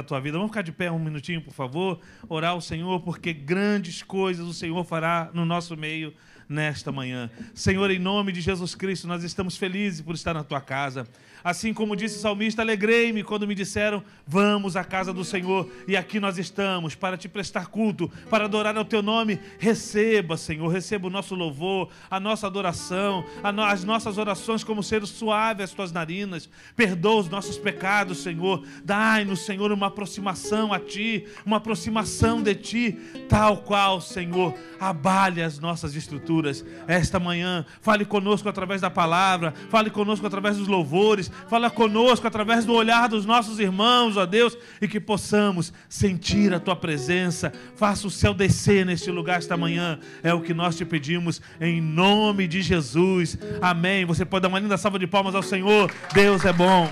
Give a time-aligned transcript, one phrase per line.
[0.00, 0.36] A tua vida.
[0.36, 4.54] Vamos ficar de pé um minutinho, por favor, orar ao Senhor, porque grandes coisas o
[4.54, 6.14] Senhor fará no nosso meio
[6.48, 7.30] nesta manhã.
[7.54, 11.06] Senhor, em nome de Jesus Cristo, nós estamos felizes por estar na tua casa.
[11.44, 15.96] Assim como disse o salmista, alegrei-me quando me disseram: Vamos à casa do Senhor, e
[15.96, 19.38] aqui nós estamos para te prestar culto, para adorar ao teu nome.
[19.58, 25.62] Receba, Senhor, receba o nosso louvor, a nossa adoração, as nossas orações como ser suave
[25.62, 26.48] às tuas narinas.
[26.74, 28.64] Perdoa os nossos pecados, Senhor.
[28.84, 32.98] Dai-nos, Senhor, uma aproximação a ti, uma aproximação de ti,
[33.28, 36.37] tal qual, Senhor, abale as nossas estruturas.
[36.86, 42.64] Esta manhã, fale conosco através da palavra, fale conosco através dos louvores fala conosco através
[42.64, 47.52] do olhar dos nossos irmãos, ó Deus, e que possamos sentir a tua presença.
[47.76, 51.80] Faça o céu descer neste lugar esta manhã, é o que nós te pedimos, em
[51.80, 53.38] nome de Jesus.
[53.60, 54.04] Amém.
[54.04, 55.90] Você pode dar uma linda salva de palmas ao Senhor.
[56.12, 56.88] Deus é bom.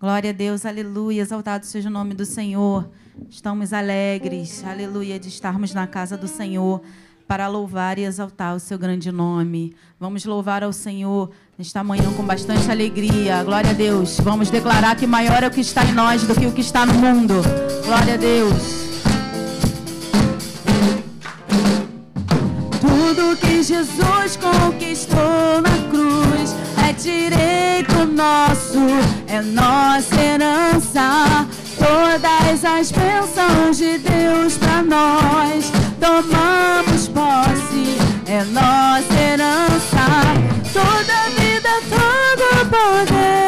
[0.00, 2.88] Glória a Deus, aleluia, exaltado seja o nome do Senhor.
[3.28, 6.80] Estamos alegres, aleluia, de estarmos na casa do Senhor
[7.26, 9.74] para louvar e exaltar o seu grande nome.
[9.98, 13.42] Vamos louvar ao Senhor nesta manhã com bastante alegria.
[13.42, 14.20] Glória a Deus.
[14.20, 16.86] Vamos declarar que maior é o que está em nós do que o que está
[16.86, 17.34] no mundo.
[17.84, 18.54] Glória a Deus.
[22.80, 25.87] Tudo que Jesus conquistou na
[26.88, 28.78] é direito nosso,
[29.26, 31.46] é nossa herança.
[31.76, 35.70] Todas as bênçãos de Deus para nós.
[36.00, 40.06] Tomamos posse, é nossa herança.
[40.72, 43.47] Toda vida, todo poder,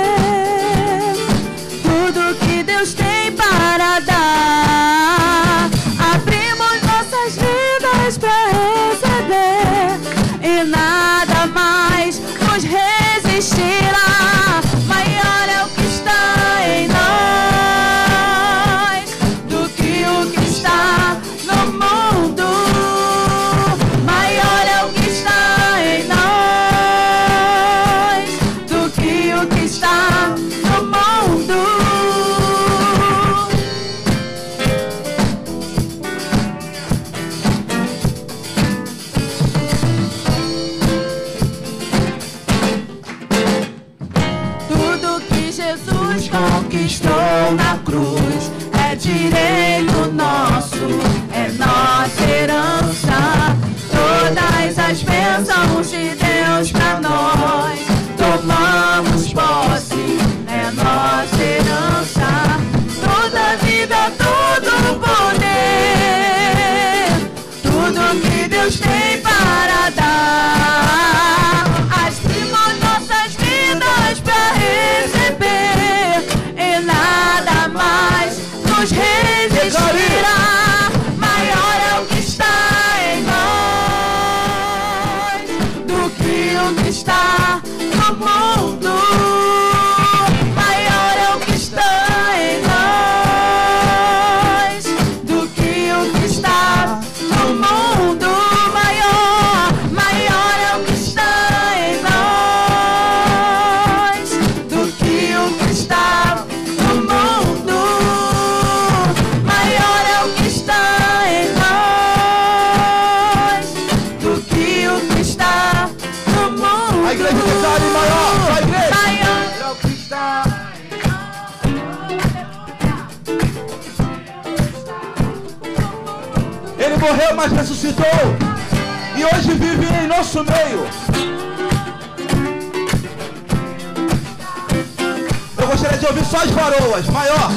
[136.10, 137.50] ouvir só as varoas, maior.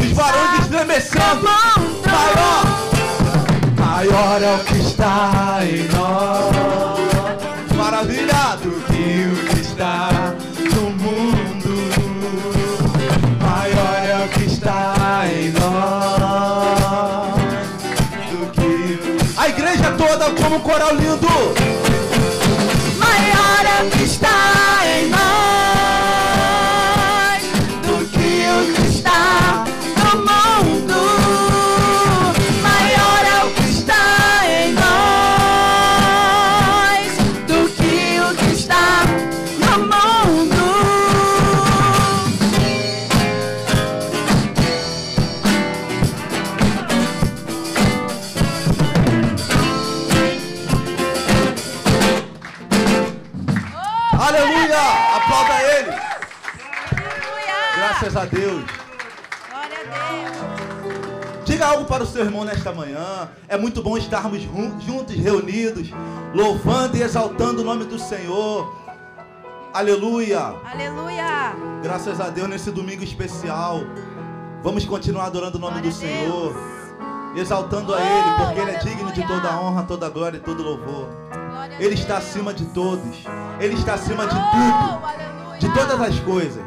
[0.00, 1.42] Os varões estremecendo.
[2.04, 2.64] Maior.
[3.76, 5.37] Maior é o que está
[20.58, 21.28] um coral lindo.
[23.92, 24.57] Que está
[58.18, 58.64] a Deus.
[59.50, 61.44] Glória a Deus.
[61.44, 63.28] Diga algo para o seu irmão nesta manhã.
[63.48, 65.88] É muito bom estarmos jun- juntos, reunidos,
[66.34, 68.76] louvando e exaltando o nome do Senhor.
[69.72, 70.54] Aleluia!
[70.64, 71.54] Aleluia.
[71.82, 73.80] Graças a Deus nesse domingo especial.
[74.62, 76.54] Vamos continuar adorando o nome Glória do Senhor,
[77.36, 80.62] exaltando a Oh, Ele, porque Ele é digno de toda honra, toda glória e todo
[80.62, 81.08] louvor.
[81.50, 83.24] Glória Ele está acima de todos,
[83.60, 85.58] Ele está acima de Oh, tudo, aleluia.
[85.60, 86.64] de todas as coisas.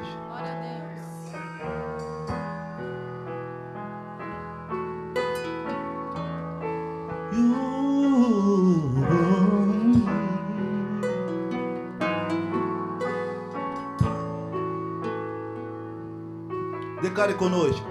[17.31, 17.88] Declare conosco.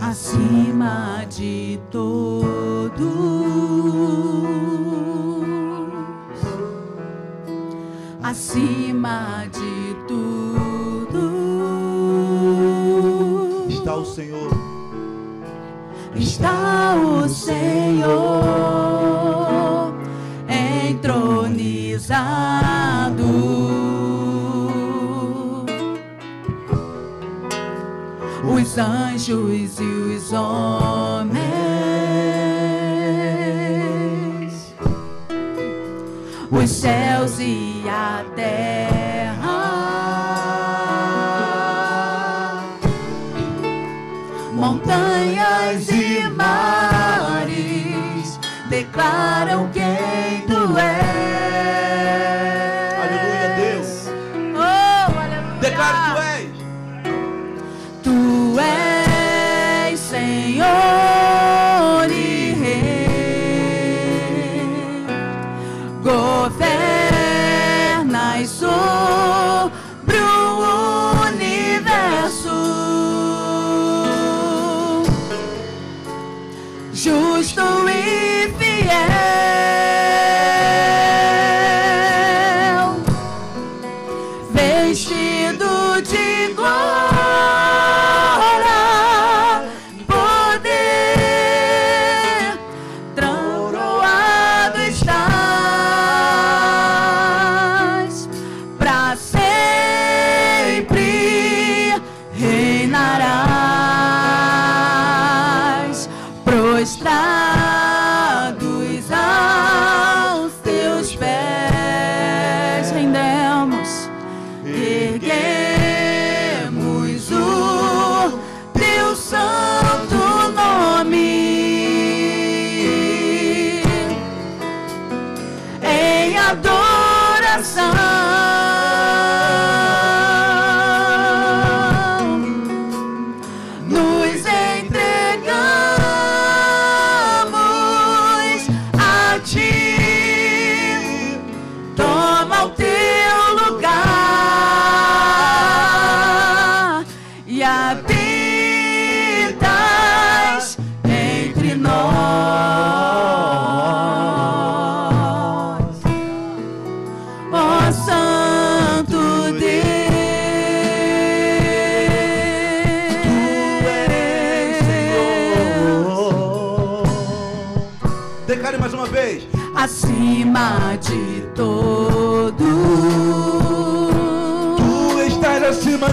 [0.00, 2.90] acima de todos,
[8.22, 11.20] acima de tudo,
[13.68, 14.50] Está o Senhor.
[16.14, 18.10] está o Senhor
[20.48, 22.59] entronizado.
[28.70, 31.42] Os anjos e os homens,
[36.48, 39.50] os céus e a terra,
[44.52, 47.58] montanhas e mares
[48.68, 49.79] declaram quem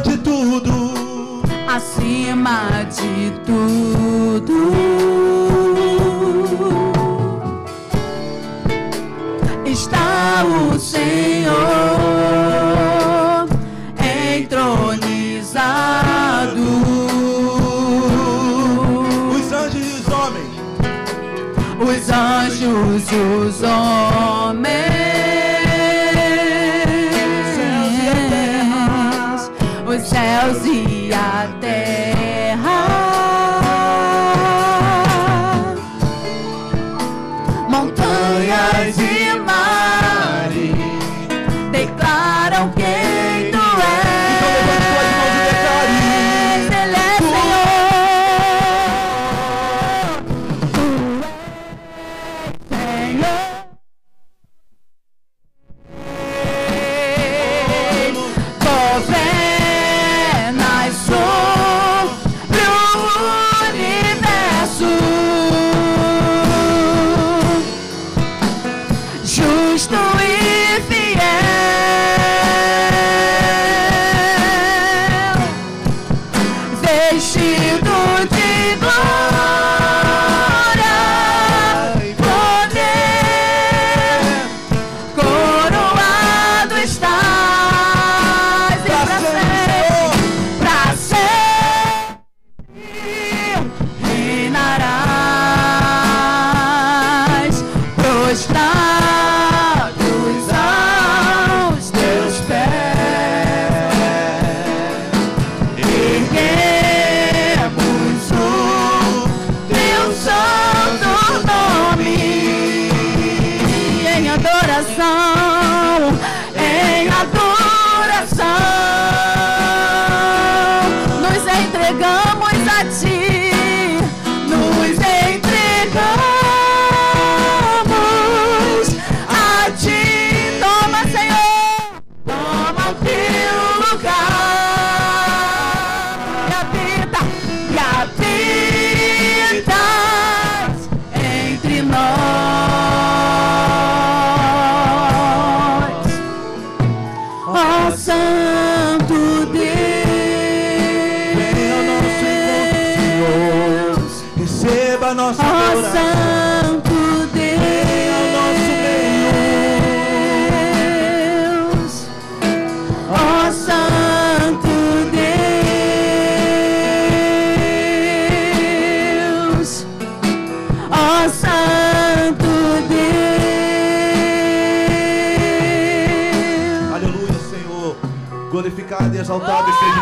[0.08, 0.94] de tudo.
[1.68, 4.72] Acima de tudo.
[9.66, 11.58] Está o Senhor
[14.00, 15.58] entronizado.
[19.36, 20.56] Os anjos e os homens.
[21.80, 24.17] os anjos e os homens,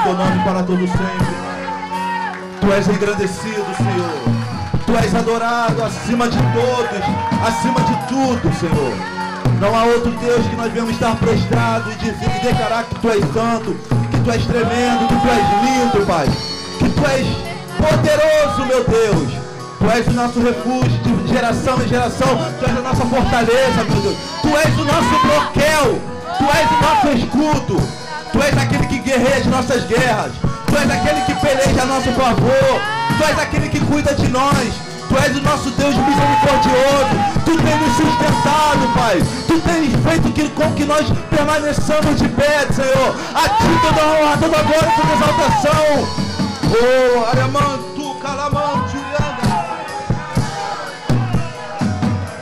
[0.06, 1.36] teu nome para todo sempre.
[2.62, 4.36] Tu és engrandecido, Senhor.
[4.86, 7.02] Tu és adorado acima de todos,
[7.44, 8.94] acima de tudo, Senhor.
[9.60, 13.10] Não há outro Deus que nós devemos estar prostrado e dizer e declarar que tu
[13.10, 13.76] és santo,
[14.12, 16.28] que tu és tremendo, que tu és lindo, Pai.
[16.78, 17.28] Que tu és
[17.82, 19.34] poderoso, meu Deus.
[19.80, 22.28] Tu és o nosso refúgio de geração em geração.
[22.60, 24.18] Tu és a nossa fortaleza, meu Deus.
[24.41, 26.02] Tu és o nosso bloqueio.
[26.38, 28.06] Tu és o nosso escudo.
[28.36, 28.60] Tu és que
[29.17, 30.32] guerreia as nossas guerras.
[30.67, 32.82] Tu és aquele que peleja a nosso favor.
[33.17, 34.73] Tu és aquele que cuida de nós.
[35.08, 37.15] Tu és o nosso Deus misericordioso.
[37.45, 39.23] Tu tens nos sustentado, Pai.
[39.47, 43.15] Tu tens feito que, com que nós permaneçamos de pé, Senhor.
[43.34, 46.25] A ti toda honra, toda glória, toda exaltação.
[46.67, 49.45] Oh, Aramantu, Calamantu, Yanga.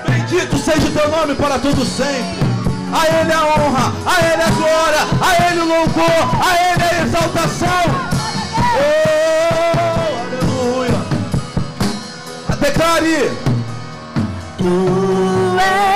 [0.07, 2.43] Bendito seja o teu nome para todo sempre.
[2.93, 6.62] A Ele a honra, a Ele a glória, a Ele o louvor, a
[6.93, 7.83] a exaltação.
[8.75, 10.99] Oh, aleluia.
[12.59, 13.31] Declare.
[14.57, 14.73] Tu
[15.59, 15.92] és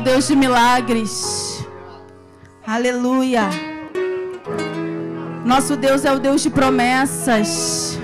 [0.00, 1.62] o Deus de milagres.
[2.66, 3.50] Aleluia.
[5.44, 7.98] Nosso Deus é o Deus de promessas.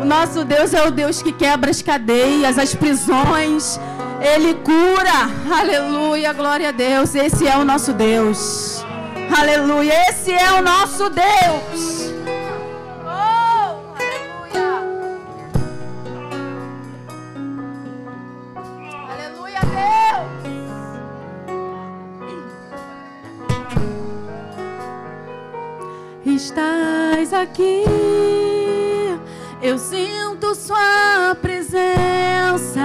[0.00, 3.78] O nosso Deus é o Deus que quebra as cadeias, as prisões.
[4.22, 5.18] Ele cura.
[5.60, 7.14] Aleluia, glória a Deus.
[7.14, 8.82] Esse é o nosso Deus.
[9.38, 11.77] Aleluia, esse é o nosso Deus.
[27.42, 27.84] Aqui.
[29.62, 32.82] Eu sinto sua presença.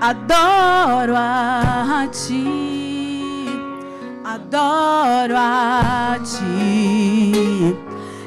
[0.00, 3.46] Adoro a ti.
[4.24, 7.76] Adoro a ti.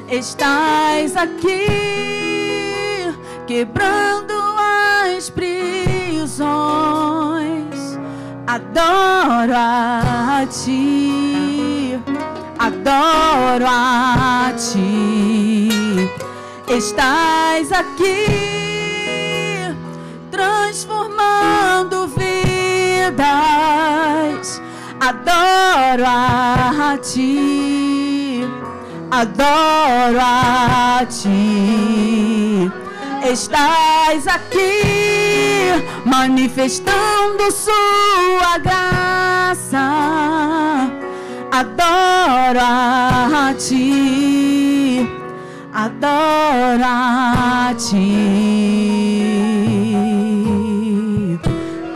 [0.08, 1.66] Estás aqui
[3.46, 4.32] quebrando
[5.12, 6.26] as prisões.
[8.46, 11.35] Adoro a ti.
[12.86, 16.08] Adoro a ti
[16.68, 18.26] estás aqui
[20.30, 23.16] transformando vidas.
[25.00, 28.46] Adoro a ti,
[29.10, 32.70] adoro a ti.
[33.24, 40.06] Estás aqui manifestando sua graça.
[41.58, 44.36] Adoro a ti
[45.76, 48.18] adoro a ti.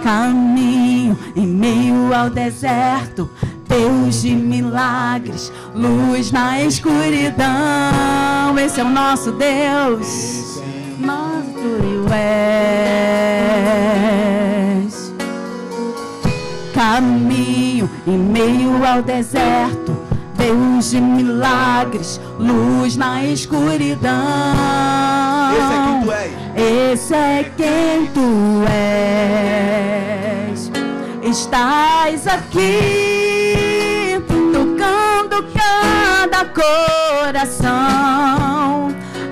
[0.03, 3.31] Caminho em meio ao deserto,
[3.67, 8.59] Deus de milagres, luz na escuridão.
[8.59, 10.61] Esse é o nosso Deus.
[10.99, 13.11] Nosso és.
[16.81, 19.95] Caminho em meio ao deserto
[20.35, 24.11] Deus de milagres, luz na escuridão.
[25.53, 26.71] Esse é quem tu és.
[26.99, 28.65] Esse é quem tu
[30.49, 30.73] és.
[31.23, 36.47] Estás aqui tocando cada
[37.27, 37.69] coração.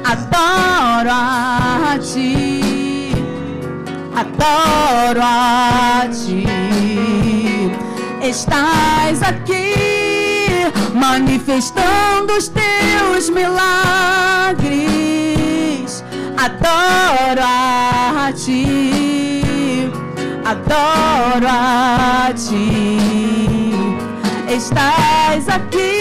[0.04, 3.14] Adoro a ti.
[4.14, 7.27] Adoro a ti.
[8.20, 9.74] Estás aqui
[10.92, 13.54] manifestando os teus milagres.
[16.36, 19.88] Adoro a ti,
[20.44, 22.98] adoro a ti.
[24.48, 25.97] Estás aqui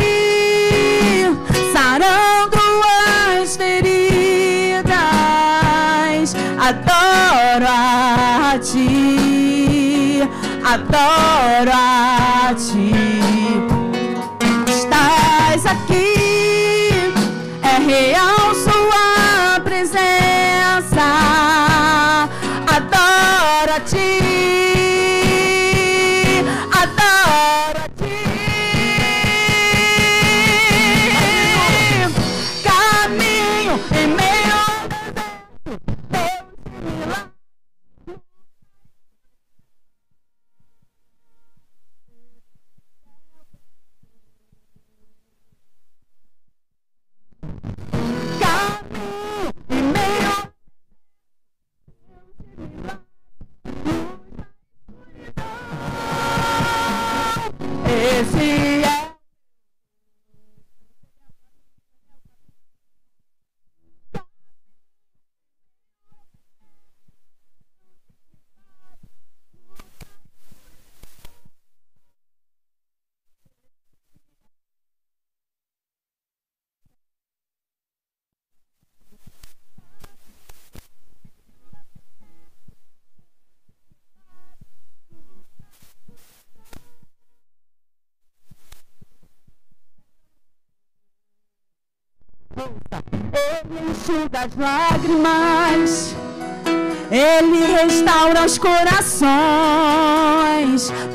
[10.78, 13.67] adoro a ti
[98.48, 99.28] os corações,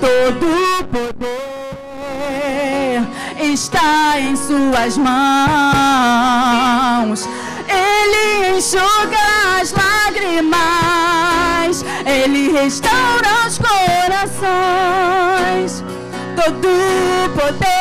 [0.03, 1.41] todo poder
[3.41, 5.17] está em Suas mãos.
[7.67, 9.17] Ele enxuga
[9.59, 10.53] as lágrimas,
[12.05, 15.03] Ele restaura os corações,
[16.37, 16.69] todo
[17.35, 17.72] poder.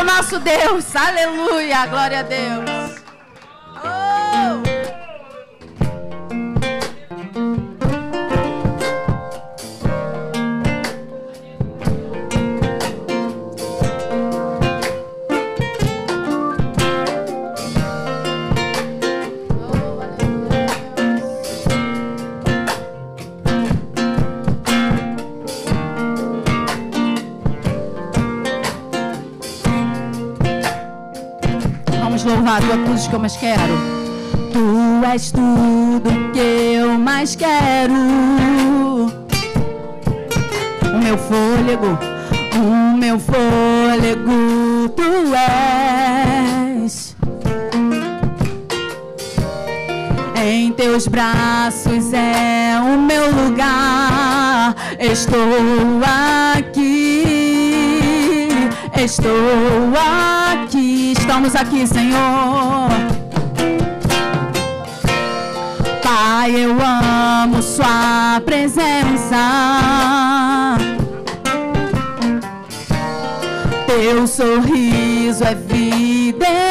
[0.00, 2.79] O nosso Deus, aleluia, glória a Deus!
[33.30, 33.78] Mais quero.
[34.52, 37.94] Tu és tudo que eu mais quero.
[40.82, 41.98] O meu fôlego,
[42.56, 45.32] o meu fôlego, tu
[46.82, 47.16] és.
[50.42, 54.74] Em teus braços é o meu lugar.
[54.98, 55.40] Estou
[56.56, 58.48] aqui,
[58.96, 63.19] estou aqui, estamos aqui, Senhor.
[66.22, 69.38] Pai, eu amo Sua presença.
[73.86, 76.69] Teu sorriso é vida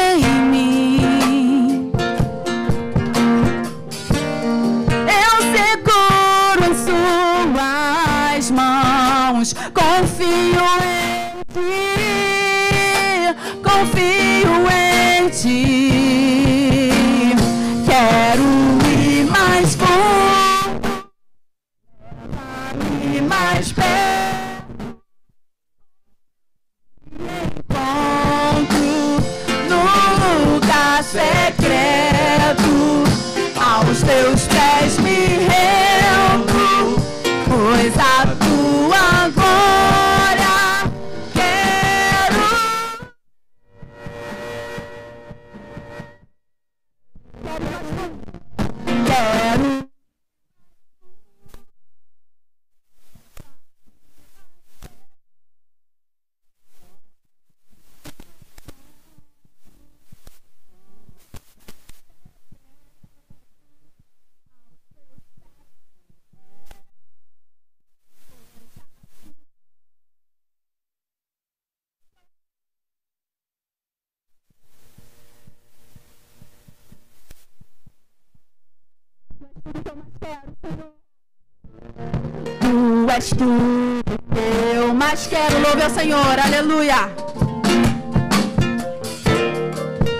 [85.94, 87.10] Senhor, aleluia.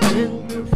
[0.02, 0.68] Aleluia, Deus.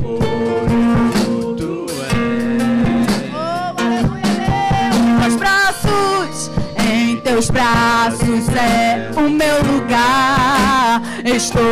[5.20, 11.02] Teus braços, em teus braços é o meu lugar.
[11.24, 11.62] Estou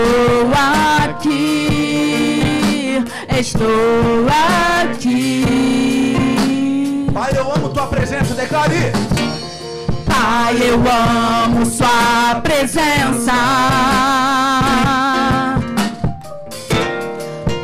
[1.08, 3.02] aqui,
[3.38, 4.26] estou
[4.82, 6.16] aqui.
[7.12, 8.92] Pai, eu amo tua presença, declare.
[10.32, 10.80] Pai, eu
[11.44, 13.34] amo Sua presença.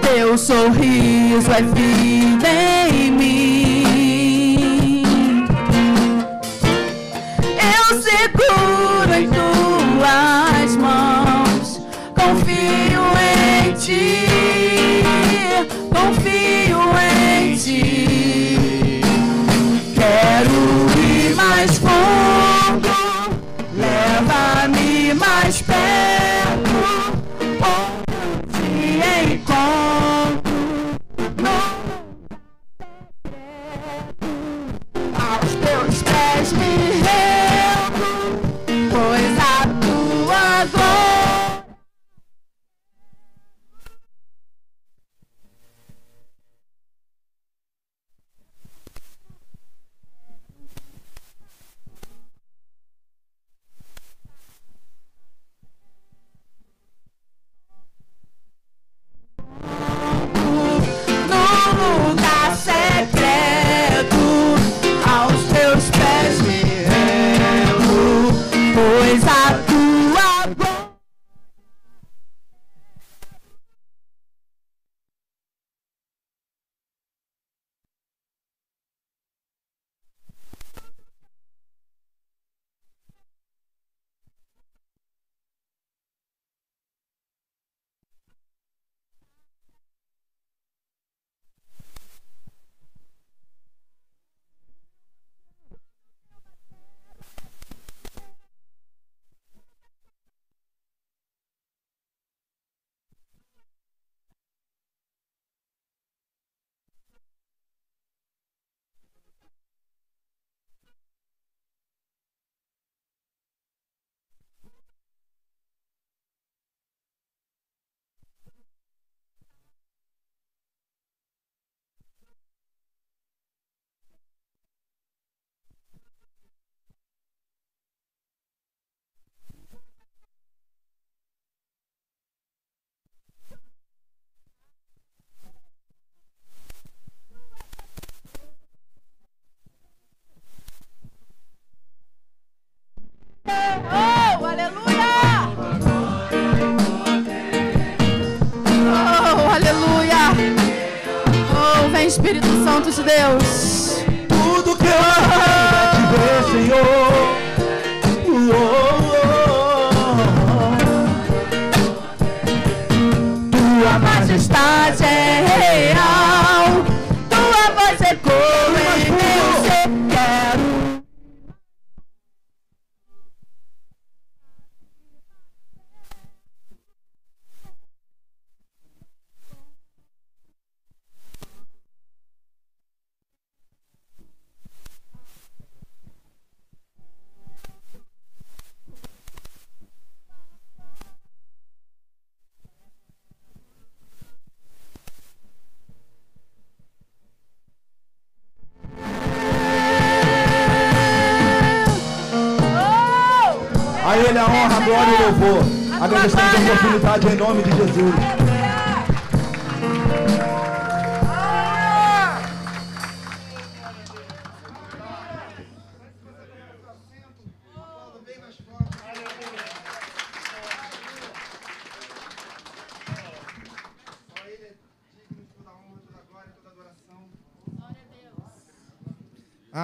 [0.02, 2.77] Teu sorriso é vida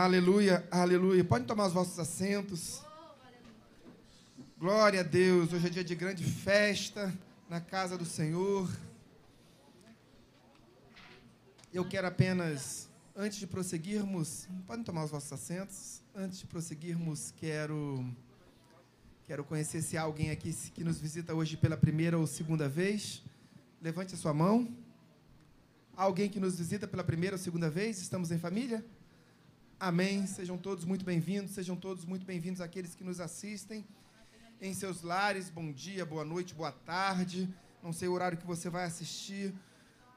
[0.04, 1.24] Aleluia, aleluia.
[1.24, 2.82] Podem tomar os vossos assentos.
[4.58, 5.50] Glória a Deus.
[5.50, 7.10] Hoje é dia de grande festa
[7.48, 8.68] na casa do Senhor.
[11.72, 12.86] Eu quero apenas,
[13.16, 16.02] antes de prosseguirmos, podem tomar os vossos assentos.
[16.14, 18.06] Antes de prosseguirmos, quero
[19.26, 23.22] quero conhecer se há alguém aqui que nos visita hoje pela primeira ou segunda vez.
[23.80, 24.68] Levante a sua mão.
[25.96, 28.02] Há alguém que nos visita pela primeira ou segunda vez?
[28.02, 28.84] Estamos em família?
[29.86, 30.26] Amém.
[30.26, 33.86] Sejam todos muito bem-vindos, sejam todos muito bem-vindos aqueles que nos assistem
[34.58, 35.50] em seus lares.
[35.50, 37.54] Bom dia, boa noite, boa tarde.
[37.82, 39.52] Não sei o horário que você vai assistir,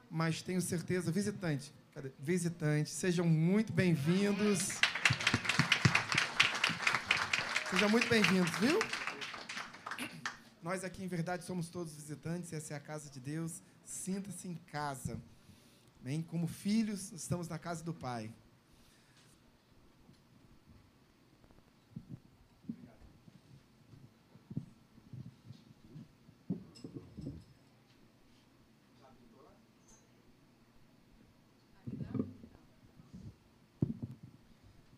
[0.09, 2.13] mas tenho certeza, visitante, cadê?
[2.17, 4.79] Visitante, sejam muito bem-vindos.
[7.69, 8.79] Sejam muito bem-vindos, viu?
[10.63, 13.61] Nós aqui, em verdade, somos todos visitantes, essa é a casa de Deus.
[13.83, 15.19] Sinta-se em casa.
[16.01, 18.31] Bem, como filhos, estamos na casa do Pai.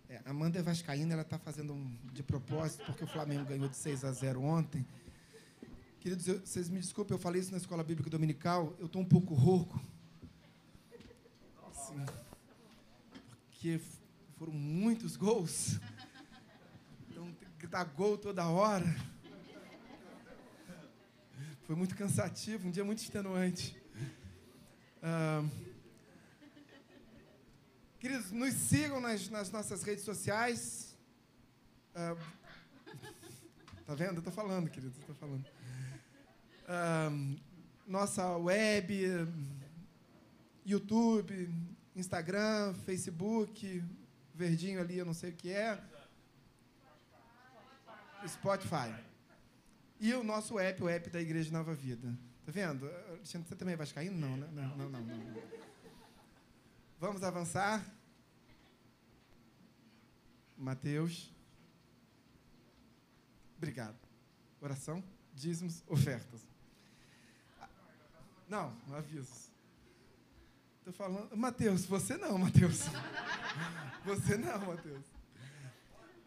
[0.10, 3.76] É, Amanda é vascaína, ela está fazendo um de propósito, porque o Flamengo ganhou de
[3.76, 4.86] 6 a 0 ontem.
[6.00, 9.06] Queridos, eu- vocês me desculpem, eu falei isso na escola bíblica dominical, eu estou um
[9.06, 9.82] pouco rouco.
[11.72, 12.06] Assim,
[13.50, 13.80] porque
[14.38, 15.80] foram muitos gols.
[17.10, 18.86] Então, tem que gritar gol toda hora.
[21.64, 23.76] Foi muito cansativo, um dia muito extenuante.
[25.02, 25.44] Ah,
[28.00, 30.98] Queridos, nos sigam nas, nas nossas redes sociais.
[31.94, 32.16] Ah,
[33.86, 34.20] tá vendo?
[34.20, 35.46] Eu tô falando, queridos, eu tô falando.
[36.66, 37.10] Ah,
[37.86, 39.28] nossa web,
[40.66, 41.54] YouTube,
[41.94, 43.84] Instagram, Facebook,
[44.34, 45.78] verdinho ali, eu não sei o que é.
[48.26, 48.96] Spotify.
[50.00, 52.18] E o nosso app, o app da Igreja Nova Vida.
[52.46, 52.90] Tá vendo?
[53.10, 54.18] Alexandre, você também é vascaíno?
[54.18, 54.48] Não, né?
[54.54, 55.02] Não, não, não.
[55.02, 55.69] não.
[57.00, 57.82] Vamos avançar.
[60.58, 61.34] Mateus.
[63.56, 63.98] Obrigado.
[64.60, 65.02] Oração,
[65.34, 66.42] dízimos, ofertas.
[68.50, 69.50] Não, avisos.
[70.80, 71.38] Estou falando.
[71.38, 72.82] Mateus, você não, Mateus.
[74.06, 75.06] Você não, Mateus.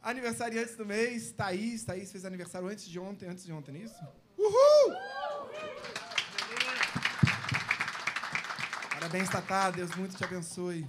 [0.03, 1.85] Aniversariantes do mês, Thaís.
[1.85, 4.05] Thaís fez aniversário antes de ontem, antes de ontem, não é isso?
[4.39, 4.95] Uhul!
[9.13, 9.71] Parabéns, Tatá.
[9.71, 10.89] Deus muito te abençoe.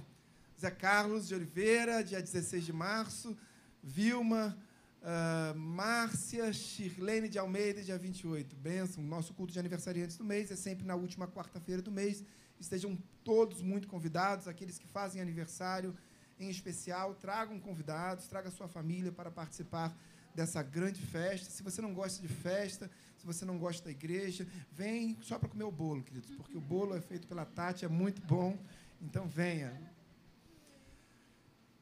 [0.58, 3.36] Zé Carlos de Oliveira, dia 16 de março.
[3.82, 4.56] Vilma,
[5.02, 8.56] uh, Márcia, Shirlene de Almeida, dia 28.
[8.56, 9.04] Benção.
[9.04, 12.24] Nosso culto de aniversariantes do mês é sempre na última quarta-feira do mês.
[12.58, 15.94] Estejam todos muito convidados, aqueles que fazem aniversário
[16.40, 19.94] em especial, tragam convidados, traga sua família para participar
[20.34, 21.50] dessa grande festa.
[21.50, 22.90] Se você não gosta de festa,
[23.24, 26.60] se você não gosta da igreja, vem só para comer o bolo, queridos, porque o
[26.60, 28.58] bolo é feito pela Tati, é muito bom.
[29.00, 29.72] Então venha.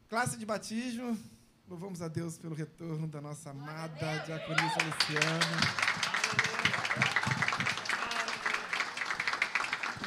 [0.08, 1.18] Classe de batismo.
[1.68, 5.56] Louvamos a Deus pelo retorno da nossa amada diaconisa Luciana.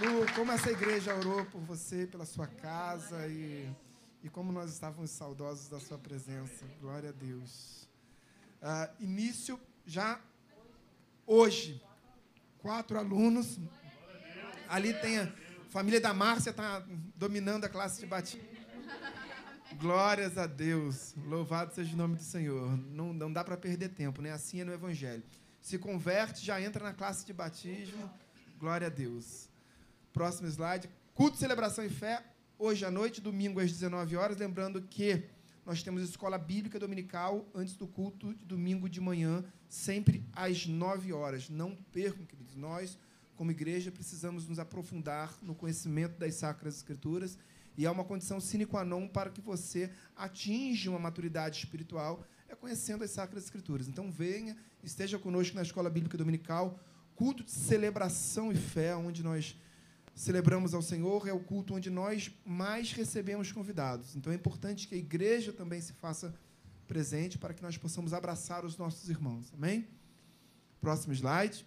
[0.01, 3.69] Lu, como essa igreja orou por você, pela sua casa e
[4.23, 6.65] e como nós estávamos saudosos da sua presença.
[6.81, 7.87] Glória a Deus.
[8.59, 10.19] Uh, início já
[11.25, 11.81] hoje.
[12.59, 13.59] Quatro alunos.
[14.67, 15.31] Ali tem a
[15.69, 16.83] família da Márcia, está
[17.15, 18.47] dominando a classe de batismo.
[19.77, 21.13] Glórias a Deus.
[21.25, 22.77] Louvado seja o nome do Senhor.
[22.77, 24.31] Não, não dá para perder tempo, né?
[24.31, 25.23] Assim é no Evangelho.
[25.61, 28.09] Se converte, já entra na classe de batismo.
[28.57, 29.49] Glória a Deus.
[30.13, 30.89] Próximo slide.
[31.13, 32.23] Culto, celebração e fé
[32.57, 34.37] hoje à noite, domingo às 19 horas.
[34.37, 35.23] Lembrando que
[35.65, 41.11] nós temos escola bíblica dominical antes do culto de domingo de manhã, sempre às 9
[41.11, 41.49] horas.
[41.49, 42.55] Não percam, queridos.
[42.55, 42.99] Nós,
[43.35, 47.37] como igreja, precisamos nos aprofundar no conhecimento das Sacras Escrituras
[47.77, 52.55] e é uma condição sine qua non para que você atinja uma maturidade espiritual, é
[52.55, 53.87] conhecendo as Sacras Escrituras.
[53.87, 56.79] Então, venha, esteja conosco na escola bíblica dominical,
[57.15, 59.57] culto de celebração e fé, onde nós
[60.15, 64.15] celebramos ao Senhor, é o culto onde nós mais recebemos convidados.
[64.15, 66.33] Então é importante que a igreja também se faça
[66.87, 69.51] presente para que nós possamos abraçar os nossos irmãos.
[69.53, 69.87] Amém?
[70.79, 71.65] Próximo slide.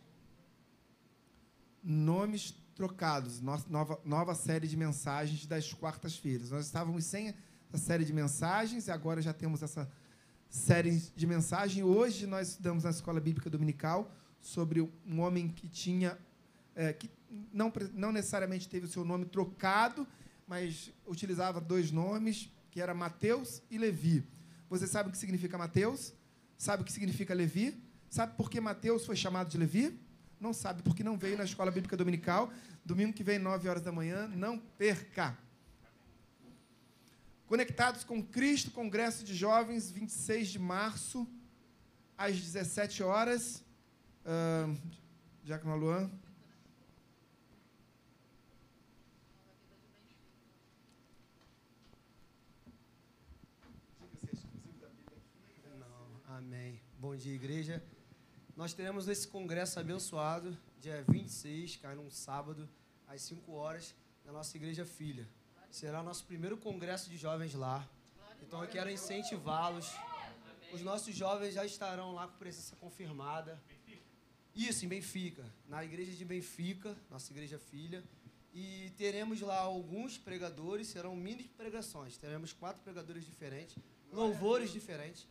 [1.84, 3.40] Nomes trocados.
[3.40, 6.50] Nova, nova série de mensagens das quartas-feiras.
[6.50, 7.34] Nós estávamos sem
[7.70, 9.90] a série de mensagens e agora já temos essa
[10.48, 11.84] série de mensagens.
[11.84, 16.16] Hoje nós estudamos na Escola Bíblica Dominical sobre um homem que tinha
[16.74, 17.10] é, que
[17.52, 20.06] não, não necessariamente teve o seu nome trocado,
[20.46, 24.24] mas utilizava dois nomes, que era Mateus e Levi.
[24.70, 26.12] Você sabe o que significa Mateus?
[26.56, 27.80] Sabe o que significa Levi?
[28.10, 29.98] Sabe por que Mateus foi chamado de Levi?
[30.40, 32.52] Não sabe, porque não veio na escola bíblica dominical.
[32.84, 35.36] Domingo que vem, 9 horas da manhã, não perca.
[37.46, 41.26] Conectados com Cristo, Congresso de Jovens, 26 de março,
[42.16, 43.64] às 17 horas.
[44.24, 44.76] Uh,
[45.42, 46.10] Diácono Luan.
[57.00, 57.82] Bom dia, igreja.
[58.56, 62.68] Nós teremos esse congresso abençoado, dia 26, cai num sábado,
[63.08, 63.92] às 5 horas,
[64.24, 65.28] na nossa igreja filha.
[65.68, 67.84] Será o nosso primeiro congresso de jovens lá.
[68.40, 69.92] Então eu quero incentivá-los.
[70.72, 73.60] Os nossos jovens já estarão lá com presença confirmada.
[74.54, 78.04] Isso, em Benfica, na igreja de Benfica, nossa igreja filha.
[78.54, 82.16] E teremos lá alguns pregadores, serão mini pregações.
[82.16, 83.76] Teremos quatro pregadores diferentes,
[84.12, 85.26] louvores diferentes.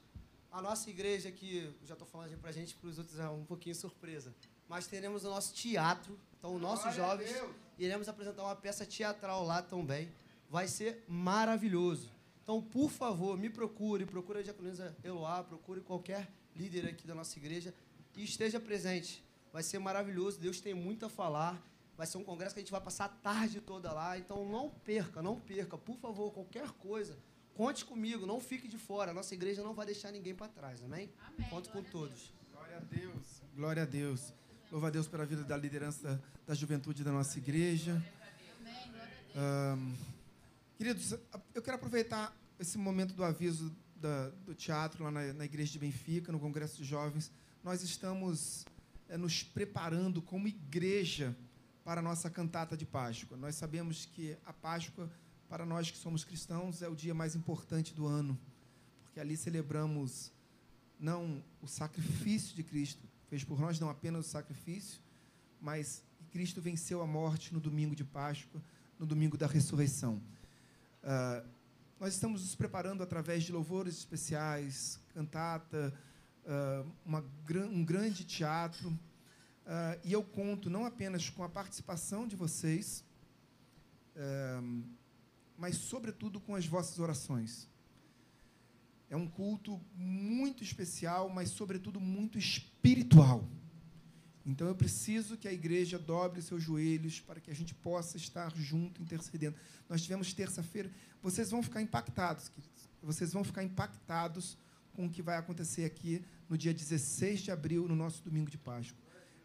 [0.52, 3.46] A nossa igreja, que já estou falando para a gente, para os outros é um
[3.46, 4.34] pouquinho surpresa.
[4.68, 6.18] Mas teremos o nosso teatro.
[6.38, 7.30] Então, os nossos jovens
[7.78, 10.12] iremos apresentar uma peça teatral lá também.
[10.50, 12.10] Vai ser maravilhoso.
[12.44, 17.38] Então, por favor, me procure, procure a diaconisa Eloá, procure qualquer líder aqui da nossa
[17.38, 17.74] igreja
[18.16, 19.24] e esteja presente.
[19.52, 21.62] Vai ser maravilhoso, Deus tem muito a falar.
[21.98, 24.18] Vai ser um congresso que a gente vai passar a tarde toda lá.
[24.18, 25.78] Então, não perca, não perca.
[25.78, 27.18] Por favor, qualquer coisa,
[27.58, 29.10] Conte comigo, não fique de fora.
[29.10, 31.10] A nossa igreja não vai deixar ninguém para trás, amém?
[31.26, 31.50] amém.
[31.50, 32.32] Conto com todos.
[32.54, 33.42] Glória a Deus.
[33.56, 34.34] Glória a Deus.
[34.72, 38.00] Louva a Deus pela vida da liderança da, da juventude da nossa igreja.
[39.36, 39.96] Um,
[40.78, 41.16] queridos,
[41.56, 45.80] eu quero aproveitar esse momento do aviso da, do teatro lá na, na, igreja de
[45.80, 47.32] Benfica, no Congresso de Jovens.
[47.64, 48.68] Nós estamos
[49.10, 51.36] é, nos preparando como igreja
[51.84, 53.36] para a nossa cantata de Páscoa.
[53.36, 55.10] Nós sabemos que a Páscoa
[55.50, 58.38] para nós que somos cristãos, é o dia mais importante do ano,
[59.04, 60.32] porque ali celebramos
[61.00, 65.00] não o sacrifício de Cristo, fez por nós não apenas o sacrifício,
[65.62, 68.62] mas Cristo venceu a morte no domingo de Páscoa,
[69.00, 70.22] no domingo da ressurreição.
[71.04, 71.48] Uh,
[72.00, 75.94] nós estamos nos preparando através de louvores especiais, cantata,
[76.46, 77.24] uh, uma,
[77.72, 78.90] um grande teatro.
[78.90, 83.04] Uh, e eu conto não apenas com a participação de vocês,
[85.58, 87.68] mas, sobretudo, com as vossas orações.
[89.10, 93.48] É um culto muito especial, mas, sobretudo, muito espiritual.
[94.46, 98.56] Então, eu preciso que a igreja dobre seus joelhos para que a gente possa estar
[98.56, 99.58] junto, intercedendo.
[99.90, 100.92] Nós tivemos terça-feira.
[101.22, 102.90] Vocês vão ficar impactados, queridos.
[103.02, 104.58] Vocês vão ficar impactados
[104.94, 108.58] com o que vai acontecer aqui no dia 16 de abril, no nosso domingo de
[108.58, 108.98] Páscoa.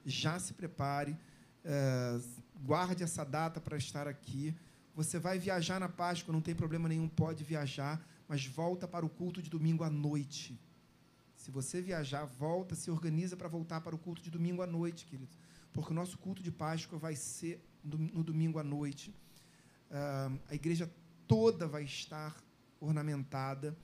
[0.05, 1.17] Já se prepare,
[1.65, 2.21] é,
[2.65, 4.55] guarde essa data para estar aqui.
[4.95, 9.09] Você vai viajar na Páscoa, não tem problema nenhum, pode viajar, mas volta para o
[9.09, 10.61] culto de domingo à noite.
[11.35, 15.07] Se você viajar, volta, se organiza para voltar para o culto de domingo à noite,
[15.07, 15.37] queridos.
[15.73, 19.11] Porque o nosso culto de Páscoa vai ser no domingo à noite.
[19.91, 20.89] Uh, a igreja
[21.27, 22.37] toda vai estar
[22.79, 23.77] ornamentada.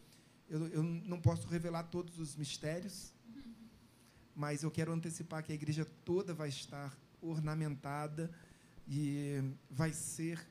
[0.49, 3.13] Eu, eu não posso revelar todos os mistérios,
[4.35, 8.31] mas eu quero antecipar que a igreja toda vai estar ornamentada
[8.87, 10.47] e vai ser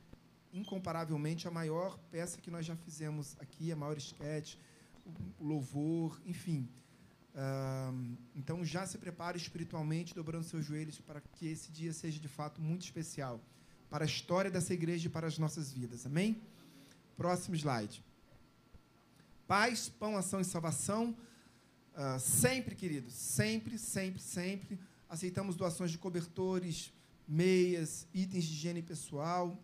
[0.53, 4.59] incomparavelmente a maior peça que nós já fizemos aqui, a maior esquete,
[5.39, 6.67] o louvor, enfim.
[8.35, 12.61] Então já se prepare espiritualmente, dobrando seus joelhos para que esse dia seja de fato
[12.61, 13.39] muito especial
[13.89, 16.05] para a história dessa igreja e para as nossas vidas.
[16.05, 16.41] Amém?
[17.15, 18.03] Próximo slide.
[19.47, 21.15] Paz, pão, ação e salvação.
[21.95, 24.79] Uh, sempre, queridos, sempre, sempre, sempre.
[25.09, 26.91] Aceitamos doações de cobertores,
[27.27, 29.57] meias, itens de higiene pessoal,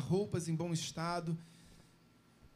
[0.00, 1.36] roupas em bom estado.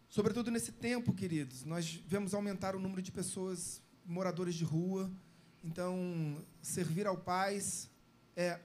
[0.09, 5.11] Sobretudo nesse tempo, queridos, nós vemos aumentar o número de pessoas moradores de rua.
[5.65, 7.89] Então, servir ao paz
[8.37, 8.61] é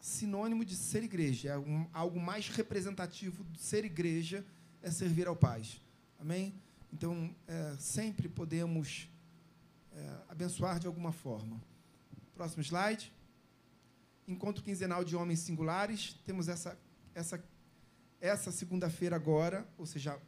[0.00, 4.44] sinônimo de ser igreja, é um, algo mais representativo de ser igreja
[4.82, 5.80] é servir ao paz.
[6.18, 6.54] Amém?
[6.92, 9.08] Então, é, sempre podemos
[9.92, 11.60] é, abençoar de alguma forma.
[12.34, 13.12] Próximo slide.
[14.26, 16.14] Encontro quinzenal de homens singulares.
[16.24, 16.78] Temos essa,
[17.14, 17.42] essa,
[18.20, 20.20] essa segunda-feira agora, ou seja,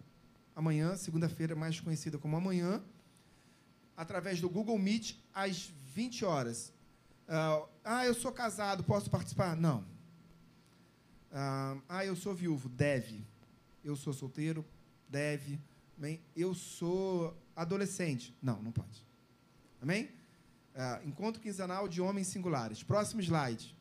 [0.54, 2.82] amanhã, segunda-feira mais conhecida como amanhã,
[3.96, 6.72] através do Google Meet, às 20 horas.
[7.28, 9.56] Uh, ah, eu sou casado, posso participar?
[9.56, 9.80] Não.
[11.30, 13.24] Uh, ah, eu sou viúvo, deve.
[13.84, 14.64] Eu sou solteiro,
[15.08, 15.60] deve.
[15.96, 16.20] Amém?
[16.34, 18.34] Eu sou adolescente.
[18.42, 19.06] Não, não pode.
[19.80, 20.10] Amém?
[20.74, 22.82] Uh, encontro quinzenal de homens singulares.
[22.82, 23.76] Próximo slide.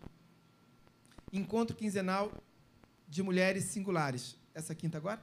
[1.32, 2.32] Encontro quinzenal
[3.10, 4.38] de mulheres singulares.
[4.53, 5.20] Essa quinta agora?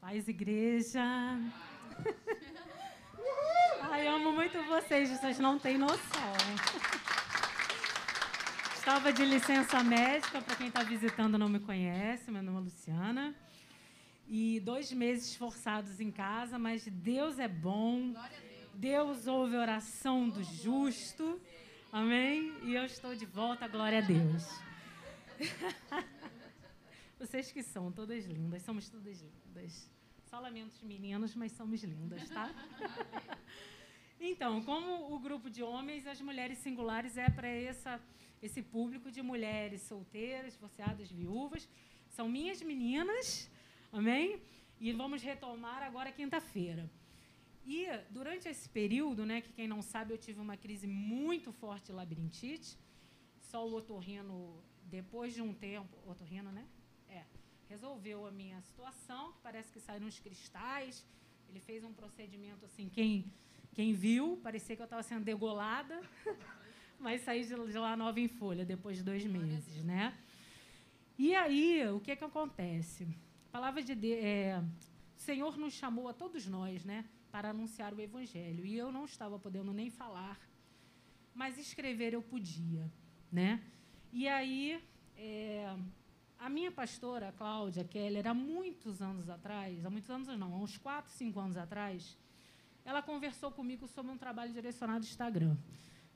[0.00, 1.00] Paz, igreja.
[3.90, 6.32] Ai, amo muito vocês, vocês não têm noção.
[8.74, 13.34] Estava de licença médica, para quem está visitando não me conhece, meu nome é Luciana.
[14.26, 18.14] E dois meses forçados em casa, mas Deus é bom.
[18.74, 21.40] Deus ouve a oração do justo.
[21.90, 22.52] Amém?
[22.64, 24.46] E eu estou de volta, glória a Deus.
[27.18, 29.90] Vocês que são todas lindas, somos todas lindas.
[30.28, 32.50] Só lamentos meninos, mas somos lindas, tá?
[34.20, 37.48] então, como o grupo de homens, as mulheres singulares é para
[38.42, 41.66] esse público de mulheres solteiras, divorciadas, viúvas.
[42.10, 43.50] São minhas meninas,
[43.90, 44.42] amém?
[44.78, 46.88] E vamos retomar agora quinta-feira.
[47.76, 51.86] E durante esse período, né, que quem não sabe, eu tive uma crise muito forte
[51.86, 52.78] de labirintite.
[53.50, 56.66] Só o otorrino, depois de um tempo, otorrino, né?
[57.08, 57.22] É
[57.68, 61.04] resolveu a minha situação, parece que saíram uns cristais.
[61.48, 63.30] Ele fez um procedimento assim, quem,
[63.74, 66.00] quem viu, parecia que eu estava sendo degolada,
[66.98, 70.16] mas saí de, lá nova em folha depois de dois meses, né?
[71.18, 73.06] E aí, o que, que acontece?
[73.48, 74.62] A palavra de Deus, é,
[75.16, 78.64] o Senhor nos chamou a todos nós, né, para anunciar o Evangelho.
[78.64, 80.38] E eu não estava podendo nem falar,
[81.34, 82.90] mas escrever eu podia,
[83.30, 83.62] né?
[84.12, 84.82] E aí,
[85.16, 85.76] é,
[86.38, 90.58] a minha pastora, a Cláudia Keller, há muitos anos atrás, há muitos anos não, há
[90.58, 92.16] uns 4, 5 anos atrás,
[92.84, 95.56] ela conversou comigo sobre um trabalho direcionado ao Instagram.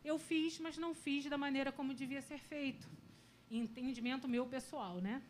[0.05, 2.89] Eu fiz, mas não fiz da maneira como devia ser feito.
[3.51, 5.23] Entendimento meu pessoal, né?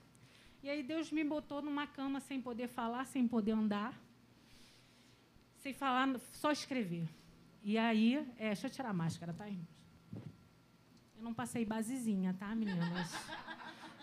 [0.62, 4.00] E aí Deus me botou numa cama sem poder falar, sem poder andar,
[5.62, 7.08] sem falar, só escrever.
[7.62, 9.68] E aí, é, deixa eu tirar a máscara, tá, irmãos?
[11.16, 13.12] Eu não passei basezinha, tá, meninas?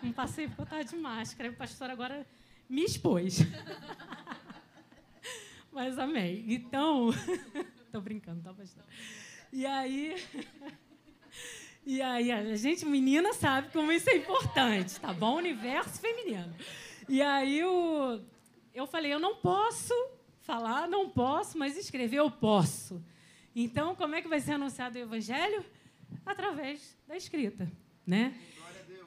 [0.01, 1.49] Não passei por estar de máscara.
[1.49, 2.25] O pastor agora
[2.69, 3.39] me expôs.
[5.69, 6.45] Mas amém.
[6.47, 7.09] Então,
[7.85, 8.85] estou brincando, tá, pastor?
[9.51, 10.15] E aí,
[11.85, 15.37] E aí, a gente, menina, sabe como isso é importante, tá bom?
[15.37, 16.53] Universo feminino.
[17.07, 18.21] E aí, o,
[18.73, 19.93] eu falei, eu não posso
[20.49, 22.99] falar, não posso, mas escrever eu posso.
[23.55, 25.63] Então, como é que vai ser anunciado o evangelho?
[26.25, 27.71] Através da escrita,
[28.03, 28.33] né?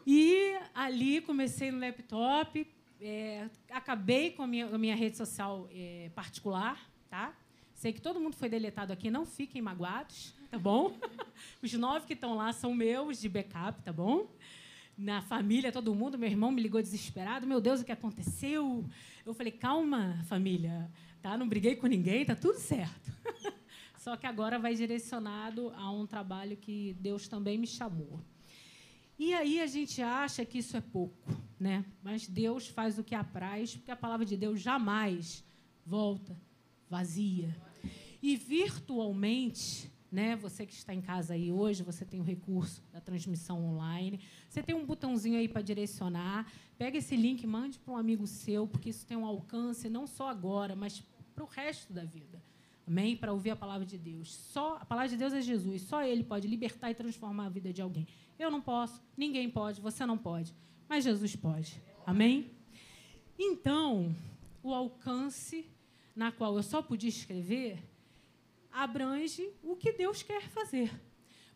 [0.06, 2.64] E ali comecei no laptop,
[3.00, 6.78] é, acabei com a minha, a minha rede social é, particular,
[7.10, 7.34] tá?
[7.74, 10.96] Sei que todo mundo foi deletado aqui, não fiquem magoados, tá bom?
[11.60, 14.28] Os nove que estão lá são meus de backup, tá bom?
[14.96, 18.84] Na família, todo mundo, meu irmão me ligou desesperado, meu Deus, o que aconteceu?
[19.26, 20.88] Eu falei, calma, família,
[21.22, 21.38] tá?
[21.38, 23.12] Não briguei com ninguém, tá tudo certo.
[23.96, 28.20] Só que agora vai direcionado a um trabalho que Deus também me chamou.
[29.16, 31.84] E aí a gente acha que isso é pouco, né?
[32.02, 35.44] Mas Deus faz o que apraz, porque a palavra de Deus jamais
[35.86, 36.36] volta
[36.90, 37.56] vazia.
[38.20, 40.36] E virtualmente, né?
[40.36, 44.20] Você que está em casa aí hoje, você tem o recurso da transmissão online.
[44.48, 46.52] Você tem um botãozinho aí para direcionar.
[46.76, 50.28] Pega esse link, mande para um amigo seu, porque isso tem um alcance não só
[50.28, 51.02] agora, mas
[51.34, 52.42] para o resto da vida.
[52.86, 53.16] Amém?
[53.16, 54.34] Para ouvir a palavra de Deus.
[54.34, 55.82] Só a palavra de Deus é Jesus.
[55.82, 58.06] Só Ele pode libertar e transformar a vida de alguém.
[58.38, 60.54] Eu não posso, ninguém pode, você não pode,
[60.88, 61.80] mas Jesus pode.
[62.04, 62.50] Amém?
[63.38, 64.14] Então,
[64.62, 65.66] o alcance
[66.14, 67.82] na qual eu só podia escrever
[68.70, 70.90] abrange o que Deus quer fazer.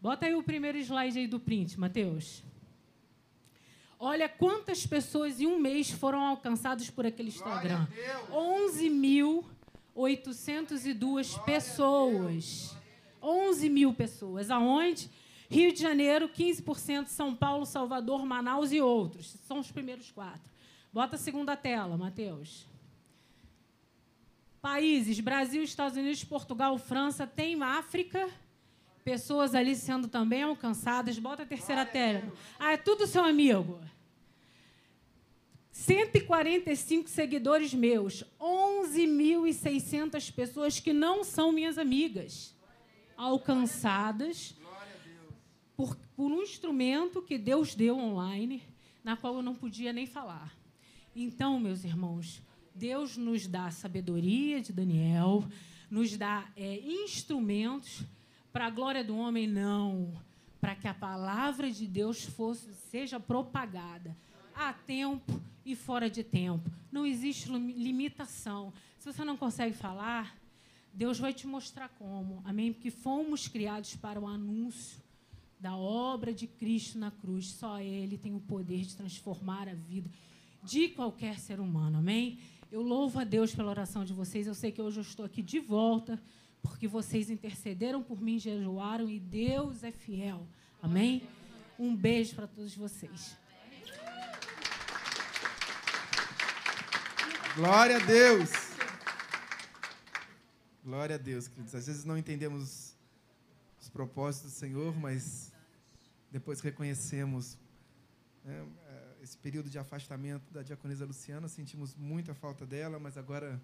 [0.00, 2.42] Bota aí o primeiro slide aí do print, Mateus.
[3.98, 7.86] Olha quantas pessoas em um mês foram alcançadas por aquele Instagram.
[9.96, 12.76] 11.802 pessoas.
[13.22, 14.50] 11 mil pessoas.
[14.50, 15.10] Aonde?
[15.48, 19.36] Rio de Janeiro, 15%, São Paulo, Salvador, Manaus e outros.
[19.46, 20.50] São os primeiros quatro.
[20.92, 22.66] Bota a segunda tela, Matheus.
[24.60, 28.28] Países: Brasil, Estados Unidos, Portugal, França, tem África.
[29.04, 31.16] Pessoas ali sendo também alcançadas.
[31.18, 32.32] Bota a terceira tela.
[32.58, 33.78] Ah, é tudo seu amigo.
[35.76, 38.24] 145 seguidores meus.
[38.40, 42.56] 11.600 pessoas que não são minhas amigas.
[43.14, 44.56] Alcançadas
[45.76, 48.62] por, por um instrumento que Deus deu online,
[49.04, 50.56] na qual eu não podia nem falar.
[51.14, 52.42] Então, meus irmãos,
[52.74, 55.44] Deus nos dá sabedoria de Daniel,
[55.90, 58.02] nos dá é, instrumentos
[58.50, 60.18] para a glória do homem, não,
[60.58, 64.16] para que a palavra de Deus fosse, seja propagada
[64.54, 66.70] a tempo e fora de tempo.
[66.90, 68.72] Não existe limitação.
[68.98, 70.36] Se você não consegue falar,
[70.94, 72.40] Deus vai te mostrar como.
[72.44, 72.72] Amém?
[72.72, 74.98] Porque fomos criados para o anúncio
[75.58, 77.48] da obra de Cristo na cruz.
[77.48, 80.08] Só Ele tem o poder de transformar a vida
[80.62, 81.98] de qualquer ser humano.
[81.98, 82.38] Amém?
[82.70, 84.46] Eu louvo a Deus pela oração de vocês.
[84.46, 86.20] Eu sei que hoje eu estou aqui de volta,
[86.62, 90.46] porque vocês intercederam por mim, jejuaram e Deus é fiel.
[90.82, 91.22] Amém?
[91.78, 93.36] Um beijo para todos vocês.
[97.56, 98.50] Glória a Deus.
[100.84, 101.74] Glória a Deus, queridos.
[101.74, 102.94] Às vezes não entendemos
[103.80, 105.50] os propósitos do Senhor, mas
[106.30, 107.56] depois reconhecemos
[108.44, 113.58] né, é, esse período de afastamento da diaconisa Luciana, sentimos muita falta dela, mas agora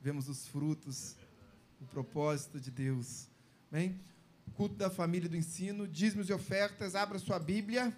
[0.00, 1.14] vemos os frutos,
[1.80, 3.28] o propósito de Deus.
[3.70, 4.00] Bem?
[4.56, 7.96] Culto da família do ensino, dízimos e ofertas, abra sua Bíblia.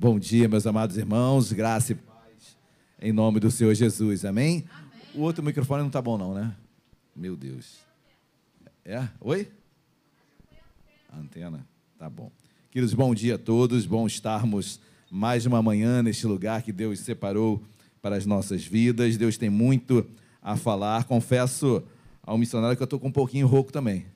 [0.00, 2.56] Bom dia, meus amados irmãos, graça e paz
[3.02, 4.64] em nome do Senhor Jesus, amém?
[4.70, 4.88] amém.
[5.12, 6.54] O outro microfone não está bom, não, né?
[7.16, 7.78] Meu Deus.
[8.84, 9.08] É?
[9.20, 9.48] Oi?
[11.12, 11.66] A antena,
[11.98, 12.30] tá bom.
[12.70, 14.80] Queridos, bom dia a todos, bom estarmos
[15.10, 17.60] mais uma manhã neste lugar que Deus separou
[18.00, 19.16] para as nossas vidas.
[19.16, 20.06] Deus tem muito
[20.40, 21.06] a falar.
[21.06, 21.82] Confesso
[22.22, 24.06] ao missionário que eu estou com um pouquinho rouco também.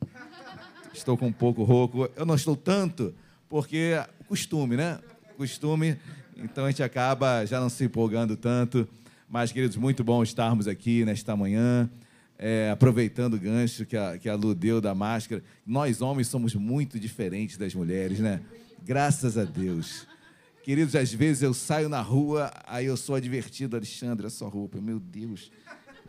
[0.95, 2.09] Estou com um pouco rouco.
[2.14, 3.12] Eu não estou tanto,
[3.49, 3.95] porque
[4.28, 5.01] costume, né?
[5.33, 5.97] Costume.
[6.37, 8.89] Então a gente acaba já não se empolgando tanto.
[9.28, 11.89] Mas, queridos, muito bom estarmos aqui nesta manhã.
[12.39, 16.55] É, aproveitando o gancho que a, que a Lu deu da máscara, nós homens somos
[16.55, 18.41] muito diferentes das mulheres, né?
[18.85, 20.07] Graças a Deus.
[20.64, 24.80] Queridos, às vezes eu saio na rua, aí eu sou advertido, Alexandre, a sua roupa,
[24.80, 25.51] meu Deus,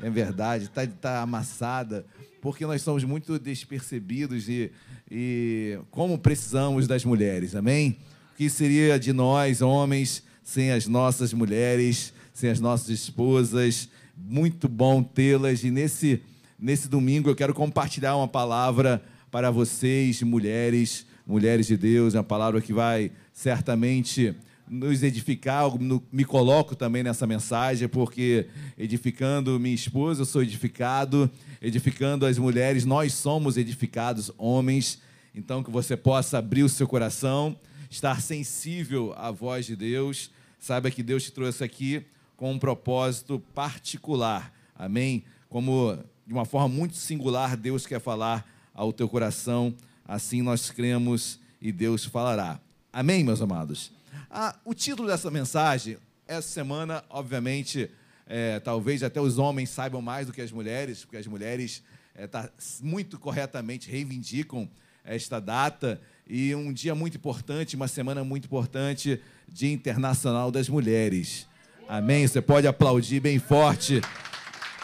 [0.02, 2.06] é verdade, está tá amassada,
[2.42, 4.72] porque nós somos muito despercebidos e,
[5.10, 7.98] e como precisamos das mulheres, amém?
[8.34, 13.88] O que seria de nós, homens, sem as nossas mulheres, sem as nossas esposas?
[14.18, 16.20] Muito bom tê-las e nesse,
[16.58, 22.60] nesse domingo eu quero compartilhar uma palavra para vocês, mulheres, mulheres de Deus, uma palavra
[22.60, 24.36] que vai certamente
[24.68, 25.66] nos edificar.
[26.12, 31.30] Me coloco também nessa mensagem, porque edificando minha esposa, eu sou edificado,
[31.62, 35.00] edificando as mulheres, nós somos edificados, homens.
[35.36, 37.56] Então, que você possa abrir o seu coração,
[37.94, 40.32] estar sensível à voz de Deus.
[40.58, 42.04] Saiba que Deus te trouxe aqui
[42.36, 44.52] com um propósito particular.
[44.76, 45.24] Amém?
[45.48, 49.76] Como de uma forma muito singular, Deus quer falar ao teu coração.
[50.08, 52.60] Assim nós cremos e Deus falará.
[52.92, 53.92] Amém, meus amados?
[54.28, 57.92] Ah, o título dessa mensagem, essa semana, obviamente,
[58.26, 61.84] é, talvez até os homens saibam mais do que as mulheres, porque as mulheres
[62.16, 62.50] é, tá,
[62.82, 64.68] muito corretamente reivindicam
[65.04, 71.48] esta data e um dia muito importante, uma semana muito importante, Dia Internacional das Mulheres.
[71.88, 72.26] Amém?
[72.26, 74.02] Você pode aplaudir bem forte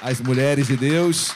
[0.01, 1.33] as mulheres de Deus.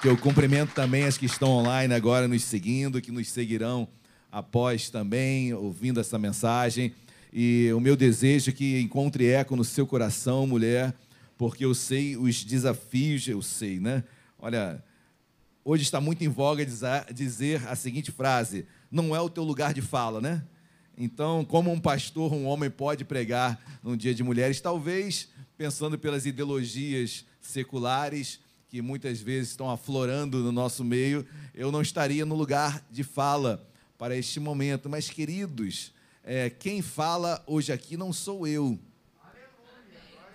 [0.00, 3.86] Que eu cumprimento também as que estão online agora nos seguindo, que nos seguirão
[4.32, 6.92] após também ouvindo essa mensagem.
[7.32, 10.92] E o meu desejo é que encontre eco no seu coração, mulher,
[11.38, 14.02] porque eu sei os desafios, eu sei, né?
[14.38, 14.82] Olha,
[15.64, 16.66] hoje está muito em voga
[17.12, 20.42] dizer a seguinte frase: não é o teu lugar de fala, né?
[20.96, 26.26] Então, como um pastor, um homem pode pregar num dia de mulheres, talvez pensando pelas
[26.26, 32.82] ideologias seculares que muitas vezes estão aflorando no nosso meio, eu não estaria no lugar
[32.90, 34.88] de fala para este momento.
[34.88, 35.92] Mas, queridos,
[36.24, 38.78] é, quem fala hoje aqui não sou eu.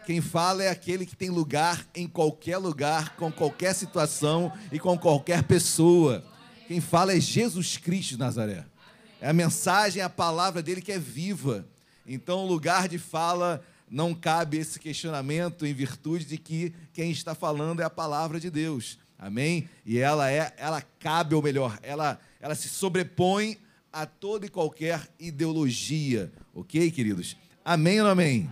[0.08, 4.98] Quem fala é aquele que tem lugar em qualquer lugar, com qualquer situação e com
[4.98, 6.24] qualquer pessoa.
[6.66, 8.64] Quem fala é Jesus Cristo de Nazaré.
[9.20, 11.68] É a mensagem, a palavra dele que é viva.
[12.06, 17.36] Então, o lugar de fala não cabe esse questionamento em virtude de que quem está
[17.36, 18.98] falando é a palavra de Deus.
[19.20, 19.68] Amém?
[19.86, 23.58] E ela é, ela cabe, ou melhor, ela, ela se sobrepõe
[23.92, 26.32] a toda e qualquer ideologia.
[26.56, 27.36] Ok, queridos?
[27.66, 28.50] Amém ou não amém?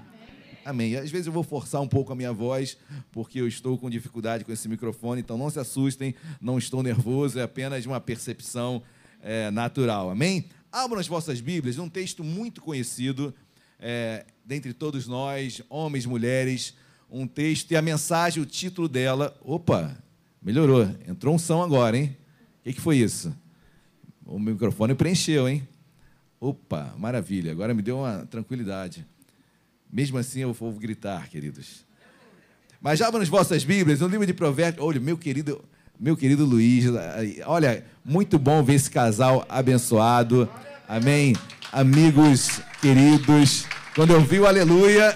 [0.65, 0.95] Amém.
[0.95, 2.75] Às vezes eu vou forçar um pouco a minha voz,
[3.11, 7.37] porque eu estou com dificuldade com esse microfone, então não se assustem, não estou nervoso,
[7.37, 8.81] é apenas uma percepção
[9.21, 10.09] é, natural.
[10.09, 10.49] Amém?
[10.71, 13.31] Abram as vossas Bíblias, um texto muito conhecido
[13.79, 16.73] é, dentre todos nós, homens, mulheres,
[17.11, 19.39] um texto e a mensagem, o título dela.
[19.43, 19.95] Opa,
[20.41, 20.81] melhorou.
[21.07, 22.17] Entrou um som agora, hein?
[22.59, 23.31] O que, que foi isso?
[24.25, 25.67] O microfone preencheu, hein?
[26.39, 27.51] Opa, maravilha.
[27.51, 29.05] Agora me deu uma tranquilidade.
[29.95, 31.85] Mesmo assim, eu vou gritar, queridos.
[32.81, 34.85] Mas já nas vossas Bíblias, no livro de Provérbios.
[34.85, 35.63] Olha, meu querido,
[35.97, 36.83] meu querido Luiz,
[37.45, 40.49] olha, muito bom ver esse casal abençoado.
[40.85, 41.33] Amém.
[41.71, 43.65] Amigos queridos,
[43.95, 45.15] quando eu vi o aleluia,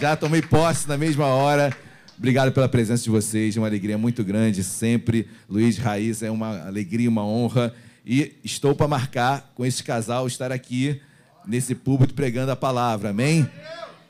[0.00, 1.76] já tomei posse na mesma hora.
[2.16, 5.28] Obrigado pela presença de vocês, uma alegria muito grande sempre.
[5.50, 7.74] Luiz Raiz, é uma alegria, uma honra.
[8.06, 11.00] E estou para marcar com esse casal estar aqui
[11.46, 13.10] nesse púlpito pregando a palavra.
[13.10, 13.48] Amém?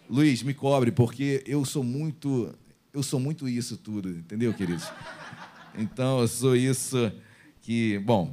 [0.09, 2.55] Luiz, me cobre, porque eu sou muito,
[2.93, 4.85] eu sou muito isso tudo, entendeu, queridos?
[5.79, 7.11] Então, eu sou isso
[7.63, 8.31] que, bom,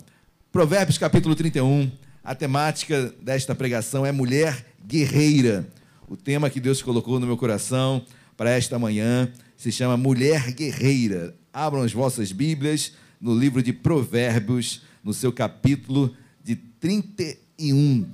[0.52, 1.92] Provérbios capítulo 31,
[2.24, 5.70] a temática desta pregação é mulher guerreira.
[6.08, 8.04] O tema que Deus colocou no meu coração
[8.36, 11.36] para esta manhã se chama Mulher Guerreira.
[11.54, 17.49] Abram as vossas Bíblias no livro de Provérbios, no seu capítulo de 31,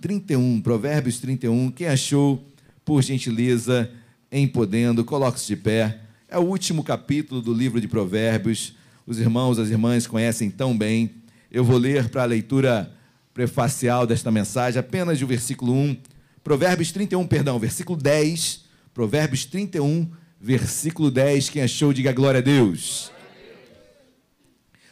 [0.01, 1.69] 31, Provérbios 31.
[1.71, 2.43] Quem achou,
[2.83, 3.91] por gentileza,
[4.31, 5.99] em podendo, coloque-se de pé.
[6.27, 8.73] É o último capítulo do livro de Provérbios.
[9.05, 11.11] Os irmãos, as irmãs conhecem tão bem.
[11.51, 12.91] Eu vou ler para a leitura
[13.35, 15.97] prefacial desta mensagem, apenas o versículo 1.
[16.43, 18.65] Provérbios 31, perdão, versículo 10.
[18.95, 20.09] Provérbios 31,
[20.41, 21.49] versículo 10.
[21.49, 23.11] Quem achou, diga glória a Deus.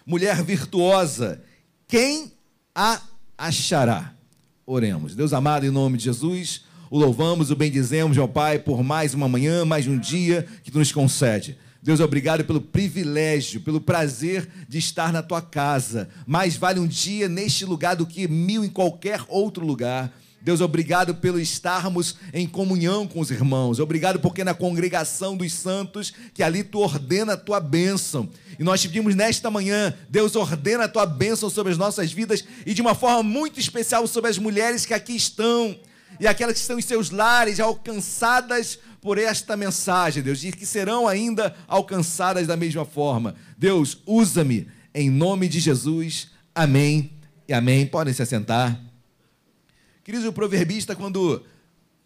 [0.05, 1.41] Mulher virtuosa,
[1.88, 2.31] quem
[2.75, 3.01] a
[3.38, 4.13] achará?
[4.65, 5.14] Oremos.
[5.14, 9.27] Deus amado, em nome de Jesus, o louvamos, o bendizemos, meu Pai, por mais uma
[9.27, 11.57] manhã, mais um dia que tu nos concede.
[11.81, 16.07] Deus, obrigado pelo privilégio, pelo prazer de estar na tua casa.
[16.26, 20.14] Mais vale um dia neste lugar do que mil em qualquer outro lugar.
[20.44, 23.80] Deus, obrigado pelo estarmos em comunhão com os irmãos.
[23.80, 28.30] Obrigado porque na congregação dos santos, que ali tu ordena a tua bênção.
[28.60, 32.44] E nós te pedimos nesta manhã, Deus ordena a tua bênção sobre as nossas vidas
[32.65, 35.80] e de uma forma muito especial sobre as mulheres que aqui estão
[36.20, 41.07] e aquelas que estão em seus lares alcançadas por esta mensagem, Deus, e que serão
[41.07, 43.34] ainda alcançadas da mesma forma.
[43.57, 46.28] Deus, usa-me em nome de Jesus.
[46.53, 47.11] Amém
[47.48, 47.86] e amém.
[47.86, 48.93] Podem se assentar.
[50.03, 51.45] Queridos, o proverbista, quando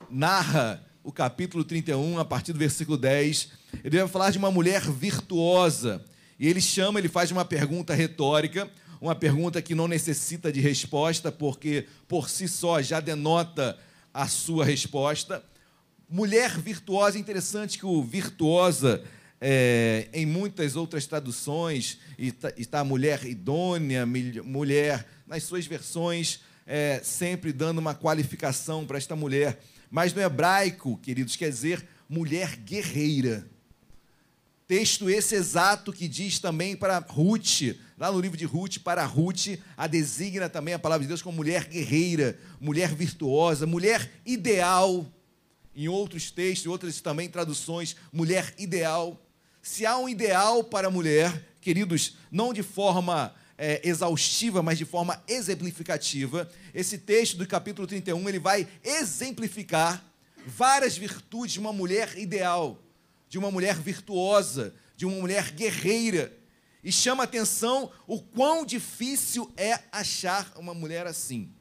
[0.08, 3.50] narra o capítulo 31, a partir do versículo 10,
[3.84, 6.06] ele vai falar de uma mulher virtuosa.
[6.40, 8.70] E ele chama, ele faz uma pergunta retórica,
[9.02, 13.76] uma pergunta que não necessita de resposta, porque por si só já denota
[14.14, 15.44] a sua resposta.
[16.08, 19.04] Mulher virtuosa, interessante que o virtuosa,
[19.42, 21.98] é, em muitas outras traduções,
[22.56, 29.60] está mulher idônea, mulher, nas suas versões, é, sempre dando uma qualificação para esta mulher.
[29.90, 33.50] Mas no hebraico, queridos, quer dizer mulher guerreira.
[34.68, 39.58] Texto esse exato que diz também para Ruth, lá no livro de Ruth, para Ruth,
[39.78, 45.10] a designa também a palavra de Deus como mulher guerreira, mulher virtuosa, mulher ideal
[45.74, 49.22] em outros textos, outras também traduções, mulher ideal.
[49.62, 54.86] Se há um ideal para a mulher, queridos, não de forma é, exaustiva, mas de
[54.86, 60.04] forma exemplificativa, esse texto do capítulo 31 ele vai exemplificar
[60.46, 62.82] várias virtudes de uma mulher ideal,
[63.28, 66.36] de uma mulher virtuosa, de uma mulher guerreira.
[66.84, 71.52] E chama atenção o quão difícil é achar uma mulher assim.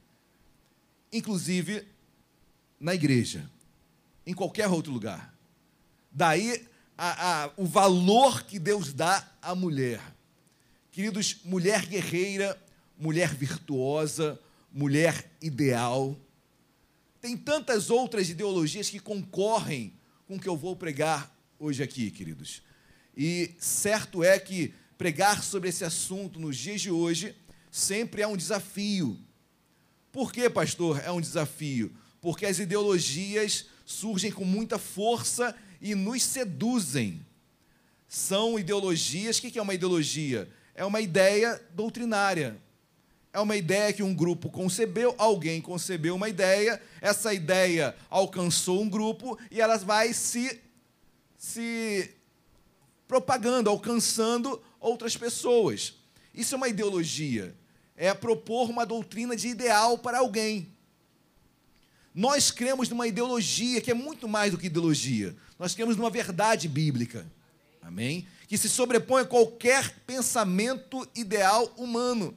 [1.12, 1.86] Inclusive
[2.78, 3.50] na igreja
[4.26, 5.34] em qualquer outro lugar.
[6.12, 6.66] Daí
[6.98, 10.00] a, a, o valor que Deus dá à mulher.
[10.96, 12.58] Queridos, mulher guerreira,
[12.98, 14.40] mulher virtuosa,
[14.72, 16.18] mulher ideal.
[17.20, 19.92] Tem tantas outras ideologias que concorrem
[20.26, 22.62] com o que eu vou pregar hoje aqui, queridos.
[23.14, 27.36] E certo é que pregar sobre esse assunto nos dias de hoje
[27.70, 29.18] sempre é um desafio.
[30.10, 31.94] Por que, pastor, é um desafio?
[32.22, 37.20] Porque as ideologias surgem com muita força e nos seduzem.
[38.08, 39.36] São ideologias.
[39.36, 40.50] O que é uma ideologia?
[40.76, 42.60] É uma ideia doutrinária.
[43.32, 48.88] É uma ideia que um grupo concebeu, alguém concebeu uma ideia, essa ideia alcançou um
[48.88, 50.60] grupo e ela vai se,
[51.36, 52.14] se
[53.08, 55.94] propagando, alcançando outras pessoas.
[56.34, 57.54] Isso é uma ideologia.
[57.96, 60.68] É propor uma doutrina de ideal para alguém.
[62.14, 65.34] Nós cremos numa ideologia que é muito mais do que ideologia.
[65.58, 67.26] Nós cremos numa verdade bíblica.
[67.82, 68.26] Amém?
[68.46, 72.36] Que se sobrepõe a qualquer pensamento ideal humano.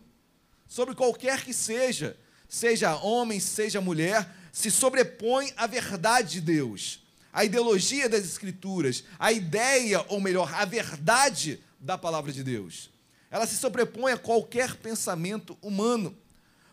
[0.67, 2.17] Sobre qualquer que seja,
[2.47, 7.03] seja homem, seja mulher, se sobrepõe à verdade de Deus.
[7.31, 12.89] A ideologia das Escrituras, a ideia, ou melhor, a verdade da palavra de Deus.
[13.31, 16.17] Ela se sobrepõe a qualquer pensamento humano.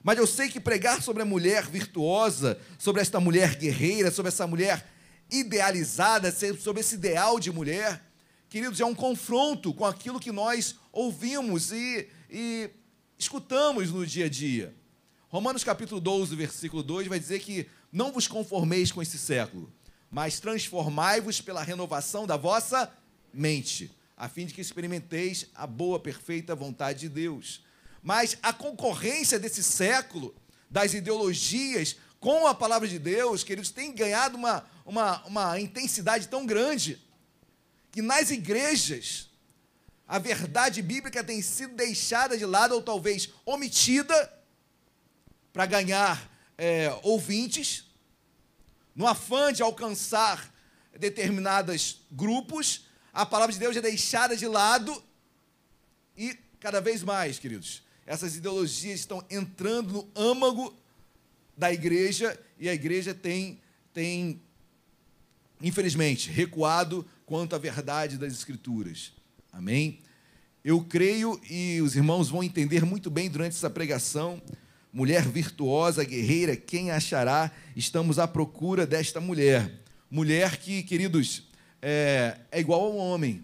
[0.03, 4.47] Mas eu sei que pregar sobre a mulher virtuosa, sobre esta mulher guerreira, sobre essa
[4.47, 4.87] mulher
[5.31, 8.01] idealizada, sobre esse ideal de mulher,
[8.49, 12.71] queridos, é um confronto com aquilo que nós ouvimos e, e
[13.19, 14.75] escutamos no dia a dia.
[15.29, 19.73] Romanos capítulo 12, versículo 2 vai dizer que não vos conformeis com esse século,
[20.11, 22.93] mas transformai-vos pela renovação da vossa
[23.33, 27.65] mente, a fim de que experimenteis a boa, perfeita vontade de Deus.
[28.03, 30.35] Mas a concorrência desse século,
[30.71, 36.47] das ideologias com a palavra de Deus, queridos, tem ganhado uma, uma, uma intensidade tão
[36.47, 37.05] grande
[37.97, 39.31] que nas igrejas
[40.07, 44.15] a verdade bíblica tem sido deixada de lado ou talvez omitida
[45.51, 47.87] para ganhar é, ouvintes,
[48.95, 50.55] no afã de alcançar
[50.99, 55.03] determinados grupos, a palavra de Deus é deixada de lado
[56.15, 60.77] e cada vez mais, queridos, essas ideologias estão entrando no âmago
[61.57, 63.59] da igreja e a igreja tem,
[63.95, 64.43] tem
[65.63, 69.13] infelizmente, recuado quanto à verdade das Escrituras.
[69.53, 69.99] Amém?
[70.65, 74.41] Eu creio e os irmãos vão entender muito bem durante essa pregação.
[74.93, 77.51] mulher virtuosa, guerreira, quem achará?
[77.75, 79.71] Estamos à procura desta mulher.
[80.11, 81.43] Mulher que, queridos,
[81.83, 83.43] é, é igual ao homem.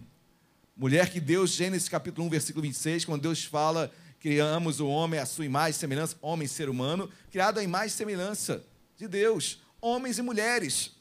[0.75, 5.25] Mulher que Deus, Gênesis capítulo 1, versículo 26, quando Deus fala, criamos o homem à
[5.25, 8.63] sua imagem e semelhança, homem ser humano, criado à imagem e semelhança
[8.97, 10.91] de Deus, homens e mulheres.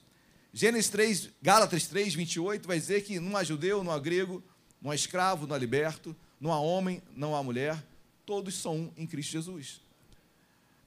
[0.53, 4.43] Gênesis 3, Gálatas 3, 28 vai dizer que não há judeu, não há grego,
[4.83, 7.83] não há escravo, não há liberto, não há homem, não há mulher,
[8.27, 9.81] todos são um em Cristo Jesus.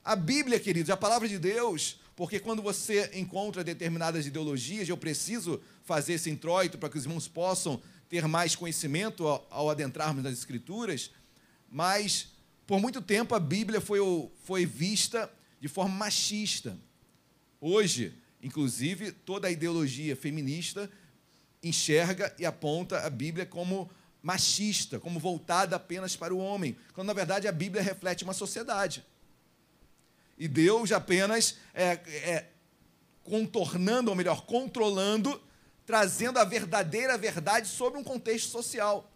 [0.03, 5.59] A Bíblia, queridos, a palavra de Deus, porque quando você encontra determinadas ideologias, eu preciso
[5.83, 10.33] fazer esse introito para que os irmãos possam ter mais conhecimento ao, ao adentrarmos nas
[10.33, 11.09] Escrituras,
[11.71, 12.27] mas
[12.67, 13.99] por muito tempo a Bíblia foi,
[14.43, 15.27] foi vista
[15.59, 16.77] de forma machista.
[17.59, 18.13] Hoje,
[18.45, 20.87] inclusive, toda a ideologia feminista
[21.63, 23.89] enxerga e aponta a Bíblia como
[24.21, 29.03] machista, como voltada apenas para o homem, quando na verdade a Bíblia reflete uma sociedade.
[30.37, 32.45] E Deus apenas é, é,
[33.23, 35.41] contornando, ou melhor, controlando,
[35.83, 39.11] trazendo a verdadeira verdade sobre um contexto social.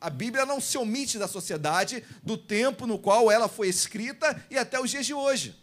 [0.00, 4.56] A Bíblia não se omite da sociedade, do tempo no qual ela foi escrita e
[4.56, 5.61] até os dias de hoje.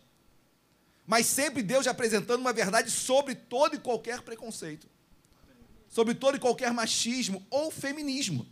[1.10, 4.88] Mas sempre Deus apresentando uma verdade sobre todo e qualquer preconceito,
[5.90, 8.48] sobre todo e qualquer machismo ou feminismo.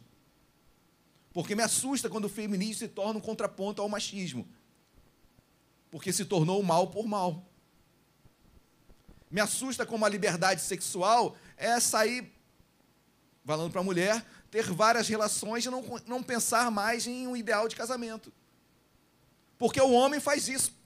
[1.31, 4.47] Porque me assusta quando o feminismo se torna um contraponto ao machismo
[5.89, 7.45] porque se tornou mal por mal.
[9.29, 12.31] Me assusta como a liberdade sexual é sair,
[13.45, 17.67] falando para a mulher, ter várias relações e não, não pensar mais em um ideal
[17.67, 18.31] de casamento.
[19.57, 20.76] Porque o homem faz isso.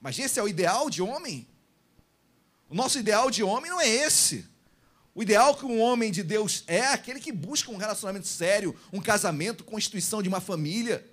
[0.00, 1.46] Mas esse é o ideal de homem?
[2.68, 4.48] O nosso ideal de homem não é esse.
[5.14, 9.00] O ideal que um homem de Deus é aquele que busca um relacionamento sério, um
[9.00, 11.04] casamento, constituição de uma família.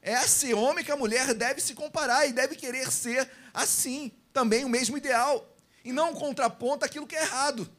[0.00, 4.64] É esse homem que a mulher deve se comparar e deve querer ser assim, também
[4.64, 5.54] o mesmo ideal,
[5.84, 7.70] e não um contraponto aquilo que é errado.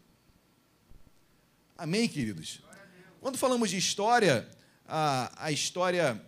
[1.77, 2.61] Amém, queridos?
[3.21, 4.47] Quando falamos de história,
[4.87, 6.21] a, a história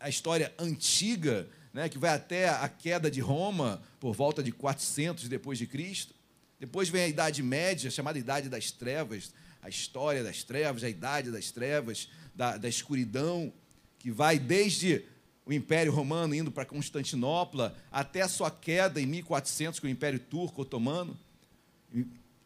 [0.00, 1.48] a história antiga,
[1.78, 6.12] né, que vai até a queda de Roma por volta de 400 depois de Cristo.
[6.58, 9.32] Depois vem a Idade Média, chamada Idade das Trevas,
[9.62, 13.52] a história das trevas, a Idade das Trevas, da, da escuridão,
[13.96, 15.04] que vai desde
[15.46, 20.18] o Império Romano indo para Constantinopla, até a sua queda em 1400 com o Império
[20.18, 21.16] Turco Otomano,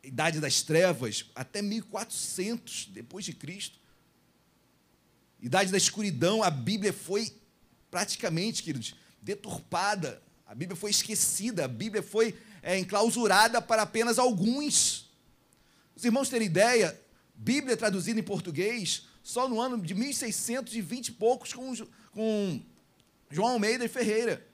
[0.04, 3.78] Idade das Trevas, até 1400 depois de Cristo.
[5.40, 7.32] Idade da escuridão, a Bíblia foi
[7.90, 15.10] praticamente, queridos, deturpada, a Bíblia foi esquecida, a Bíblia foi é, enclausurada para apenas alguns.
[15.96, 17.00] Os irmãos terem ideia,
[17.34, 21.74] Bíblia traduzida em português, só no ano de 1620 e poucos, com,
[22.10, 22.60] com
[23.30, 24.46] João Almeida e Ferreira.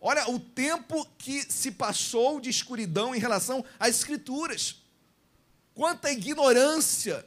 [0.00, 4.82] Olha o tempo que se passou de escuridão em relação às Escrituras.
[5.74, 7.26] Quanta ignorância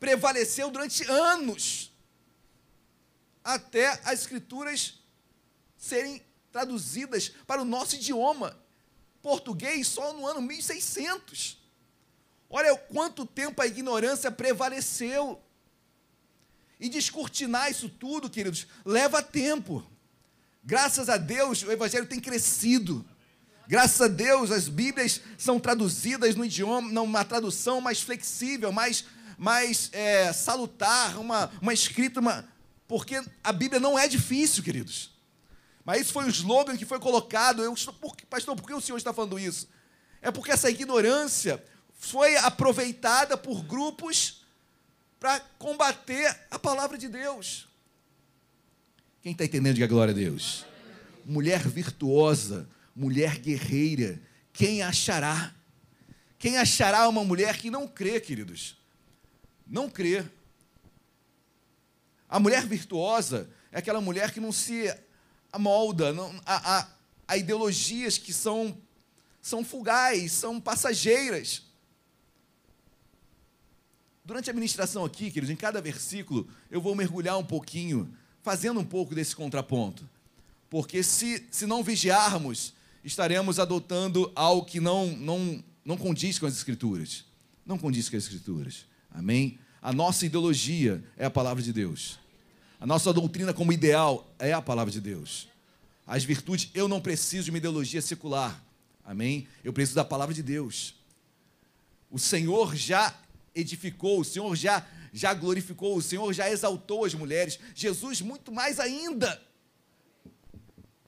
[0.00, 1.92] prevaleceu durante anos
[3.48, 4.98] até as Escrituras
[5.74, 6.22] serem
[6.52, 8.54] traduzidas para o nosso idioma.
[9.22, 11.56] Português só no ano 1600.
[12.50, 15.42] Olha quanto tempo a ignorância prevaleceu.
[16.78, 19.84] E descortinar isso tudo, queridos, leva tempo.
[20.62, 23.04] Graças a Deus, o Evangelho tem crescido.
[23.66, 29.06] Graças a Deus, as Bíblias são traduzidas no idioma, numa tradução mais flexível, mais,
[29.38, 32.46] mais é, salutar, uma, uma escrita, uma,
[32.88, 35.10] porque a Bíblia não é difícil, queridos.
[35.84, 37.62] Mas isso foi o slogan que foi colocado.
[37.62, 37.74] Eu,
[38.28, 39.68] pastor, por que o senhor está falando isso?
[40.20, 41.62] É porque essa ignorância
[41.92, 44.42] foi aproveitada por grupos
[45.20, 47.68] para combater a palavra de Deus.
[49.22, 50.64] Quem está entendendo, diga glória a Deus.
[51.24, 54.20] Mulher virtuosa, mulher guerreira,
[54.52, 55.54] quem achará?
[56.38, 58.76] Quem achará uma mulher que não crê, queridos?
[59.66, 60.24] Não crê.
[62.28, 64.94] A mulher virtuosa é aquela mulher que não se
[65.52, 66.14] amolda
[66.44, 66.88] a, a,
[67.26, 68.76] a ideologias que são,
[69.40, 71.62] são fugais, são passageiras.
[74.24, 78.84] Durante a ministração aqui, queridos, em cada versículo, eu vou mergulhar um pouquinho, fazendo um
[78.84, 80.08] pouco desse contraponto.
[80.68, 86.54] Porque se, se não vigiarmos, estaremos adotando algo que não, não, não condiz com as
[86.54, 87.24] Escrituras.
[87.64, 88.84] Não condiz com as Escrituras.
[89.10, 89.58] Amém?
[89.80, 92.18] A nossa ideologia é a palavra de Deus.
[92.80, 95.48] A nossa doutrina como ideal é a palavra de Deus.
[96.06, 98.62] As virtudes, eu não preciso de uma ideologia secular.
[99.04, 99.46] Amém?
[99.64, 100.94] Eu preciso da palavra de Deus.
[102.10, 103.14] O Senhor já
[103.54, 107.58] edificou, o Senhor já, já glorificou, o Senhor já exaltou as mulheres.
[107.74, 109.40] Jesus, muito mais ainda.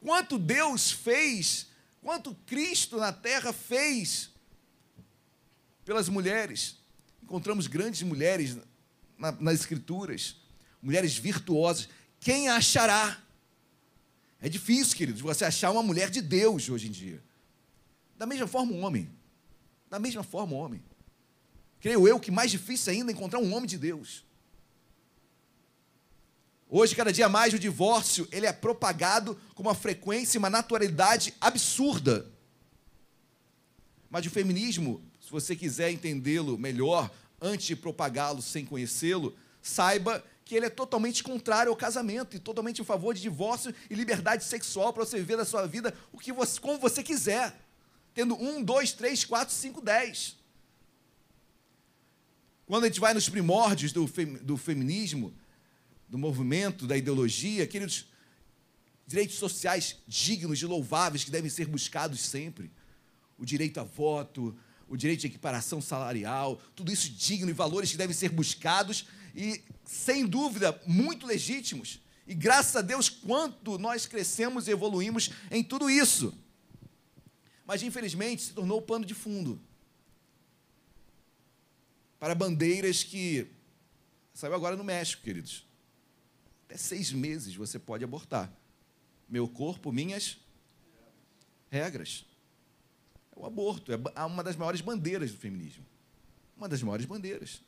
[0.01, 1.66] Quanto Deus fez,
[2.02, 4.30] quanto Cristo na terra fez
[5.84, 6.80] pelas mulheres.
[7.31, 8.59] Encontramos grandes mulheres
[9.16, 10.35] na, nas Escrituras,
[10.82, 11.89] mulheres virtuosas.
[12.19, 13.23] Quem achará?
[14.40, 17.23] É difícil, queridos, você achar uma mulher de Deus hoje em dia.
[18.19, 19.09] Da mesma forma, um homem.
[19.89, 20.82] Da mesma forma, um homem.
[21.78, 24.24] Creio eu que mais difícil ainda é encontrar um homem de Deus.
[26.69, 31.32] Hoje, cada dia mais, o divórcio ele é propagado com uma frequência e uma naturalidade
[31.40, 32.28] absurda.
[34.11, 35.01] Mas o feminismo,
[35.31, 37.09] se você quiser entendê-lo melhor,
[37.40, 39.32] antes de propagá-lo sem conhecê-lo,
[39.62, 43.94] saiba que ele é totalmente contrário ao casamento e totalmente em favor de divórcio e
[43.94, 47.57] liberdade sexual para você viver da sua vida o que você, como você quiser,
[48.12, 50.36] tendo um, dois, três, quatro, cinco, dez.
[52.66, 55.32] Quando a gente vai nos primórdios do, fem, do feminismo,
[56.09, 58.07] do movimento, da ideologia, aqueles
[59.07, 62.69] direitos sociais dignos e louváveis que devem ser buscados sempre,
[63.39, 64.59] o direito a voto,
[64.90, 69.62] o direito de equiparação salarial, tudo isso digno e valores que devem ser buscados e,
[69.84, 72.00] sem dúvida, muito legítimos.
[72.26, 76.34] E graças a Deus, quanto nós crescemos e evoluímos em tudo isso.
[77.64, 79.60] Mas, infelizmente, se tornou pano de fundo
[82.18, 83.46] para bandeiras que.
[84.34, 85.66] Saiu agora no México, queridos.
[86.66, 88.52] Até seis meses você pode abortar.
[89.28, 90.38] Meu corpo, minhas
[91.70, 92.24] regras.
[93.40, 93.92] É o aborto.
[93.92, 95.84] É uma das maiores bandeiras do feminismo.
[96.56, 97.62] Uma das maiores bandeiras.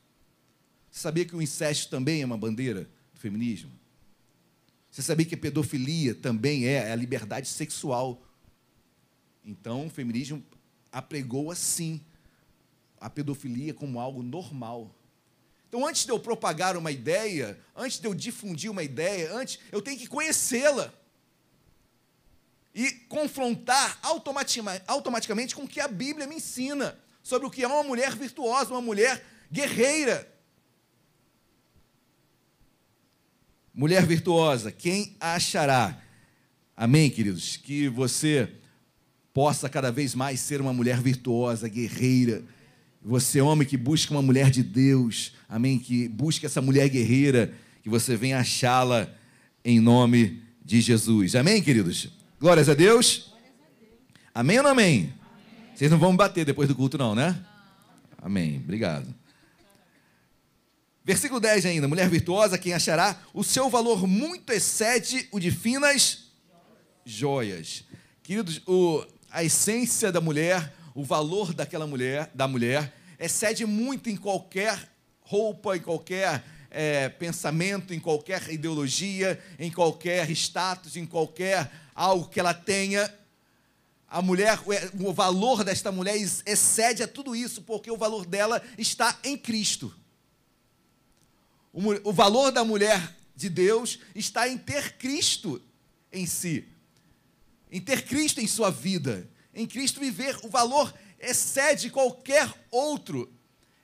[0.91, 3.73] Você sabia que o incesto também é uma bandeira do feminismo?
[4.91, 8.23] Você sabia que a pedofilia também é, é a liberdade sexual?
[9.43, 10.45] Então, o feminismo
[10.93, 12.01] apregou assim
[13.01, 14.95] a pedofilia como algo normal.
[15.69, 19.81] Então, antes de eu propagar uma ideia, antes de eu difundir uma ideia, antes eu
[19.81, 20.93] tenho que conhecê-la
[22.75, 27.83] e confrontar automaticamente com o que a Bíblia me ensina sobre o que é uma
[27.83, 30.29] mulher virtuosa, uma mulher guerreira.
[33.75, 36.03] Mulher virtuosa, quem achará?
[36.77, 37.57] Amém, queridos?
[37.57, 38.51] Que você
[39.33, 42.43] possa cada vez mais ser uma mulher virtuosa, guerreira.
[43.03, 45.79] Você, homem que busca uma mulher de Deus, amém?
[45.79, 49.09] Que busca essa mulher guerreira, que você venha achá-la
[49.65, 51.35] em nome de Jesus.
[51.35, 52.22] Amém, queridos?
[52.43, 53.33] Glórias a Deus.
[54.35, 55.15] Amém ou não amém?
[55.73, 57.41] Vocês não vão me bater depois do culto, não, né?
[58.21, 58.57] Amém.
[58.65, 59.15] Obrigado.
[61.05, 61.87] Versículo 10 ainda.
[61.87, 63.17] Mulher virtuosa, quem achará?
[63.33, 66.33] O seu valor muito excede o de finas
[67.05, 67.85] joias.
[68.25, 74.17] Queridos, o, a essência da mulher, o valor daquela mulher, da mulher, excede muito em
[74.17, 74.91] qualquer
[75.21, 76.43] roupa, em qualquer
[76.73, 83.13] é, pensamento, em qualquer ideologia, em qualquer status, em qualquer algo que ela tenha.
[84.09, 84.59] A mulher,
[85.01, 89.95] o valor desta mulher excede a tudo isso, porque o valor dela está em Cristo.
[91.73, 95.63] O, o valor da mulher de Deus está em ter Cristo
[96.13, 96.69] em si,
[97.71, 100.39] em ter Cristo em sua vida, em Cristo viver.
[100.45, 103.33] O valor excede qualquer outro.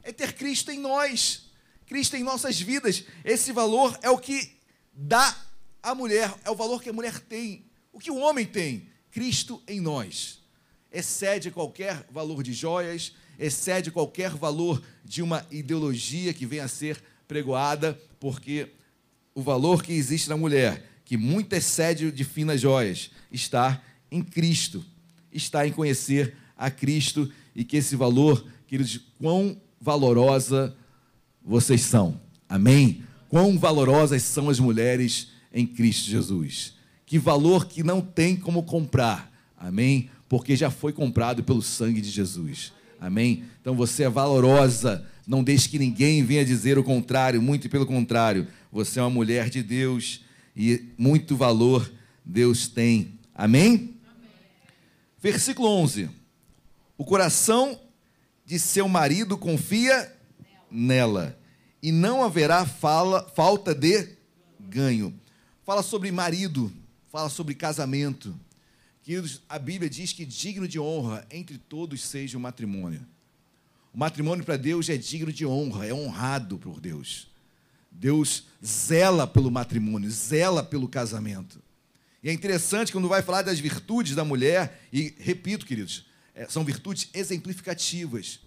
[0.02, 1.50] É ter Cristo em nós,
[1.86, 3.04] Cristo em nossas vidas.
[3.24, 4.58] Esse valor é o que
[4.92, 5.36] dá
[5.82, 7.67] a mulher, é o valor que a mulher tem
[7.98, 8.86] o que o homem tem?
[9.10, 10.38] Cristo em nós.
[10.92, 17.02] Excede qualquer valor de joias, excede qualquer valor de uma ideologia que venha a ser
[17.26, 18.68] pregoada, porque
[19.34, 24.86] o valor que existe na mulher, que muito excede de finas joias, está em Cristo,
[25.32, 30.72] está em conhecer a Cristo e que esse valor, queridos, quão valorosa
[31.44, 32.20] vocês são.
[32.48, 33.02] Amém?
[33.28, 36.77] Quão valorosas são as mulheres em Cristo Jesus
[37.08, 39.32] que valor que não tem como comprar.
[39.56, 40.10] Amém?
[40.28, 42.70] Porque já foi comprado pelo sangue de Jesus.
[43.00, 43.44] Amém?
[43.62, 45.06] Então você é valorosa.
[45.26, 48.46] Não deixe que ninguém venha dizer o contrário, muito pelo contrário.
[48.70, 50.22] Você é uma mulher de Deus
[50.54, 51.90] e muito valor
[52.22, 53.18] Deus tem.
[53.34, 53.66] Amém?
[53.66, 53.94] Amém.
[55.18, 56.10] Versículo 11.
[56.98, 57.80] O coração
[58.44, 60.14] de seu marido confia
[60.70, 61.38] nela,
[61.82, 64.10] e não haverá fala, falta de
[64.60, 65.14] ganho.
[65.64, 66.70] Fala sobre marido
[67.18, 68.32] fala sobre casamento.
[69.02, 73.04] Queridos, a Bíblia diz que digno de honra entre todos seja o matrimônio.
[73.92, 77.28] O matrimônio para Deus é digno de honra, é honrado por Deus.
[77.90, 81.60] Deus zela pelo matrimônio, zela pelo casamento.
[82.22, 86.64] E é interessante quando vai falar das virtudes da mulher, e repito, queridos, é, são
[86.64, 88.38] virtudes exemplificativas.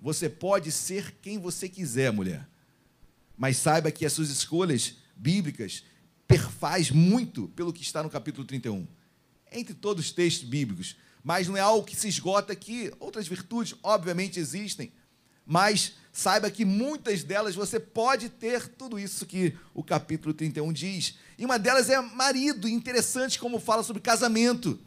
[0.00, 2.46] você pode ser quem você quiser, mulher.
[3.36, 5.82] Mas saiba que as suas escolhas bíblicas
[6.26, 8.86] perfaz muito pelo que está no capítulo 31.
[9.52, 10.96] Entre todos os textos bíblicos.
[11.22, 12.92] Mas não é algo que se esgota aqui.
[13.00, 14.92] Outras virtudes, obviamente, existem.
[15.46, 21.16] Mas saiba que muitas delas você pode ter tudo isso que o capítulo 31 diz.
[21.38, 24.78] E uma delas é marido, interessante como fala sobre casamento.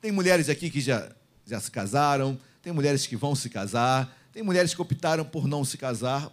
[0.00, 1.10] Tem mulheres aqui que já,
[1.44, 5.64] já se casaram, tem mulheres que vão se casar, tem mulheres que optaram por não
[5.64, 6.32] se casar.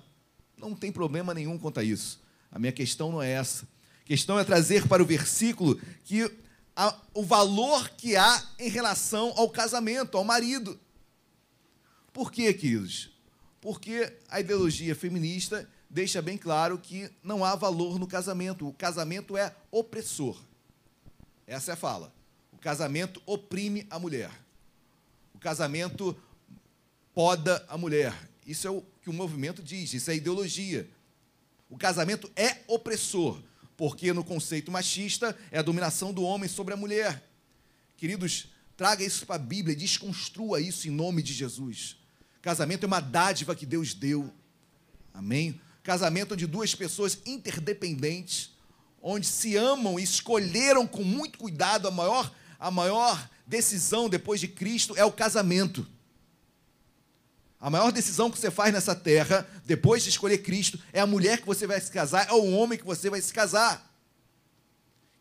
[0.58, 2.24] Não tem problema nenhum quanto a isso.
[2.56, 3.68] A minha questão não é essa.
[4.02, 6.24] A questão é trazer para o versículo que
[7.14, 10.80] o valor que há em relação ao casamento, ao marido.
[12.14, 13.12] Por quê, queridos?
[13.60, 18.66] Porque a ideologia feminista deixa bem claro que não há valor no casamento.
[18.66, 20.42] O casamento é opressor.
[21.46, 22.14] Essa é a fala.
[22.54, 24.32] O casamento oprime a mulher.
[25.34, 26.16] O casamento
[27.14, 28.14] poda a mulher.
[28.48, 30.90] Isso é o que o movimento diz, isso é ideologia.
[31.76, 33.38] O casamento é opressor,
[33.76, 37.22] porque no conceito machista é a dominação do homem sobre a mulher.
[37.98, 38.48] Queridos,
[38.78, 41.98] traga isso para a Bíblia, desconstrua isso em nome de Jesus.
[42.42, 44.34] Casamento é uma dádiva que Deus deu.
[45.14, 45.60] Amém?
[45.84, 48.52] Casamento onde duas pessoas interdependentes,
[49.02, 54.48] onde se amam e escolheram com muito cuidado a maior, a maior decisão depois de
[54.48, 55.86] Cristo é o casamento.
[57.60, 61.40] A maior decisão que você faz nessa terra, depois de escolher Cristo, é a mulher
[61.40, 63.92] que você vai se casar, é o homem que você vai se casar.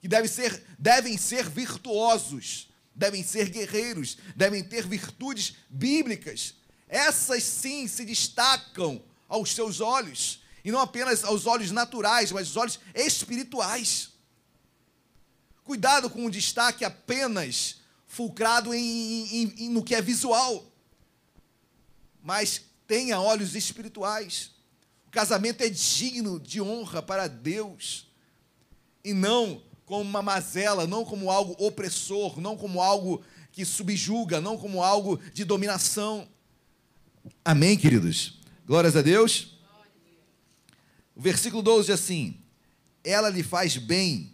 [0.00, 6.54] Que deve ser, devem ser virtuosos, devem ser guerreiros, devem ter virtudes bíblicas.
[6.88, 12.56] Essas sim se destacam aos seus olhos, e não apenas aos olhos naturais, mas aos
[12.56, 14.10] olhos espirituais.
[15.62, 20.70] Cuidado com o destaque apenas fulcrado em, em, em, no que é visual
[22.24, 24.52] mas tenha olhos espirituais.
[25.06, 28.10] O casamento é digno de honra para Deus
[29.04, 33.22] e não como uma mazela, não como algo opressor, não como algo
[33.52, 36.26] que subjuga, não como algo de dominação.
[37.44, 38.40] Amém, queridos?
[38.66, 39.58] Glórias a Deus.
[41.14, 42.40] O versículo 12 diz assim:
[43.04, 44.32] Ela lhe faz bem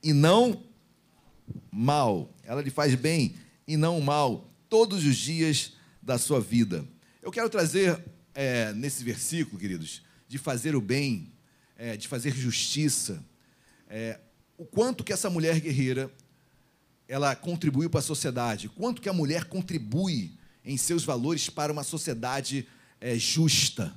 [0.00, 0.62] e não
[1.72, 2.32] mal.
[2.44, 3.34] Ela lhe faz bem
[3.66, 6.86] e não mal todos os dias da sua vida.
[7.26, 8.00] Eu quero trazer
[8.32, 11.32] é, nesse versículo, queridos, de fazer o bem,
[11.76, 13.20] é, de fazer justiça,
[13.88, 14.20] é,
[14.56, 16.08] o quanto que essa mulher guerreira
[17.08, 21.82] ela contribuiu para a sociedade, quanto que a mulher contribui em seus valores para uma
[21.82, 22.68] sociedade
[23.00, 23.92] é, justa,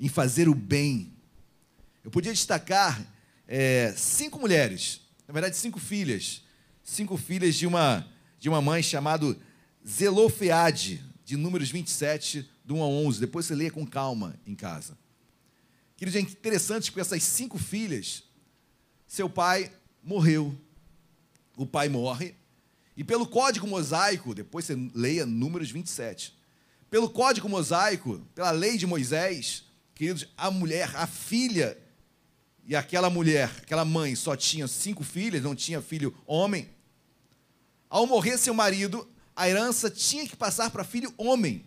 [0.00, 1.12] em fazer o bem.
[2.02, 3.06] Eu podia destacar
[3.46, 6.44] é, cinco mulheres, na verdade cinco filhas,
[6.82, 9.36] cinco filhas de uma de uma mãe chamada
[9.86, 13.20] Zelofeade, de Números 27, do 1 a 11.
[13.20, 14.96] Depois você lê com calma em casa.
[15.96, 18.24] Queridos, é interessante porque essas cinco filhas,
[19.06, 19.72] seu pai
[20.02, 20.54] morreu.
[21.56, 22.34] O pai morre.
[22.96, 26.36] E pelo código mosaico, depois você leia Números 27.
[26.90, 29.64] Pelo código mosaico, pela lei de Moisés,
[29.94, 31.78] queridos, a mulher, a filha,
[32.66, 36.68] e aquela mulher, aquela mãe só tinha cinco filhas, não tinha filho homem.
[37.90, 41.64] Ao morrer seu marido, a herança tinha que passar para filho homem.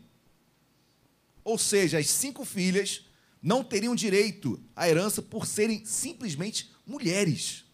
[1.44, 3.06] Ou seja, as cinco filhas
[3.41, 7.65] não teriam direito à herança por serem simplesmente mulheres.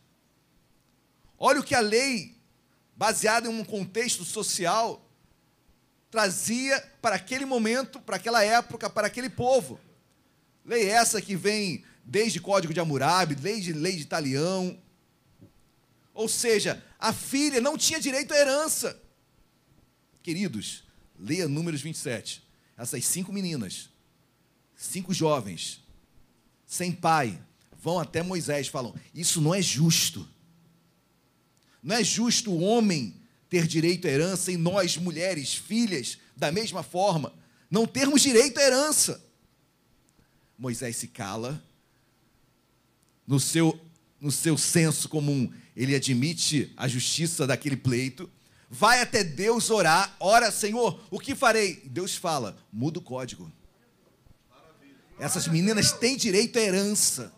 [1.37, 2.37] Olha o que a lei,
[2.95, 5.09] baseada em um contexto social,
[6.09, 9.79] trazia para aquele momento, para aquela época, para aquele povo.
[10.63, 14.79] Lei essa que vem desde Código de Hammurabi, desde lei de Italião.
[16.13, 19.02] Ou seja, a filha não tinha direito à herança.
[20.23, 20.85] Queridos,
[21.19, 22.41] leia Números 27.
[22.77, 23.89] Essas cinco meninas,
[24.75, 25.83] cinco jovens,
[26.65, 27.39] sem pai,
[27.79, 30.27] vão até Moisés e falam: Isso não é justo.
[31.83, 33.13] Não é justo o homem
[33.49, 37.33] ter direito à herança e nós, mulheres, filhas, da mesma forma,
[37.69, 39.23] não termos direito à herança.
[40.57, 41.61] Moisés se cala,
[43.27, 43.79] no seu,
[44.19, 48.31] no seu senso comum, ele admite a justiça daquele pleito
[48.73, 51.75] vai até Deus orar, ora, Senhor, o que farei?
[51.85, 53.51] Deus fala, muda o código.
[55.19, 57.31] Essas meninas têm direito à herança.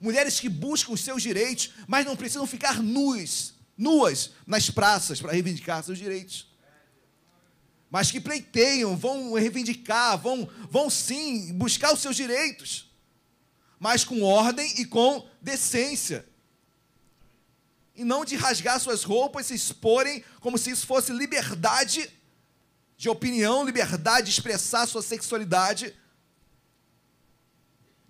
[0.00, 5.32] Mulheres que buscam os seus direitos, mas não precisam ficar nuas, nuas nas praças para
[5.32, 6.46] reivindicar seus direitos.
[7.90, 12.88] Mas que pleiteiam, vão reivindicar, vão, vão sim buscar os seus direitos,
[13.80, 16.24] mas com ordem e com decência
[17.98, 22.08] e não de rasgar suas roupas, se exporem como se isso fosse liberdade
[22.96, 25.92] de opinião, liberdade de expressar sua sexualidade.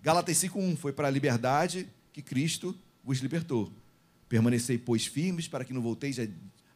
[0.03, 3.73] Gálatas 5:1 foi para a liberdade que Cristo vos libertou.
[4.29, 6.27] Permanecei, pois, firmes para que não volteis a,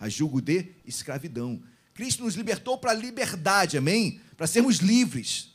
[0.01, 1.63] a julgo de escravidão.
[1.93, 4.23] Cristo nos libertou para a liberdade, amém?
[4.39, 5.53] Para sermos livres.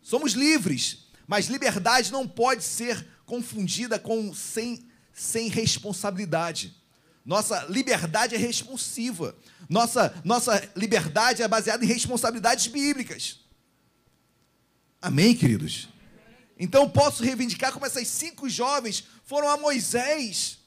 [0.00, 4.87] Somos livres, mas liberdade não pode ser confundida com sem,
[5.18, 6.74] sem responsabilidade.
[7.24, 9.36] Nossa liberdade é responsiva.
[9.68, 13.40] Nossa, nossa liberdade é baseada em responsabilidades bíblicas.
[15.02, 15.88] Amém, queridos?
[16.58, 20.58] Então posso reivindicar como essas cinco jovens foram a Moisés,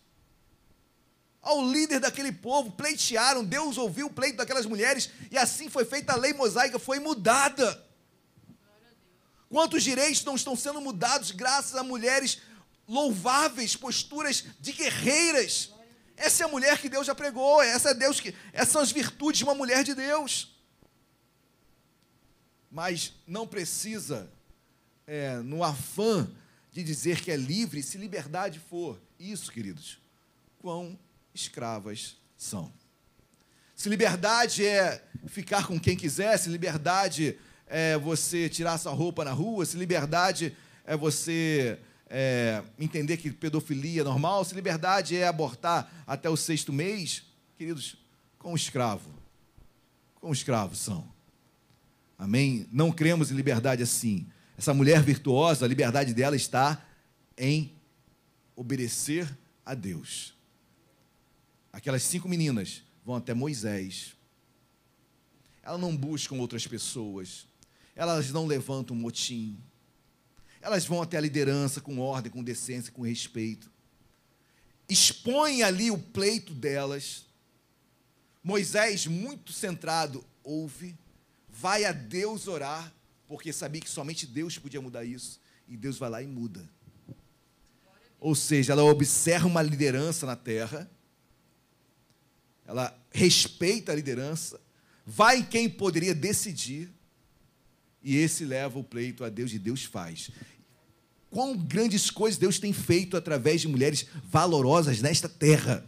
[1.42, 6.14] ao líder daquele povo, pleitearam, Deus ouviu o pleito daquelas mulheres, e assim foi feita
[6.14, 7.84] a lei mosaica, foi mudada.
[9.50, 12.38] Quantos direitos não estão sendo mudados graças a mulheres
[12.92, 15.72] louváveis, posturas de guerreiras?
[16.18, 18.92] Essa é a mulher que Deus já pregou, essa é Deus que, essas são as
[18.92, 20.54] virtudes de uma mulher de Deus.
[22.70, 24.30] Mas não precisa,
[25.08, 26.30] é, no afã
[26.72, 29.02] de dizer que é livre, se liberdade for.
[29.18, 29.98] Isso, queridos,
[30.60, 31.00] quão
[31.34, 32.72] escravas são.
[33.76, 37.38] Se liberdade é ficar com quem quiser, se liberdade
[37.68, 40.56] é você tirar sua roupa na rua, se liberdade
[40.86, 41.80] é você
[42.14, 47.24] é, entender que pedofilia é normal, se liberdade é abortar até o sexto mês,
[47.58, 47.96] queridos,
[48.38, 49.10] com escravo.
[50.16, 51.08] Com escravos são.
[52.18, 52.68] Amém?
[52.70, 54.28] Não cremos em liberdade assim.
[54.58, 56.86] Essa mulher virtuosa, a liberdade dela está
[57.38, 57.74] em
[58.58, 59.28] obedecer
[59.66, 60.36] a Deus.
[61.72, 64.18] Aquelas cinco meninas vão até Moisés.
[65.64, 67.48] Elas não buscam outras pessoas.
[67.96, 69.58] Elas não levantam motim.
[70.62, 73.72] Elas vão até a liderança com ordem, com decência, com respeito.
[74.88, 77.26] Expõem ali o pleito delas.
[78.44, 80.98] Moisés, muito centrado, ouve,
[81.50, 82.94] vai a Deus orar,
[83.28, 85.40] porque sabia que somente Deus podia mudar isso.
[85.68, 86.70] E Deus vai lá e muda.
[88.20, 90.90] Ou seja, ela observa uma liderança na terra,
[92.68, 94.62] ela respeita a liderança,
[95.06, 96.92] vai em quem poderia decidir,
[98.04, 100.32] e esse leva o pleito a Deus e Deus faz.
[101.30, 105.86] Quão grandes coisas Deus tem feito através de mulheres valorosas nesta terra,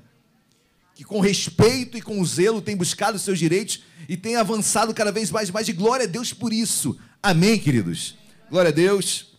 [0.95, 5.31] que com respeito e com zelo têm buscado seus direitos e têm avançado cada vez
[5.31, 6.97] mais, mais de glória a Deus por isso.
[7.21, 8.15] Amém, queridos?
[8.49, 9.33] Glória a Deus.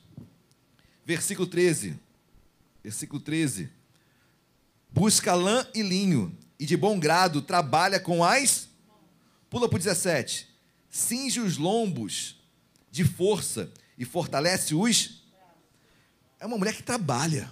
[1.07, 1.99] Versículo 13.
[2.83, 3.71] Versículo 13.
[4.91, 8.69] Busca lã e linho, e de bom grado trabalha com as.
[9.49, 10.49] Pula para o 17.
[10.91, 12.44] Cinge os lombos
[12.95, 15.25] de força e fortalece os
[16.39, 17.51] é uma mulher que trabalha.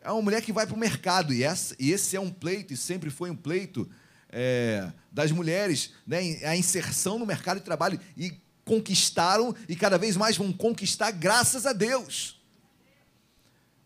[0.00, 1.32] É uma mulher que vai para o mercado.
[1.32, 3.88] E, essa, e esse é um pleito, e sempre foi um pleito
[4.28, 8.00] é, das mulheres, né, a inserção no mercado de trabalho.
[8.16, 8.32] E
[8.64, 12.42] conquistaram, e cada vez mais vão conquistar, graças a Deus.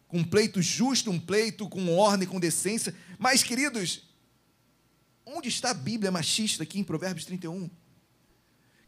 [0.08, 2.94] Com um pleito justo, um pleito com ordem, com decência.
[3.18, 4.08] Mas, queridos,
[5.26, 7.68] onde está a Bíblia machista aqui em Provérbios 31?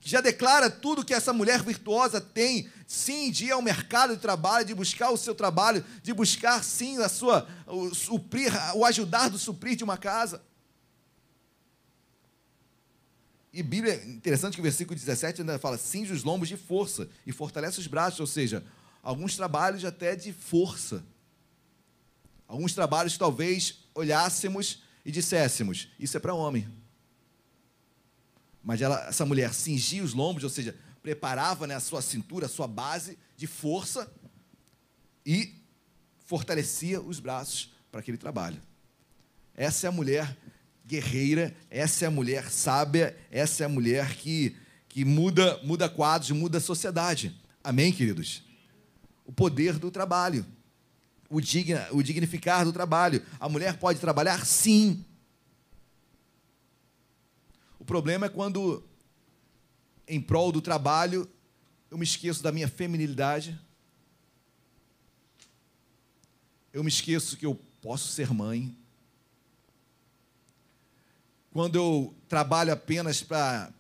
[0.04, 4.66] Já declara tudo que essa mulher virtuosa tem, sim, de ir ao mercado de trabalho,
[4.66, 9.38] de buscar o seu trabalho, de buscar, sim, a sua, o, suprir, o ajudar do
[9.38, 10.42] suprir de uma casa.
[13.52, 17.30] E Bíblia, interessante que o versículo 17 ainda fala, cinge os lombos de força e
[17.30, 18.64] fortalece os braços, ou seja,
[19.02, 21.04] alguns trabalhos até de força.
[22.48, 26.81] Alguns trabalhos talvez olhássemos e disséssemos, isso é para homem.
[28.62, 32.48] Mas ela, essa mulher cingia os lombos, ou seja, preparava né, a sua cintura, a
[32.48, 34.10] sua base de força
[35.26, 35.55] e
[36.24, 38.60] fortalecia os braços para aquele trabalho.
[39.55, 40.36] Essa é a mulher
[40.86, 44.56] guerreira, essa é a mulher sábia, essa é a mulher que,
[44.89, 47.34] que muda, muda quadros, muda a sociedade.
[47.62, 48.43] Amém, queridos?
[49.24, 50.47] O poder do trabalho,
[51.28, 53.22] o, digna, o dignificar do trabalho.
[53.39, 54.44] A mulher pode trabalhar?
[54.44, 55.05] Sim.
[57.82, 58.80] O problema é quando,
[60.06, 61.28] em prol do trabalho,
[61.90, 63.60] eu me esqueço da minha feminilidade.
[66.72, 68.72] Eu me esqueço que eu posso ser mãe.
[71.50, 73.72] Quando eu trabalho apenas para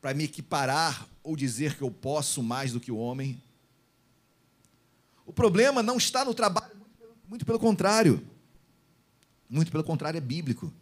[0.00, 3.38] para me equiparar ou dizer que eu posso mais do que o homem.
[5.26, 8.26] O problema não está no trabalho, muito pelo, muito pelo contrário.
[9.50, 10.72] Muito pelo contrário, é bíblico.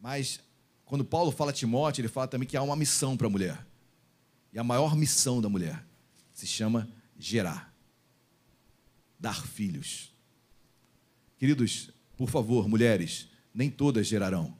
[0.00, 0.40] Mas
[0.84, 3.66] quando Paulo fala a Timóteo, ele fala também que há uma missão para a mulher.
[4.52, 5.84] E a maior missão da mulher
[6.32, 6.88] se chama
[7.18, 7.74] gerar,
[9.18, 10.14] dar filhos.
[11.36, 14.56] Queridos, por favor, mulheres, nem todas gerarão,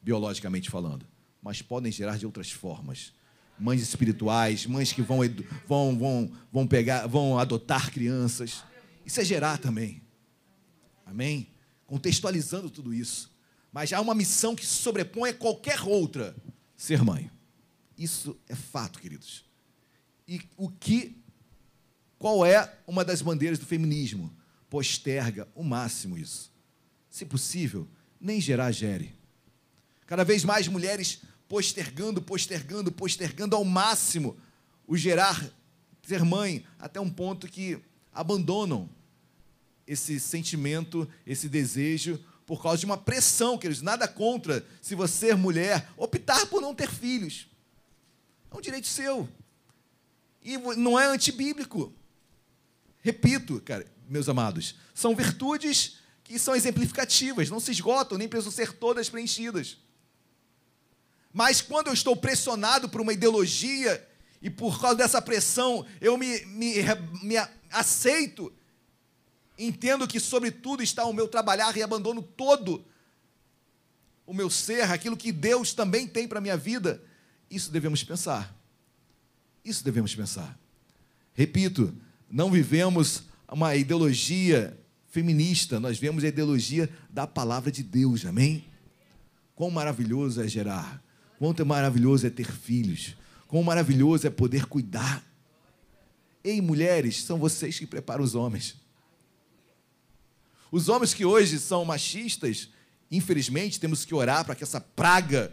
[0.00, 1.06] biologicamente falando,
[1.42, 3.12] mas podem gerar de outras formas.
[3.58, 5.18] Mães espirituais, mães que vão,
[5.66, 8.64] vão, vão, vão pegar, vão adotar crianças.
[9.04, 10.02] Isso é gerar também.
[11.04, 11.48] Amém?
[11.86, 13.35] Contextualizando tudo isso.
[13.76, 16.34] Mas há uma missão que se sobrepõe a qualquer outra:
[16.74, 17.30] ser mãe.
[17.98, 19.44] Isso é fato, queridos.
[20.26, 21.22] E o que
[22.18, 24.34] qual é uma das bandeiras do feminismo?
[24.70, 26.50] Posterga o máximo isso.
[27.10, 27.86] Se possível,
[28.18, 29.14] nem gerar gere.
[30.06, 34.38] Cada vez mais mulheres postergando, postergando, postergando ao máximo
[34.86, 35.50] o gerar,
[36.00, 37.78] ser mãe, até um ponto que
[38.10, 38.88] abandonam
[39.86, 45.34] esse sentimento, esse desejo, por causa de uma pressão, que eles nada contra se você,
[45.34, 47.48] mulher, optar por não ter filhos.
[48.50, 49.28] É um direito seu.
[50.40, 51.92] E não é antibíblico.
[53.02, 58.72] Repito, cara, meus amados, são virtudes que são exemplificativas, não se esgotam, nem precisam ser
[58.72, 59.78] todas preenchidas.
[61.32, 64.08] Mas quando eu estou pressionado por uma ideologia
[64.40, 66.74] e por causa dessa pressão eu me, me,
[67.22, 67.36] me
[67.70, 68.52] aceito,
[69.58, 72.84] entendo que sobre tudo está o meu trabalhar e abandono todo
[74.26, 77.02] o meu ser, aquilo que Deus também tem para a minha vida,
[77.50, 78.54] isso devemos pensar.
[79.64, 80.58] Isso devemos pensar.
[81.32, 81.94] Repito,
[82.30, 84.76] não vivemos uma ideologia
[85.08, 88.64] feminista, nós vemos a ideologia da palavra de Deus, amém?
[89.54, 91.02] Quão maravilhoso é gerar,
[91.38, 93.16] Quanto é maravilhoso é ter filhos.
[93.46, 95.24] Quão maravilhoso é poder cuidar.
[96.42, 98.76] Ei, mulheres, são vocês que preparam os homens.
[100.70, 102.68] Os homens que hoje são machistas,
[103.10, 105.52] infelizmente, temos que orar para que essa praga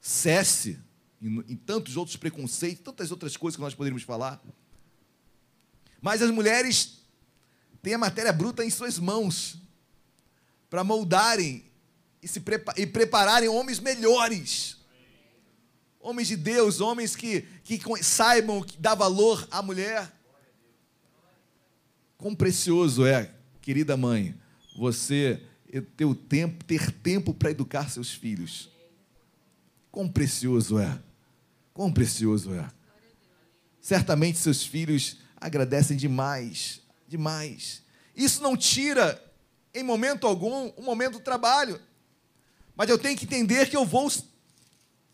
[0.00, 0.78] cesse
[1.20, 4.40] em, tantos outros preconceitos, tantas outras coisas que nós poderíamos falar.
[6.00, 7.02] Mas as mulheres
[7.82, 9.58] têm a matéria bruta em suas mãos
[10.70, 11.64] para moldarem
[12.22, 14.76] e, se prepa e prepararem homens melhores.
[16.00, 20.12] Homens de Deus, homens que, que saibam dar valor à mulher.
[22.16, 23.34] Quão precioso é,
[23.68, 24.34] querida mãe,
[24.74, 25.42] você
[25.94, 28.70] ter tempo, ter tempo para educar seus filhos.
[29.92, 30.98] Quão precioso é.
[31.74, 32.66] Quão precioso é.
[33.78, 37.82] Certamente seus filhos agradecem demais, demais.
[38.16, 39.22] Isso não tira,
[39.74, 41.78] em momento algum, o momento do trabalho.
[42.74, 44.10] Mas eu tenho que entender que eu vou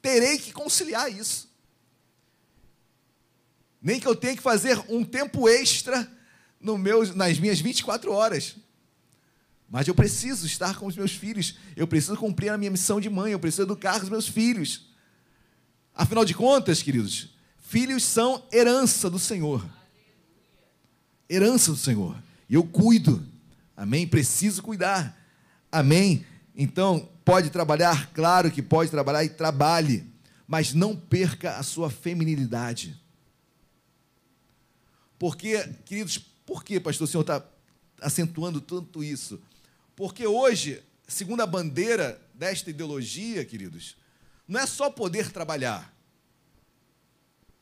[0.01, 1.53] terei que conciliar isso.
[3.83, 6.09] Nem que eu tenha que fazer um tempo extra
[6.65, 8.57] no meu, nas minhas 24 horas.
[9.69, 11.57] Mas eu preciso estar com os meus filhos.
[11.77, 13.33] Eu preciso cumprir a minha missão de mãe.
[13.33, 14.89] Eu preciso educar os meus filhos.
[15.95, 17.29] Afinal de contas, queridos,
[17.59, 19.65] filhos são herança do Senhor.
[21.29, 22.17] Herança do Senhor.
[22.49, 23.23] E eu cuido.
[23.77, 24.07] Amém?
[24.07, 25.17] Preciso cuidar.
[25.71, 26.25] Amém?
[26.57, 28.11] Então, pode trabalhar?
[28.15, 30.07] Claro que pode trabalhar e trabalhe,
[30.49, 32.99] mas não perca a sua feminilidade.
[35.19, 37.45] Porque, queridos, por que, pastor, o senhor está
[38.01, 39.41] acentuando tanto isso?
[39.97, 43.97] Porque hoje, segundo a bandeira desta ideologia, queridos,
[44.47, 45.95] não é só poder trabalhar,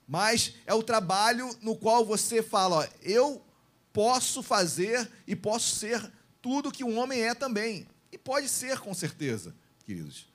[0.07, 3.45] mas é o trabalho no qual você fala, ó, eu
[3.93, 7.87] posso fazer e posso ser tudo que um homem é também.
[8.11, 9.55] E pode ser, com certeza,
[9.85, 10.27] queridos.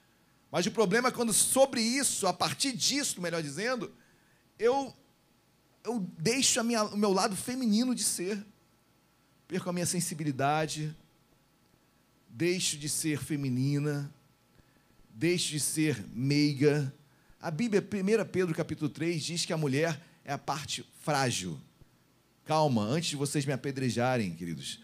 [0.51, 3.93] Mas o problema é quando sobre isso, a partir disso, melhor dizendo,
[4.57, 4.95] eu,
[5.87, 8.45] eu deixo minha, o meu lado feminino de ser.
[9.47, 10.93] Perco a minha sensibilidade,
[12.27, 14.13] deixo de ser feminina,
[15.09, 16.93] deixo de ser meiga.
[17.39, 21.57] A Bíblia, 1 Pedro capítulo 3, diz que a mulher é a parte frágil.
[22.43, 24.81] Calma, antes de vocês me apedrejarem, queridos.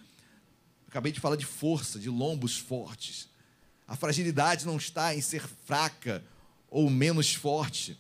[0.88, 3.28] Acabei de falar de força, de lombos fortes.
[3.86, 6.24] A fragilidade não está em ser fraca
[6.70, 8.00] ou menos forte.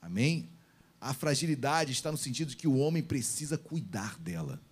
[0.00, 0.51] Amém?
[1.02, 4.62] A fragilidade está no sentido de que o homem precisa cuidar dela.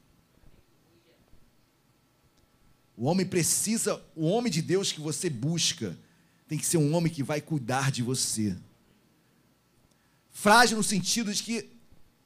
[2.96, 5.98] O homem precisa, o homem de Deus que você busca,
[6.46, 8.56] tem que ser um homem que vai cuidar de você.
[10.30, 11.68] Frágil no sentido de que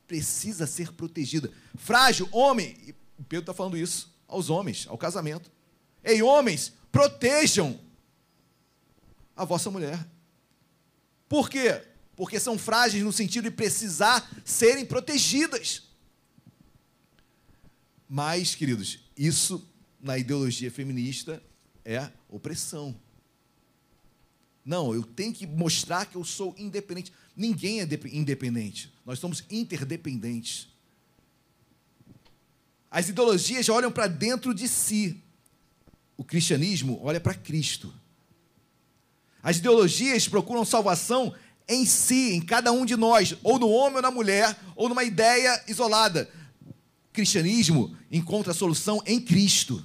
[0.07, 1.51] precisa ser protegida.
[1.75, 5.51] Frágil, homem, e Pedro está falando isso aos homens, ao casamento.
[6.03, 7.81] Ei, homens, protejam
[9.35, 10.07] a vossa mulher.
[11.27, 11.94] Por quê?
[12.17, 15.83] Porque são frágeis no sentido de precisar serem protegidas.
[18.09, 19.67] Mas, queridos, isso
[20.01, 21.43] na ideologia feminista
[21.85, 22.95] é opressão.
[24.65, 27.13] Não, eu tenho que mostrar que eu sou independente.
[27.37, 28.93] Ninguém é independente.
[29.05, 30.69] Nós somos interdependentes.
[32.91, 35.21] As ideologias olham para dentro de si.
[36.17, 37.93] O cristianismo olha para Cristo.
[39.43, 41.35] As ideologias procuram salvação
[41.69, 45.05] em si, em cada um de nós, ou no homem ou na mulher, ou numa
[45.05, 46.31] ideia isolada.
[47.09, 49.83] O cristianismo encontra a solução em Cristo.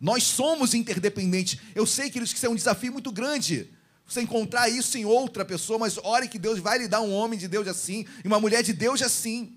[0.00, 1.60] Nós somos interdependentes.
[1.74, 3.70] Eu sei, que isso é um desafio muito grande.
[4.06, 7.38] Você encontrar isso em outra pessoa, mas ore que Deus vai lhe dar um homem
[7.38, 9.56] de Deus assim, e uma mulher de Deus assim.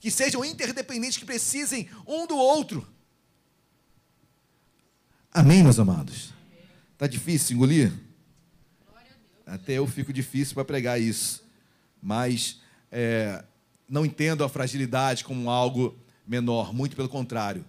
[0.00, 2.86] Que sejam interdependentes, que precisem um do outro.
[5.32, 6.32] Amém, meus amados?
[6.94, 7.92] Está difícil engolir?
[9.48, 11.42] Até eu fico difícil para pregar isso.
[12.02, 12.60] Mas
[12.92, 13.42] é,
[13.88, 15.96] não entendo a fragilidade como algo
[16.26, 17.64] menor, muito pelo contrário.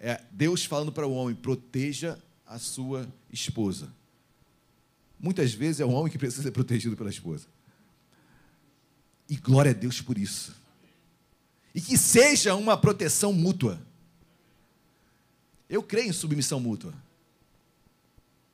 [0.00, 3.92] É Deus falando para o homem: proteja a sua esposa.
[5.20, 7.46] Muitas vezes é o homem que precisa ser protegido pela esposa.
[9.28, 10.56] E glória a Deus por isso.
[11.74, 13.80] E que seja uma proteção mútua.
[15.68, 16.94] Eu creio em submissão mútua.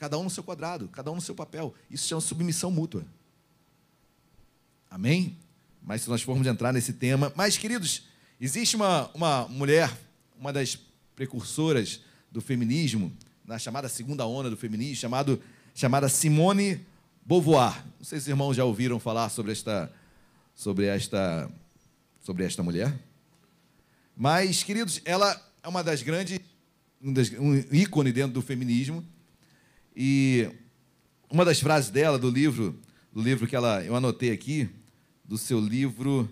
[0.04, 1.74] Cada um no seu quadrado, cada um no seu papel.
[1.90, 3.06] Isso chama submissão mútua.
[4.90, 5.38] Amém?
[5.82, 7.32] Mas se nós formos entrar nesse tema.
[7.34, 8.02] Mas, queridos,
[8.38, 9.90] existe uma, uma mulher,
[10.38, 10.78] uma das
[11.16, 13.10] precursoras do feminismo,
[13.46, 15.42] na chamada segunda onda do feminismo, chamado,
[15.74, 16.84] chamada Simone
[17.24, 17.82] Beauvoir.
[17.98, 19.90] Não sei se os irmãos já ouviram falar sobre esta,
[20.54, 21.50] sobre esta,
[22.20, 22.94] sobre esta mulher.
[24.14, 26.38] Mas, queridos, ela é uma das grandes,
[27.00, 29.02] um, das, um ícone dentro do feminismo.
[29.94, 30.50] E
[31.30, 32.80] uma das frases dela do livro,
[33.12, 34.68] do livro que ela eu anotei aqui,
[35.24, 36.28] do seu livro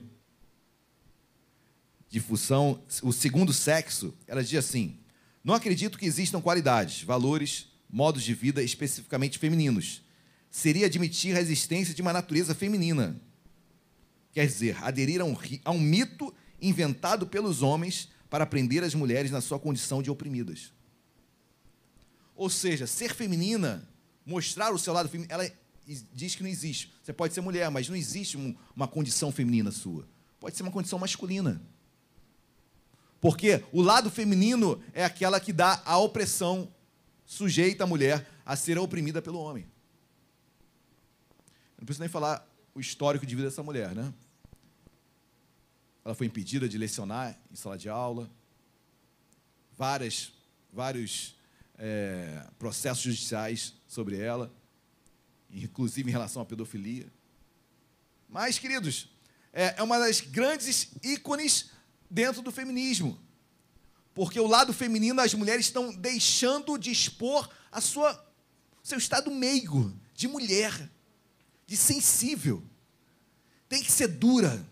[2.08, 4.98] Difusão, o segundo sexo, ela diz assim:
[5.42, 10.02] Não acredito que existam qualidades, valores, modos de vida especificamente femininos.
[10.50, 13.18] Seria admitir a existência de uma natureza feminina.
[14.32, 19.30] Quer dizer, aderir a um, a um mito inventado pelos homens para prender as mulheres
[19.30, 20.72] na sua condição de oprimidas.
[22.34, 23.88] Ou seja, ser feminina,
[24.24, 25.50] mostrar o seu lado feminino, ela
[26.12, 26.92] diz que não existe.
[27.02, 28.36] Você pode ser mulher, mas não existe
[28.74, 30.06] uma condição feminina sua.
[30.40, 31.60] Pode ser uma condição masculina.
[33.20, 36.72] Porque o lado feminino é aquela que dá a opressão,
[37.24, 39.66] sujeita a mulher a ser oprimida pelo homem.
[41.78, 44.12] Não preciso nem falar o histórico de vida dessa mulher, né?
[46.04, 48.28] Ela foi impedida de lecionar em sala de aula.
[49.76, 50.32] Várias,
[50.72, 51.36] vários
[51.78, 54.52] é, processos judiciais sobre ela,
[55.50, 57.06] inclusive em relação à pedofilia.
[58.28, 59.08] Mas, queridos,
[59.52, 61.70] é, é uma das grandes ícones
[62.10, 63.18] dentro do feminismo.
[64.14, 68.30] Porque o lado feminino, as mulheres estão deixando de expor a sua
[68.82, 70.90] seu estado meigo, de mulher,
[71.66, 72.62] de sensível.
[73.68, 74.66] Tem que ser dura.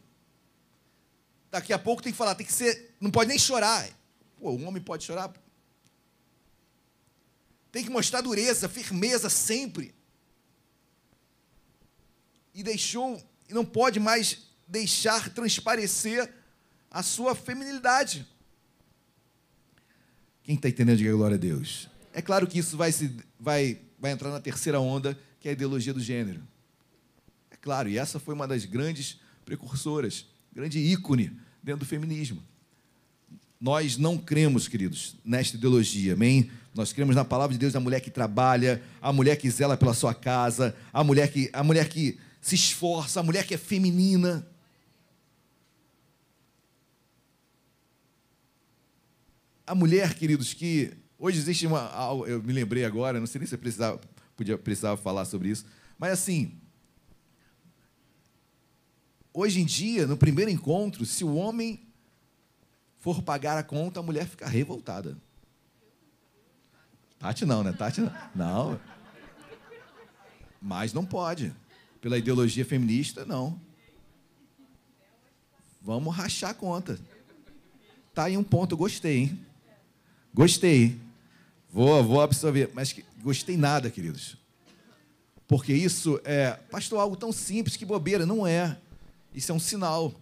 [1.51, 3.89] Daqui a pouco tem que falar, tem que ser, não pode nem chorar.
[4.37, 5.33] Pô, um homem pode chorar?
[7.73, 9.95] Tem que mostrar dureza, firmeza sempre.
[12.55, 16.33] E deixou, não pode mais deixar transparecer
[16.91, 18.27] a sua feminilidade.
[20.43, 21.89] Quem está entendendo, diga glória a Deus.
[22.13, 25.53] É claro que isso vai, se, vai, vai entrar na terceira onda, que é a
[25.53, 26.43] ideologia do gênero.
[27.51, 32.43] É claro, e essa foi uma das grandes precursoras, grande ícone dentro do feminismo.
[33.61, 36.51] Nós não cremos, queridos, nesta ideologia, amém?
[36.75, 39.93] Nós cremos na palavra de Deus, a mulher que trabalha, a mulher que zela pela
[39.93, 44.47] sua casa, a mulher que, a mulher que se esforça, a mulher que é feminina.
[49.67, 51.91] A mulher, queridos, que hoje existe uma,
[52.27, 54.01] eu me lembrei agora, não sei nem se eu precisava,
[54.35, 55.67] podia precisava falar sobre isso,
[55.99, 56.59] mas assim,
[59.35, 61.90] hoje em dia, no primeiro encontro, se o homem
[63.01, 65.17] for pagar a conta, a mulher fica revoltada.
[67.19, 67.73] Tati não, né?
[67.73, 68.13] Tati não.
[68.35, 68.81] não.
[70.61, 71.53] Mas não pode.
[72.01, 73.61] Pela ideologia feminista, não.
[75.83, 76.99] Vamos rachar a conta.
[78.15, 79.47] Tá aí um ponto, gostei, hein?
[80.33, 81.01] Gostei.
[81.71, 82.71] Vou, vou absorver.
[82.75, 84.37] Mas que, gostei nada, queridos.
[85.49, 88.27] Porque isso é, pastor, algo tão simples, que bobeira.
[88.27, 88.79] Não é.
[89.35, 90.13] Isso é um sinal.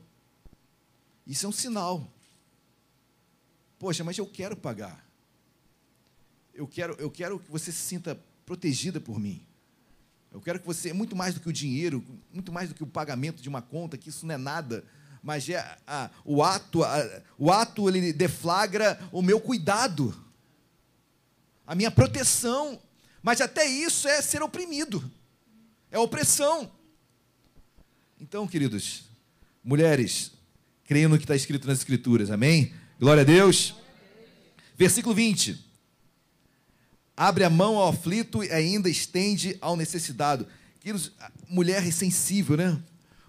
[1.26, 2.06] Isso é um sinal.
[3.78, 5.06] Poxa, mas eu quero pagar.
[6.52, 9.46] Eu quero, eu quero que você se sinta protegida por mim.
[10.32, 12.86] Eu quero que você, muito mais do que o dinheiro, muito mais do que o
[12.86, 14.84] pagamento de uma conta, que isso não é nada,
[15.22, 15.78] mas é
[16.24, 16.80] o ato,
[17.38, 20.14] o ato ele deflagra o meu cuidado,
[21.66, 22.80] a minha proteção.
[23.22, 25.10] Mas até isso é ser oprimido,
[25.90, 26.70] é opressão.
[28.20, 29.04] Então, queridos,
[29.62, 30.32] mulheres,
[30.84, 32.74] creio no que está escrito nas Escrituras, amém?
[33.00, 33.76] Glória a Deus.
[34.76, 35.56] Versículo 20.
[37.16, 40.44] abre a mão ao aflito e ainda estende ao necessitado.
[41.48, 42.76] Mulher é sensível, né?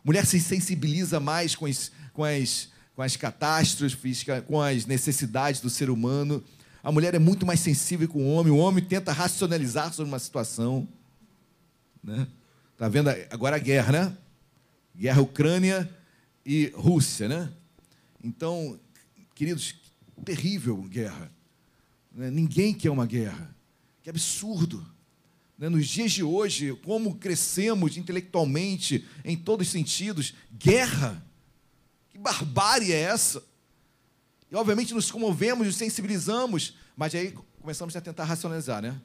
[0.03, 5.69] Mulher se sensibiliza mais com as, com as, com as catástrofes, com as necessidades do
[5.69, 6.43] ser humano.
[6.81, 8.51] A mulher é muito mais sensível que o homem.
[8.51, 10.87] O homem tenta racionalizar sobre uma situação.
[12.03, 12.25] Né?
[12.75, 14.17] Tá vendo agora a guerra, né?
[14.95, 15.87] Guerra Ucrânia
[16.43, 17.51] e Rússia, né?
[18.23, 18.79] Então,
[19.39, 19.73] queridos,
[20.25, 21.31] terrível guerra.
[22.11, 22.29] Né?
[22.29, 23.55] Ninguém quer uma guerra.
[24.03, 24.85] Que absurdo.
[25.57, 25.69] Né?
[25.69, 31.25] Nos dias de hoje, como crescemos intelectualmente, em todos os sentidos, guerra.
[32.09, 33.41] Que barbárie é essa?
[34.51, 38.99] E obviamente nos comovemos, nos sensibilizamos, mas aí começamos a tentar racionalizar, né?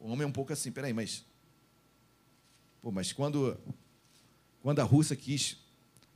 [0.00, 1.26] O homem é um pouco assim, peraí, mas.
[2.80, 3.54] Pô, mas quando,
[4.62, 5.58] quando a Rússia quis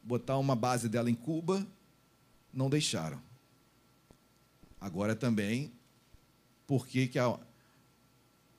[0.02, 1.66] botar uma base dela em Cuba,
[2.50, 3.20] não deixaram.
[4.82, 5.72] Agora também,
[6.66, 7.38] por que, que a,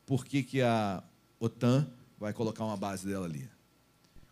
[0.05, 1.03] por que, que a
[1.37, 1.85] OTAN
[2.17, 3.49] vai colocar uma base dela ali?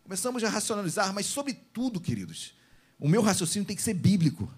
[0.02, 2.54] Começamos a racionalizar, mas, sobretudo, queridos,
[2.98, 4.50] o meu raciocínio tem que ser bíblico.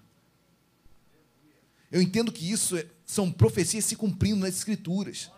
[1.91, 5.31] Eu entendo que isso é, são profecias se cumprindo nas Escrituras.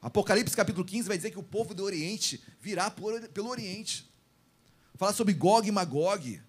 [0.00, 4.10] Apocalipse capítulo 15 vai dizer que o povo do Oriente virá por, pelo Oriente.
[4.94, 6.40] Fala sobre Gog e Magog.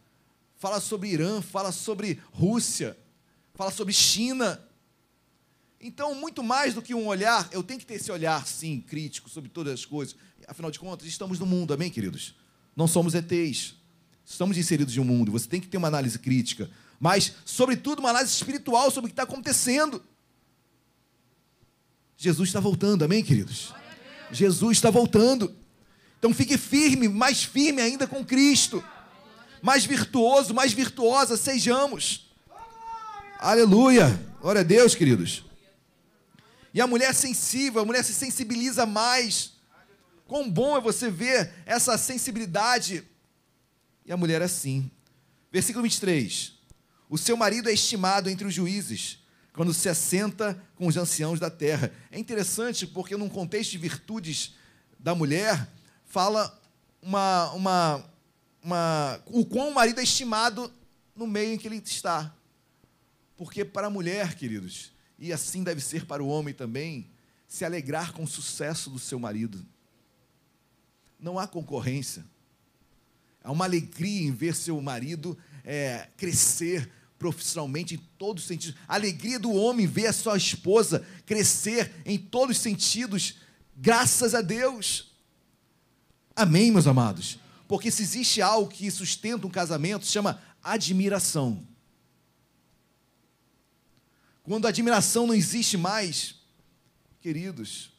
[0.56, 2.98] Fala sobre Irã, fala sobre Rússia,
[3.54, 4.62] fala sobre China.
[5.80, 9.30] Então, muito mais do que um olhar, eu tenho que ter esse olhar, sim, crítico
[9.30, 10.16] sobre todas as coisas.
[10.48, 12.36] Afinal de contas, estamos no mundo, amém, queridos?
[12.76, 13.76] Não somos ETs.
[14.26, 15.32] Estamos inseridos em um mundo.
[15.32, 16.70] Você tem que ter uma análise crítica
[17.02, 20.04] mas, sobretudo, uma análise espiritual sobre o que está acontecendo.
[22.16, 23.74] Jesus está voltando, amém, queridos?
[24.32, 25.52] Jesus está voltando.
[26.20, 28.84] Então fique firme, mais firme ainda com Cristo.
[29.64, 32.31] Mais virtuoso, mais virtuosa sejamos.
[33.42, 34.24] Aleluia.
[34.40, 35.44] Glória a Deus, queridos.
[36.72, 39.54] E a mulher sensível, a mulher se sensibiliza mais.
[40.28, 43.04] Quão bom é você ver essa sensibilidade.
[44.06, 44.92] E a mulher assim.
[45.52, 46.54] Versículo 23.
[47.10, 49.18] O seu marido é estimado entre os juízes,
[49.54, 51.92] quando se assenta com os anciãos da terra.
[52.12, 54.54] É interessante porque, num contexto de virtudes
[55.00, 55.68] da mulher,
[56.06, 56.62] fala
[57.02, 58.06] uma, uma,
[58.64, 60.72] uma, o quão o marido é estimado
[61.16, 62.32] no meio em que ele está.
[63.42, 67.10] Porque para a mulher, queridos, e assim deve ser para o homem também,
[67.48, 69.66] se alegrar com o sucesso do seu marido.
[71.20, 72.24] Não há concorrência.
[73.44, 76.88] Há uma alegria em ver seu marido é, crescer,
[77.18, 78.78] profissionalmente, em todos os sentidos.
[78.88, 83.40] A alegria do homem ver a sua esposa crescer em todos os sentidos,
[83.76, 85.16] graças a Deus.
[86.36, 87.40] Amém, meus amados?
[87.68, 91.71] Porque se existe algo que sustenta um casamento, chama admiração.
[94.52, 96.36] Quando a admiração não existe mais,
[97.22, 97.90] queridos,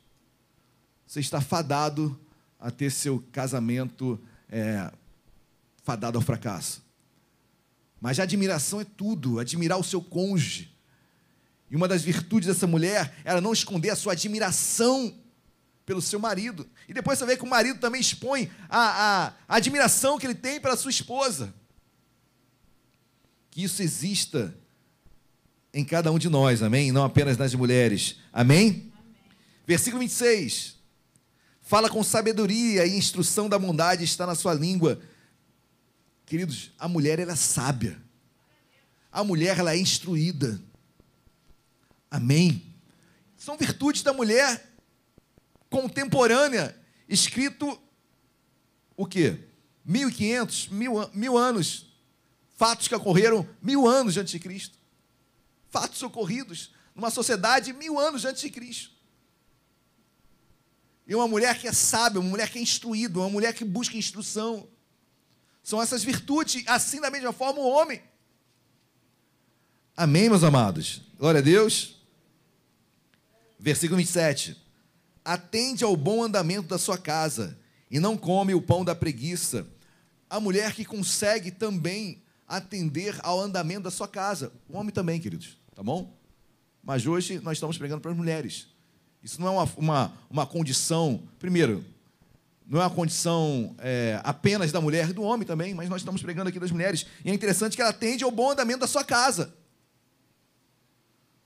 [1.07, 2.21] você está fadado
[2.61, 4.21] a ter seu casamento
[4.51, 4.93] é,
[5.83, 6.85] fadado ao fracasso.
[7.99, 10.71] Mas a admiração é tudo, admirar o seu cônjuge.
[11.71, 15.19] E uma das virtudes dessa mulher era não esconder a sua admiração
[15.87, 16.69] pelo seu marido.
[16.87, 20.35] E depois você vê que o marido também expõe a, a, a admiração que ele
[20.35, 21.55] tem pela sua esposa.
[23.51, 24.55] Que isso exista
[25.73, 26.93] em cada um de nós, amém?
[26.93, 28.69] Não apenas nas mulheres, amém?
[28.69, 28.93] amém?
[29.67, 30.77] Versículo 26.
[31.63, 35.01] Fala com sabedoria e instrução da bondade está na sua língua
[36.33, 38.01] Queridos, a mulher ela é sábia.
[39.13, 40.59] A mulher ela é instruída.
[42.11, 42.75] Amém.
[43.37, 44.67] São virtudes da mulher
[45.69, 46.75] contemporânea,
[47.07, 47.79] escrito
[48.97, 49.41] o quê?
[49.85, 51.93] 1500, mil, mil anos.
[52.57, 54.79] Fatos que ocorreram mil anos antes de Cristo.
[55.73, 58.93] Fatos ocorridos numa sociedade mil anos antes de Cristo.
[61.07, 63.97] E uma mulher que é sábia, uma mulher que é instruída, uma mulher que busca
[63.97, 64.69] instrução.
[65.63, 68.03] São essas virtudes, assim da mesma forma o homem.
[69.97, 71.01] Amém, meus amados?
[71.19, 71.97] Glória a Deus.
[73.59, 74.61] Versículo 27.
[75.25, 77.59] Atende ao bom andamento da sua casa
[77.91, 79.67] e não come o pão da preguiça.
[80.29, 84.53] A mulher que consegue também atender ao andamento da sua casa.
[84.69, 86.17] O homem também, queridos, tá bom?
[86.83, 88.69] Mas hoje nós estamos pregando para as mulheres.
[89.23, 91.23] Isso não é uma, uma, uma condição.
[91.39, 91.85] Primeiro,
[92.67, 96.23] não é uma condição é, apenas da mulher e do homem também, mas nós estamos
[96.23, 97.07] pregando aqui das mulheres.
[97.25, 99.55] E é interessante que ela atende ao bom andamento da sua casa.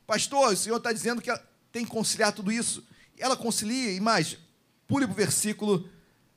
[0.06, 1.30] Pastor, o senhor está dizendo que
[1.72, 2.86] tem que conciliar tudo isso.
[3.18, 4.38] Ela concilia, e mais,
[4.86, 5.88] pule para o versículo,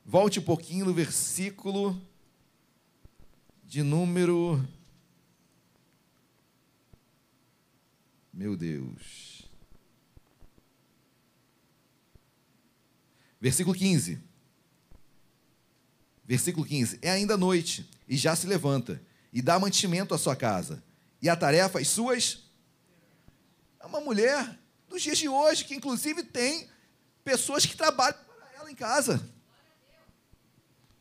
[0.03, 2.01] volte um pouquinho no versículo
[3.63, 4.65] de número.
[8.39, 9.49] Meu Deus.
[13.41, 14.17] Versículo 15.
[16.23, 16.99] Versículo 15.
[17.01, 19.03] É ainda noite, e já se levanta,
[19.33, 20.81] e dá mantimento à sua casa,
[21.21, 22.49] e a tarefa às suas.
[23.77, 24.57] É uma mulher
[24.87, 26.69] dos dias de hoje, que inclusive tem
[27.25, 29.21] pessoas que trabalham para ela em casa.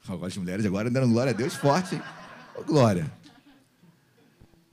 [0.08, 2.02] Agora as mulheres agora deram glória a Deus forte, hein?
[2.56, 3.08] Ô, glória.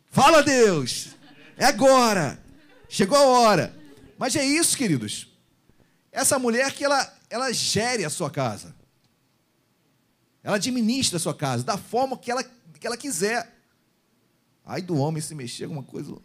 [0.10, 1.16] Fala Deus!
[1.58, 2.44] É agora!
[2.90, 3.76] Chegou a hora.
[4.18, 5.28] Mas é isso, queridos.
[6.12, 8.76] Essa mulher que ela, ela gere a sua casa.
[10.44, 13.54] Ela administra a sua casa da forma que ela, que ela quiser.
[14.64, 16.16] Ai do homem se mexer alguma coisa.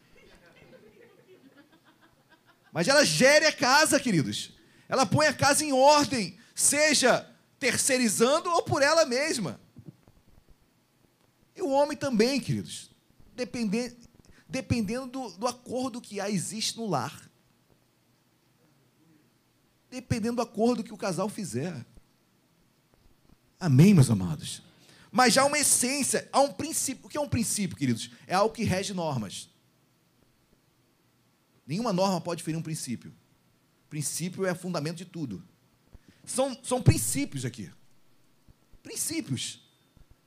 [2.72, 4.52] Mas ela gere a casa, queridos.
[4.88, 7.28] Ela põe a casa em ordem, seja
[7.58, 9.60] terceirizando ou por ela mesma.
[11.54, 12.90] E o homem também, queridos.
[13.34, 13.96] Dependendo,
[14.50, 17.30] dependendo do, do acordo que há, existe no lar.
[19.88, 21.86] Dependendo do acordo que o casal fizer.
[23.58, 24.62] Amém, meus amados?
[25.10, 27.06] Mas já há uma essência, há um princípio.
[27.06, 28.10] O que é um princípio, queridos?
[28.26, 29.48] É algo que rege normas.
[31.66, 33.12] Nenhuma norma pode ferir um princípio.
[33.88, 35.42] Princípio é fundamento de tudo.
[36.24, 37.70] São, são princípios aqui.
[38.82, 39.60] Princípios.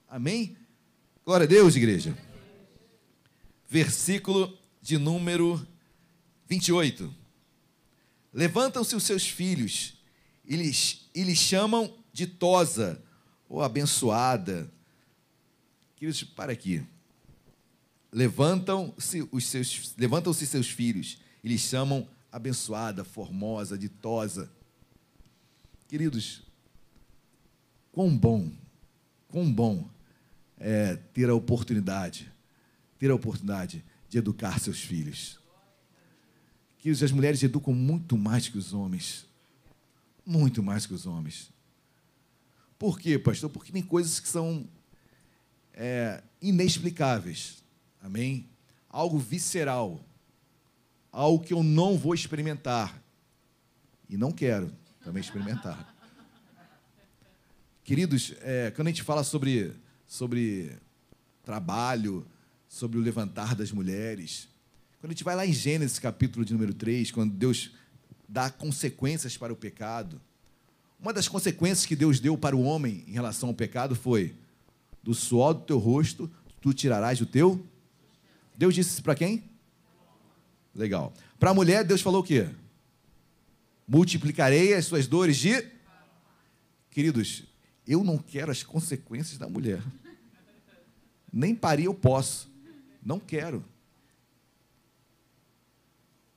[0.07, 0.57] Amém?
[1.25, 2.17] Glória a Deus, igreja.
[3.73, 5.67] Versículo de número
[6.47, 7.11] 28.
[8.31, 9.95] Levantam-se os seus filhos
[10.45, 13.03] e lhes, e lhes chamam de tosa
[13.49, 14.71] ou abençoada.
[15.95, 16.85] Queridos, para aqui.
[18.11, 24.51] Levantam-se os seus, levantam-se seus filhos e lhes chamam abençoada, formosa, ditosa.
[25.87, 26.43] Queridos,
[27.91, 28.51] quão bom,
[29.29, 29.89] quão bom
[30.59, 32.31] é ter a oportunidade,
[33.03, 35.37] ter a oportunidade de educar seus filhos.
[36.77, 39.25] Queridos, as mulheres educam muito mais que os homens.
[40.25, 41.51] Muito mais que os homens.
[42.79, 43.49] Por quê, pastor?
[43.49, 44.65] Porque tem coisas que são
[45.73, 47.61] é, inexplicáveis.
[48.01, 48.47] Amém?
[48.89, 50.01] Algo visceral.
[51.11, 53.03] Algo que eu não vou experimentar.
[54.07, 54.73] E não quero
[55.03, 55.93] também experimentar.
[57.83, 59.75] Queridos, é, quando a gente fala sobre,
[60.07, 60.77] sobre
[61.43, 62.25] trabalho,
[62.73, 64.49] sobre o levantar das mulheres,
[64.99, 67.69] quando a gente vai lá em Gênesis capítulo de número 3, quando Deus
[68.27, 70.19] dá consequências para o pecado,
[70.99, 74.33] uma das consequências que Deus deu para o homem em relação ao pecado foi:
[75.03, 76.27] do suor do teu rosto
[76.59, 77.63] tu tirarás o teu.
[78.57, 79.43] Deus disse para quem?
[80.73, 81.13] Legal.
[81.37, 82.49] Para a mulher, Deus falou o quê?
[83.87, 85.63] multiplicarei as suas dores de.
[86.89, 87.43] Queridos,
[87.85, 89.83] eu não quero as consequências da mulher.
[91.31, 92.52] Nem parir eu posso.
[93.05, 93.63] Não quero.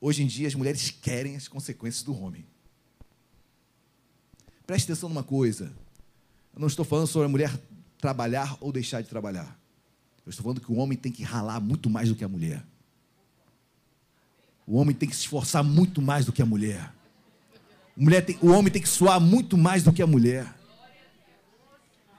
[0.01, 2.47] Hoje em dia as mulheres querem as consequências do homem.
[4.67, 5.73] Preste atenção numa coisa.
[6.55, 7.51] Eu não estou falando sobre a mulher
[7.99, 9.59] trabalhar ou deixar de trabalhar.
[10.25, 12.65] Eu estou falando que o homem tem que ralar muito mais do que a mulher.
[14.67, 16.93] O homem tem que se esforçar muito mais do que a mulher.
[17.97, 20.53] Mulher tem, o homem tem que suar muito mais do que a mulher.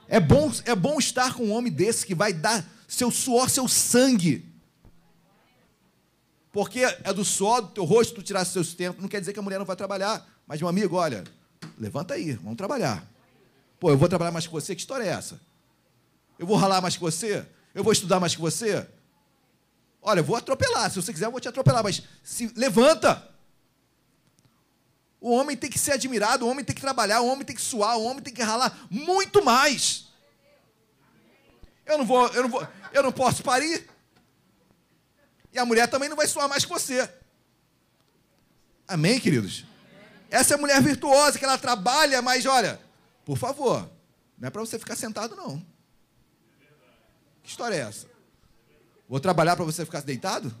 [0.08, 3.68] É bom, é bom estar com um homem desse que vai dar seu suor, seu
[3.68, 4.44] sangue.
[6.50, 9.02] Porque é do suor do teu rosto tu tirar seus tempos.
[9.02, 10.26] Não quer dizer que a mulher não vai trabalhar.
[10.46, 11.22] Mas, meu amigo, olha,
[11.78, 13.06] levanta aí, vamos trabalhar.
[13.78, 14.74] Pô, eu vou trabalhar mais que você?
[14.74, 15.38] Que história é essa?
[16.38, 17.46] Eu vou ralar mais que você?
[17.74, 18.88] Eu vou estudar mais que você?
[20.00, 20.90] Olha, eu vou atropelar.
[20.90, 21.84] Se você quiser, eu vou te atropelar.
[21.84, 23.28] Mas se levanta.
[25.20, 27.62] O homem tem que ser admirado, o homem tem que trabalhar, o homem tem que
[27.62, 30.06] suar, o homem tem que ralar muito mais.
[31.84, 33.88] Eu não vou, eu não vou, eu não posso parir.
[35.52, 37.08] E a mulher também não vai suar mais que você.
[38.86, 39.64] Amém, queridos?
[40.30, 42.80] Essa é a mulher virtuosa que ela trabalha, mas olha,
[43.24, 43.88] por favor,
[44.38, 45.64] não é para você ficar sentado não.
[47.42, 48.06] Que história é essa?
[49.08, 50.54] Vou trabalhar para você ficar deitado?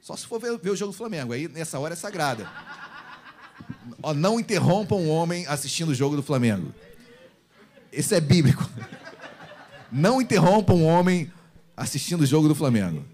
[0.00, 1.32] Só se for ver, ver, o jogo do Flamengo.
[1.32, 2.50] Aí nessa hora é sagrada.
[4.16, 6.72] Não interrompam um homem assistindo o jogo do Flamengo.
[7.92, 8.62] Esse é bíblico.
[9.90, 11.32] Não interrompam um homem
[11.76, 13.04] assistindo o jogo do Flamengo.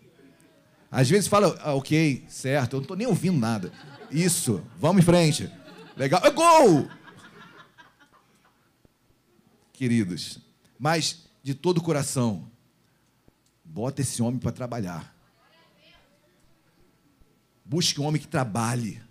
[0.91, 3.73] Às vezes fala, ah, ok, certo, eu não estou nem ouvindo nada.
[4.11, 5.51] Isso, vamos em frente.
[5.97, 6.21] Legal.
[6.25, 6.89] É gol!
[9.73, 10.39] Queridos,
[10.79, 12.51] mas de todo o coração,
[13.65, 15.15] bota esse homem para trabalhar.
[17.65, 19.03] Busque um homem que trabalhe.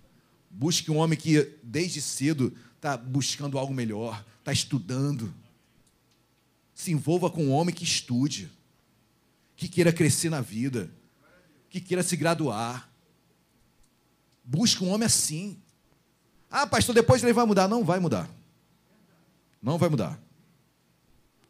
[0.50, 5.34] Busque um homem que, desde cedo, está buscando algo melhor, está estudando.
[6.76, 8.52] Se envolva com um homem que estude,
[9.56, 10.92] que queira crescer na vida,
[11.70, 12.88] que queira se graduar.
[14.44, 15.58] Busque um homem assim.
[16.52, 17.68] Ah, pastor, depois ele vai mudar.
[17.68, 18.30] Não vai mudar.
[19.62, 20.22] Não vai mudar.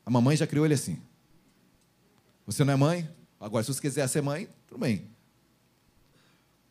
[0.05, 1.01] A mamãe já criou ele assim.
[2.45, 3.09] Você não é mãe?
[3.39, 5.09] Agora, se você quiser ser mãe, tudo bem.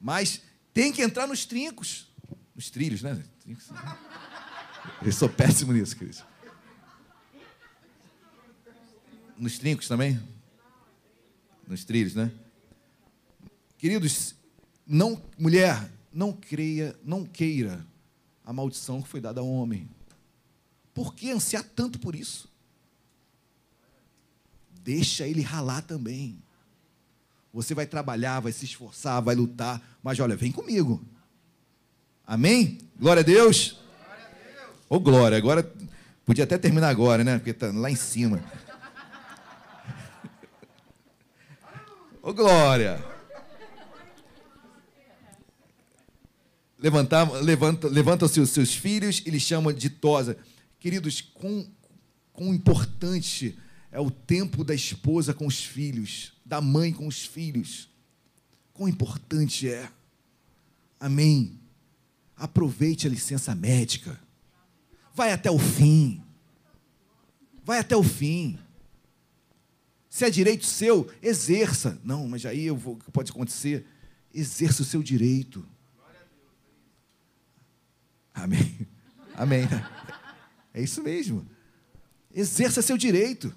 [0.00, 0.40] Mas
[0.72, 2.08] tem que entrar nos trincos.
[2.54, 3.22] Nos trilhos, né?
[5.02, 6.24] Eu sou péssimo nisso, querido.
[9.36, 10.20] Nos trincos também?
[11.66, 12.30] Nos trilhos, né?
[13.78, 14.34] Queridos,
[14.86, 17.84] não, mulher, não creia, não queira
[18.44, 19.88] a maldição que foi dada ao homem.
[20.92, 22.48] Por que ansiar tanto por isso?
[24.82, 26.38] Deixa ele ralar também.
[27.52, 31.02] Você vai trabalhar, vai se esforçar, vai lutar, mas olha, vem comigo.
[32.26, 32.78] Amém?
[32.98, 33.78] Glória a Deus.
[34.88, 35.72] Ô, oh, glória, agora
[36.24, 37.38] podia até terminar agora, né?
[37.38, 38.42] Porque está lá em cima.
[42.26, 43.04] Ô, glória.
[46.78, 50.38] Levantar, levanta, levantam-se os seus filhos e lhes chamam de tosa.
[50.80, 51.70] Queridos, quão,
[52.32, 53.58] quão importante
[53.92, 57.90] é o tempo da esposa com os filhos, da mãe com os filhos.
[58.72, 59.90] Quão importante é.
[60.98, 61.60] Amém.
[62.34, 64.18] Aproveite a licença médica.
[65.14, 66.22] Vai até o fim.
[67.62, 68.58] Vai até o fim.
[70.14, 72.00] Se é direito seu, exerça.
[72.04, 73.84] Não, mas aí eu vou, pode acontecer.
[74.32, 75.66] Exerça o seu direito.
[78.32, 78.86] Amém.
[79.34, 79.64] Amém.
[80.72, 81.44] É isso mesmo.
[82.32, 83.52] Exerça seu direito.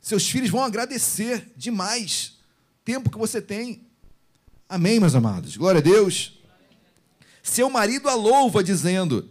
[0.00, 2.36] Seus filhos vão agradecer demais
[2.84, 3.86] tempo que você tem.
[4.68, 5.56] Amém, meus amados.
[5.56, 6.36] Glória a Deus.
[7.44, 9.30] Seu marido a louva, dizendo: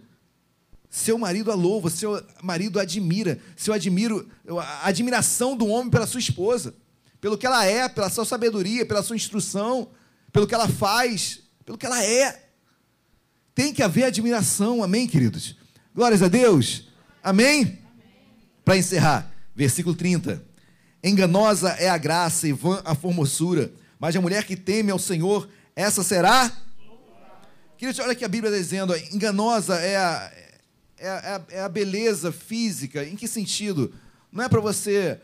[0.93, 6.19] Seu marido a louva, seu marido admira, seu admiro, a admiração do homem pela sua
[6.19, 6.75] esposa,
[7.19, 9.89] pelo que ela é, pela sua sabedoria, pela sua instrução,
[10.31, 12.47] pelo que ela faz, pelo que ela é.
[13.55, 15.55] Tem que haver admiração, amém, queridos?
[15.95, 16.89] Glórias a Deus,
[17.23, 17.61] amém?
[17.61, 17.79] amém.
[18.63, 20.45] Para encerrar, versículo 30.
[21.03, 25.49] Enganosa é a graça e vã a formosura, mas a mulher que teme ao Senhor,
[25.75, 26.51] essa será.
[27.79, 30.31] Queridos, olha que a Bíblia está dizendo: enganosa é a,
[30.97, 33.03] é, a, é a beleza física.
[33.03, 33.93] Em que sentido?
[34.31, 35.19] Não é para você.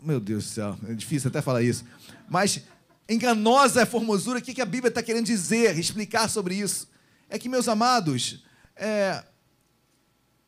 [0.00, 1.84] Meu Deus do céu, é difícil até falar isso.
[2.28, 2.62] Mas
[3.08, 6.88] enganosa é a formosura, o que a Bíblia está querendo dizer, explicar sobre isso?
[7.28, 8.42] é que, meus amados,
[8.74, 9.22] é,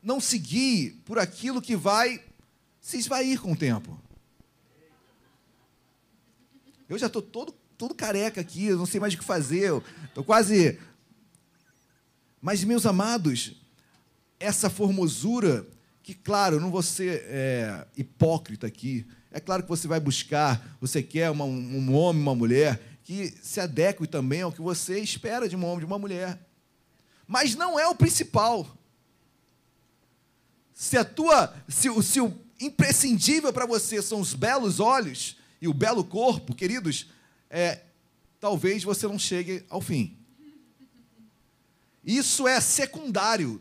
[0.03, 2.25] não seguir por aquilo que vai
[2.81, 4.01] se esvair com o tempo.
[6.89, 9.71] Eu já estou todo, todo careca aqui, eu não sei mais o que fazer,
[10.05, 10.79] estou quase.
[12.41, 13.60] Mas, meus amados,
[14.41, 15.65] essa formosura,
[16.03, 21.03] que, claro, não vou ser é, hipócrita aqui, é claro que você vai buscar, você
[21.03, 25.55] quer uma, um homem, uma mulher, que se adeque também ao que você espera de
[25.55, 26.39] um homem, de uma mulher
[27.31, 28.67] mas não é o principal.
[30.75, 35.73] Se a tua, se, se o imprescindível para você são os belos olhos e o
[35.73, 37.07] belo corpo, queridos,
[37.49, 37.83] é,
[38.41, 40.19] talvez você não chegue ao fim.
[42.05, 43.61] Isso é secundário.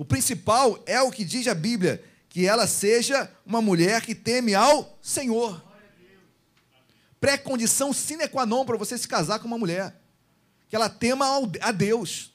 [0.00, 4.54] O principal é o que diz a Bíblia, que ela seja uma mulher que teme
[4.54, 5.62] ao Senhor.
[7.20, 9.94] Pré-condição sine qua non para você se casar com uma mulher
[10.70, 11.26] que ela tema
[11.60, 12.32] a Deus.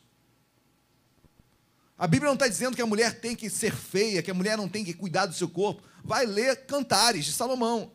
[1.97, 4.55] A Bíblia não está dizendo que a mulher tem que ser feia, que a mulher
[4.55, 5.81] não tem que cuidar do seu corpo.
[6.03, 7.91] Vai ler Cantares de Salomão.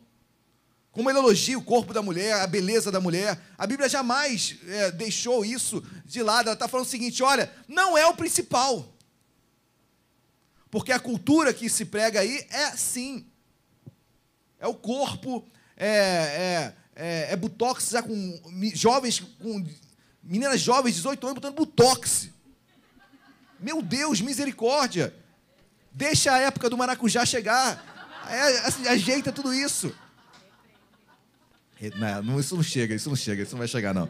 [0.91, 3.39] Como ele elogia o corpo da mulher, a beleza da mulher.
[3.57, 6.47] A Bíblia jamais é, deixou isso de lado.
[6.47, 8.90] Ela está falando o seguinte: olha, não é o principal.
[10.71, 13.27] Porque a cultura que se prega aí é assim.
[14.59, 15.45] É o corpo,
[15.75, 18.41] é, é, é, é botox já com
[18.73, 19.65] jovens com
[20.23, 22.29] Meninas jovens, 18 anos, botando botox.
[23.59, 25.13] Meu Deus, misericórdia.
[25.91, 27.83] Deixa a época do maracujá chegar.
[28.29, 29.93] É, ajeita tudo isso.
[32.23, 34.07] Não, isso não chega, isso não chega, isso não vai chegar, não.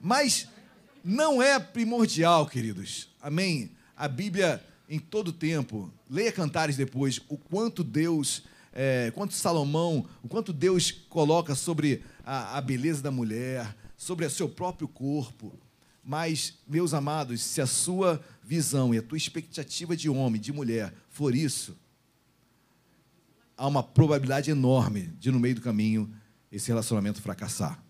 [0.00, 0.48] Mas
[1.04, 3.10] não é primordial, queridos.
[3.20, 3.70] Amém?
[3.96, 8.42] A Bíblia, em todo tempo, leia Cantares depois, o quanto Deus,
[8.72, 14.30] é, quanto Salomão, o quanto Deus coloca sobre a, a beleza da mulher, sobre o
[14.30, 15.52] seu próprio corpo.
[16.04, 20.92] Mas, meus amados, se a sua visão e a tua expectativa de homem, de mulher,
[21.08, 21.76] for isso,
[23.56, 26.12] há uma probabilidade enorme de, no meio do caminho,
[26.50, 27.82] esse relacionamento fracassar.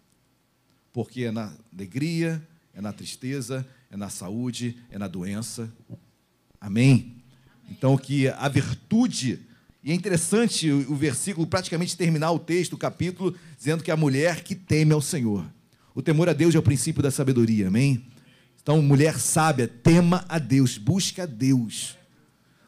[0.92, 5.72] Porque é na alegria, é na tristeza, é na saúde, é na doença.
[6.60, 7.14] Amém?
[7.70, 9.38] Então, que a virtude,
[9.84, 14.42] e é interessante o versículo praticamente terminar o texto, o capítulo, dizendo que a mulher
[14.42, 15.46] que teme ao Senhor.
[15.94, 18.04] O temor a Deus é o princípio da sabedoria, amém?
[18.60, 21.96] Então, mulher sábia, tema a Deus, busca a Deus.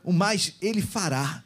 [0.05, 1.43] O mais ele fará.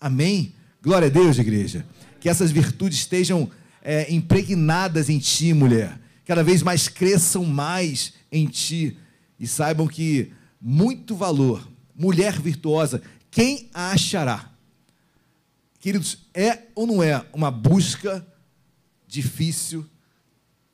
[0.00, 0.52] Amém?
[0.82, 1.86] Glória a Deus, igreja.
[2.18, 3.48] Que essas virtudes estejam
[3.82, 5.96] é, impregnadas em ti, mulher.
[6.24, 8.96] Cada vez mais cresçam mais em ti.
[9.38, 14.50] E saibam que muito valor, mulher virtuosa, quem a achará?
[15.78, 18.26] Queridos, é ou não é uma busca
[19.06, 19.86] difícil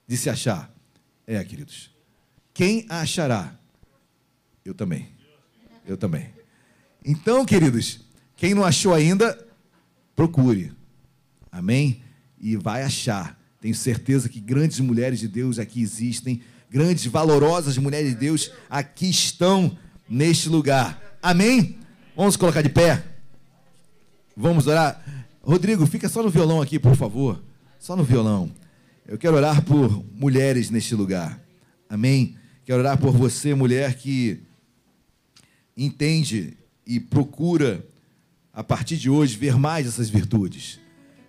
[0.06, 0.72] de se achar?
[1.26, 1.90] É, queridos.
[2.54, 3.58] Quem a achará?
[4.64, 5.08] Eu também.
[5.86, 6.30] Eu também.
[7.04, 8.00] Então, queridos,
[8.36, 9.46] quem não achou ainda,
[10.14, 10.72] procure.
[11.50, 12.02] Amém?
[12.40, 13.38] E vai achar.
[13.60, 16.42] Tenho certeza que grandes mulheres de Deus aqui existem,
[16.72, 19.76] grandes, valorosas mulheres de Deus aqui estão
[20.08, 21.18] neste lugar.
[21.22, 21.78] Amém?
[22.16, 23.04] Vamos colocar de pé.
[24.34, 25.28] Vamos orar.
[25.42, 27.42] Rodrigo, fica só no violão aqui, por favor.
[27.78, 28.50] Só no violão.
[29.06, 31.38] Eu quero orar por mulheres neste lugar.
[31.90, 32.36] Amém?
[32.64, 34.40] Quero orar por você, mulher que
[35.76, 37.84] entende e procura,
[38.50, 40.80] a partir de hoje, ver mais essas virtudes.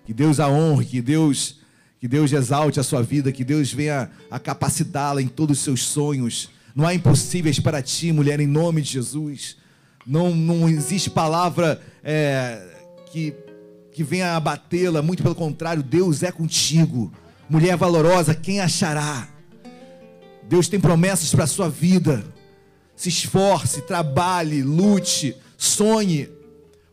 [0.05, 1.59] Que Deus a honre, que Deus,
[2.03, 5.83] que Deus exalte a sua vida, que Deus venha a capacitá-la em todos os seus
[5.83, 6.49] sonhos.
[6.75, 9.55] Não há impossíveis para ti, mulher, em nome de Jesus.
[10.05, 12.61] Não, não existe palavra é,
[13.09, 13.33] que,
[13.93, 17.09] que venha abatê-la, muito pelo contrário, Deus é contigo.
[17.49, 19.29] Mulher valorosa, quem achará?
[20.49, 22.21] Deus tem promessas para a sua vida.
[22.97, 26.27] Se esforce, trabalhe, lute, sonhe,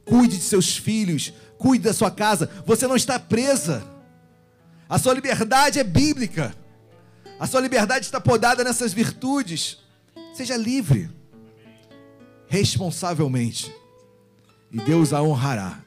[0.04, 2.48] cuide de seus filhos, cuide da sua casa.
[2.64, 3.98] Você não está presa.
[4.90, 6.52] A sua liberdade é bíblica.
[7.38, 9.78] A sua liberdade está podada nessas virtudes.
[10.34, 11.08] Seja livre,
[12.48, 13.72] responsavelmente,
[14.72, 15.80] e Deus a honrará.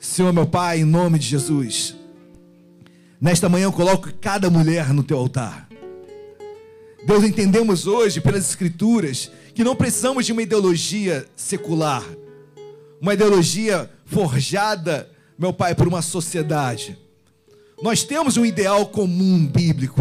[0.00, 1.94] Senhor, meu Pai, em nome de Jesus,
[3.20, 5.68] nesta manhã eu coloco cada mulher no teu altar.
[7.04, 12.04] Deus, entendemos hoje pelas Escrituras que não precisamos de uma ideologia secular,
[13.00, 17.05] uma ideologia forjada, meu Pai, por uma sociedade.
[17.82, 20.00] Nós temos um ideal comum bíblico,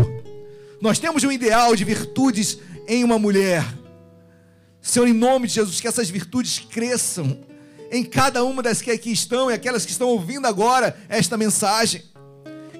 [0.81, 2.57] nós temos um ideal de virtudes
[2.87, 3.65] em uma mulher.
[4.81, 7.39] Senhor, em nome de Jesus, que essas virtudes cresçam
[7.91, 12.03] em cada uma das que aqui estão e aquelas que estão ouvindo agora esta mensagem.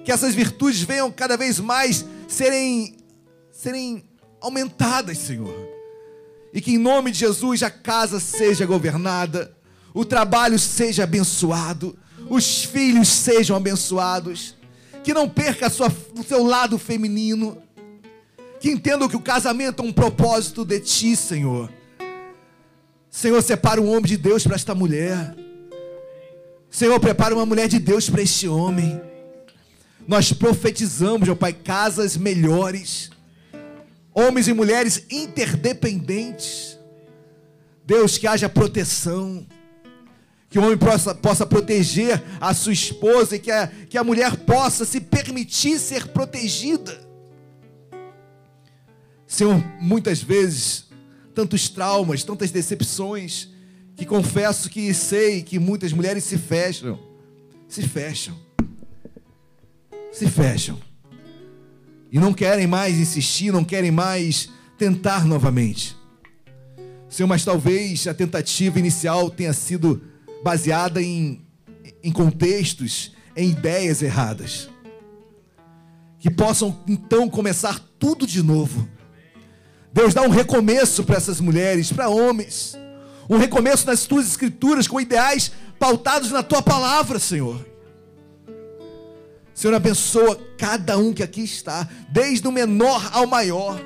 [0.04, 2.96] Que essas virtudes venham cada vez mais serem,
[3.52, 4.04] serem
[4.40, 5.56] aumentadas, Senhor.
[6.54, 9.56] E que em nome de Jesus a casa seja governada,
[9.94, 11.98] o trabalho seja abençoado,
[12.30, 14.56] os filhos sejam abençoados,
[15.06, 17.62] que não perca sua, o seu lado feminino,
[18.60, 21.72] que entendam que o casamento é um propósito de Ti, Senhor.
[23.12, 25.36] Senhor, separa um homem de Deus para esta mulher.
[26.72, 29.00] Senhor, prepara uma mulher de Deus para este homem.
[30.08, 33.12] Nós profetizamos, meu Pai, casas melhores
[34.12, 36.80] homens e mulheres interdependentes.
[37.86, 39.46] Deus, que haja proteção,
[40.56, 44.38] que o homem possa, possa proteger a sua esposa e que a, que a mulher
[44.38, 46.98] possa se permitir ser protegida.
[49.28, 50.86] Senhor, muitas vezes,
[51.34, 53.50] tantos traumas, tantas decepções,
[53.98, 56.98] que confesso que sei que muitas mulheres se fecham,
[57.68, 58.40] se fecham,
[60.10, 60.80] se fecham
[62.10, 65.98] e não querem mais insistir, não querem mais tentar novamente.
[67.10, 70.15] Senhor, mas talvez a tentativa inicial tenha sido
[70.46, 71.44] baseada em,
[72.04, 74.70] em contextos, em ideias erradas.
[76.20, 78.88] Que possam então começar tudo de novo.
[79.92, 82.78] Deus dá um recomeço para essas mulheres, para homens.
[83.28, 87.66] Um recomeço nas tuas escrituras com ideais pautados na tua palavra, Senhor.
[89.52, 93.82] Senhor, abençoa cada um que aqui está, desde o menor ao maior.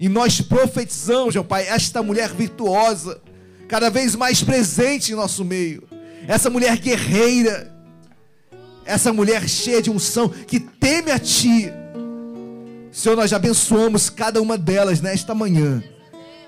[0.00, 3.20] E nós profetizamos, meu Pai, esta mulher virtuosa,
[3.68, 5.82] cada vez mais presente em nosso meio.
[6.26, 7.72] Essa mulher guerreira,
[8.84, 11.72] essa mulher cheia de unção, que teme a Ti.
[12.90, 15.82] Senhor, nós abençoamos cada uma delas nesta manhã.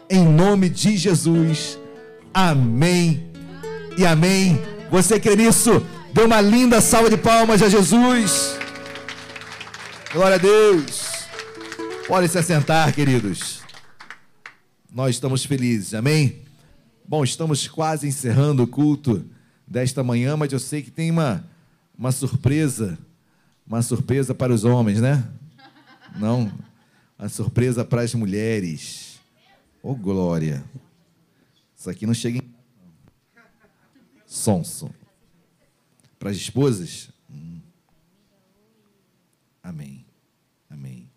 [0.09, 1.79] Em nome de Jesus.
[2.33, 3.31] Amém
[3.99, 4.61] e amém.
[4.91, 5.85] Você crê nisso?
[6.13, 8.57] Dê uma linda salva de palmas a Jesus.
[10.13, 11.11] Glória a Deus.
[12.07, 13.61] Pode se assentar, queridos.
[14.91, 16.46] Nós estamos felizes, amém?
[17.09, 19.25] Bom, estamos quase encerrando o culto
[19.65, 21.49] desta manhã, mas eu sei que tem uma,
[21.97, 22.99] uma surpresa,
[23.65, 25.25] uma surpresa para os homens, né?
[26.19, 26.53] Não,
[27.17, 29.21] uma surpresa para as mulheres.
[29.81, 30.65] Ô, oh, glória.
[31.77, 32.57] Isso aqui não chega em...
[34.27, 34.91] Sonso.
[36.19, 37.09] Para as esposas?
[37.31, 37.61] Hum.
[39.63, 40.05] Amém.
[40.69, 41.09] Amém.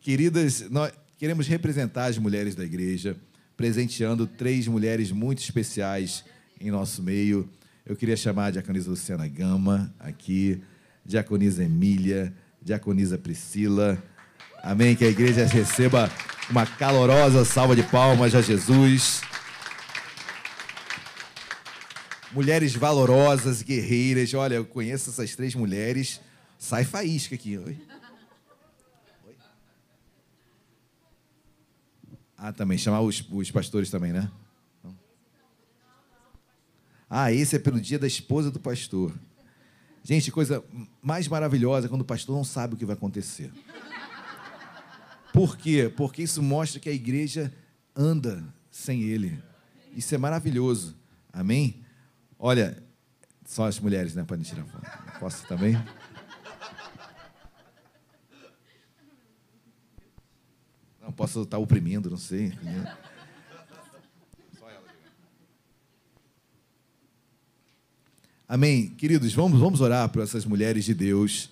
[0.00, 3.16] Queridas, nós queremos representar as mulheres da igreja,
[3.60, 6.24] presenteando três mulheres muito especiais
[6.58, 7.46] em nosso meio.
[7.84, 10.62] Eu queria chamar a diaconisa Luciana Gama aqui,
[11.04, 12.32] diaconisa Emília,
[12.62, 14.02] diaconisa Priscila.
[14.62, 14.96] Amém.
[14.96, 16.10] Que a igreja receba
[16.48, 19.20] uma calorosa salva de palmas a Jesus.
[22.32, 24.32] Mulheres valorosas, guerreiras.
[24.32, 26.18] Olha, eu conheço essas três mulheres.
[26.58, 27.58] Sai faísca aqui.
[27.58, 27.76] Oi.
[32.42, 32.78] Ah, também.
[32.78, 34.30] Chamar os, os pastores também, né?
[37.08, 39.12] Ah, esse é pelo dia da esposa do pastor.
[40.02, 40.64] Gente, coisa
[41.02, 43.52] mais maravilhosa quando o pastor não sabe o que vai acontecer.
[45.34, 45.92] Por quê?
[45.94, 47.52] Porque isso mostra que a igreja
[47.94, 49.38] anda sem ele.
[49.94, 50.96] Isso é maravilhoso.
[51.30, 51.84] Amém?
[52.38, 52.82] Olha,
[53.44, 54.24] só as mulheres, né?
[54.24, 55.18] Podem tirar foto.
[55.18, 55.76] Posso também?
[61.02, 62.50] Não posso estar oprimindo, não sei.
[68.48, 68.88] Amém.
[68.96, 71.50] Queridos, vamos, vamos orar por essas mulheres de Deus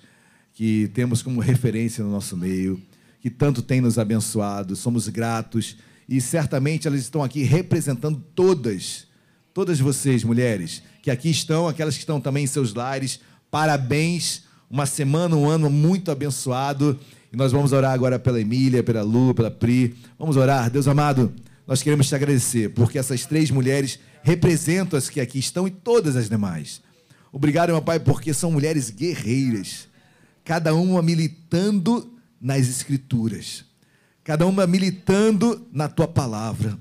[0.54, 2.80] que temos como referência no nosso meio,
[3.20, 5.76] que tanto têm nos abençoado, somos gratos
[6.08, 9.06] e certamente elas estão aqui representando todas,
[9.52, 13.20] todas vocês, mulheres, que aqui estão, aquelas que estão também em seus lares.
[13.50, 16.98] Parabéns, uma semana, um ano muito abençoado.
[17.32, 19.94] E nós vamos orar agora pela Emília, pela Lu, pela Pri.
[20.18, 21.32] Vamos orar, Deus amado,
[21.66, 26.16] nós queremos te agradecer, porque essas três mulheres representam as que aqui estão e todas
[26.16, 26.80] as demais.
[27.30, 29.86] Obrigado, meu Pai, porque são mulheres guerreiras,
[30.42, 33.66] cada uma militando nas Escrituras,
[34.24, 36.78] cada uma militando na tua palavra,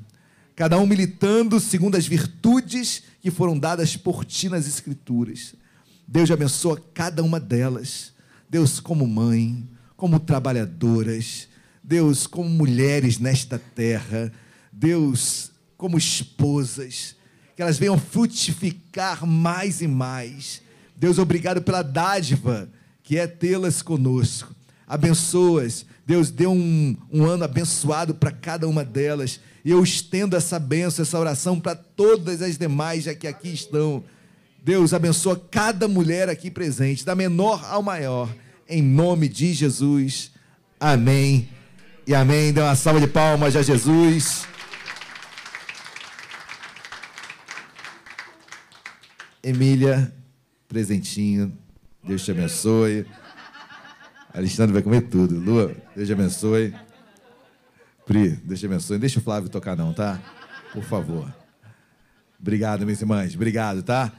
[0.55, 5.53] cada uma militando segundo as virtudes que foram dadas por ti nas Escrituras.
[6.07, 8.13] Deus abençoa cada uma delas.
[8.49, 9.67] Deus, como mãe,
[9.97, 11.49] como trabalhadoras,
[11.83, 14.31] Deus, como mulheres nesta terra,
[14.71, 17.17] Deus, como esposas
[17.57, 20.61] que elas venham frutificar mais e mais.
[20.95, 22.69] Deus, obrigado pela dádiva
[23.01, 24.53] que é tê-las conosco.
[24.87, 25.83] Abençoas.
[26.05, 29.39] Deus, dê um, um ano abençoado para cada uma delas.
[29.65, 34.03] E eu estendo essa bênção, essa oração para todas as demais já que aqui estão.
[34.63, 38.29] Deus, abençoa cada mulher aqui presente, da menor ao maior,
[38.69, 40.31] em nome de Jesus.
[40.79, 41.49] Amém.
[42.05, 42.53] E amém.
[42.53, 44.47] Dê uma salva de palmas a Jesus.
[49.41, 50.13] Emília,
[50.67, 51.57] presentinho.
[52.03, 53.05] Deus te abençoe.
[54.33, 55.39] Alexandre vai comer tudo.
[55.39, 56.75] Lua, Deus te abençoe.
[58.05, 58.99] Pri, Deus te abençoe.
[58.99, 60.21] Deixa o Flávio tocar, não, tá?
[60.73, 61.33] Por favor.
[62.39, 63.35] Obrigado, minhas irmãs.
[63.35, 64.13] Obrigado, tá?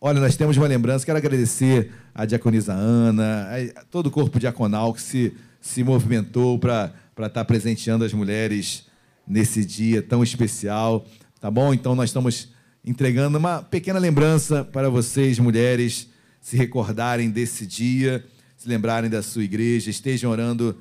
[0.00, 1.04] Olha, nós temos uma lembrança.
[1.04, 6.92] Quero agradecer a diaconisa Ana, a todo o corpo diaconal que se, se movimentou para
[7.16, 8.86] estar tá presenteando as mulheres
[9.26, 11.04] nesse dia tão especial.
[11.40, 11.74] Tá bom?
[11.74, 12.50] Então, nós estamos
[12.84, 16.08] entregando uma pequena lembrança para vocês, mulheres,
[16.40, 18.24] se recordarem desse dia,
[18.56, 20.78] se lembrarem da sua igreja, estejam orando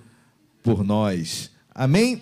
[0.62, 1.50] por nós.
[1.74, 2.22] Amém?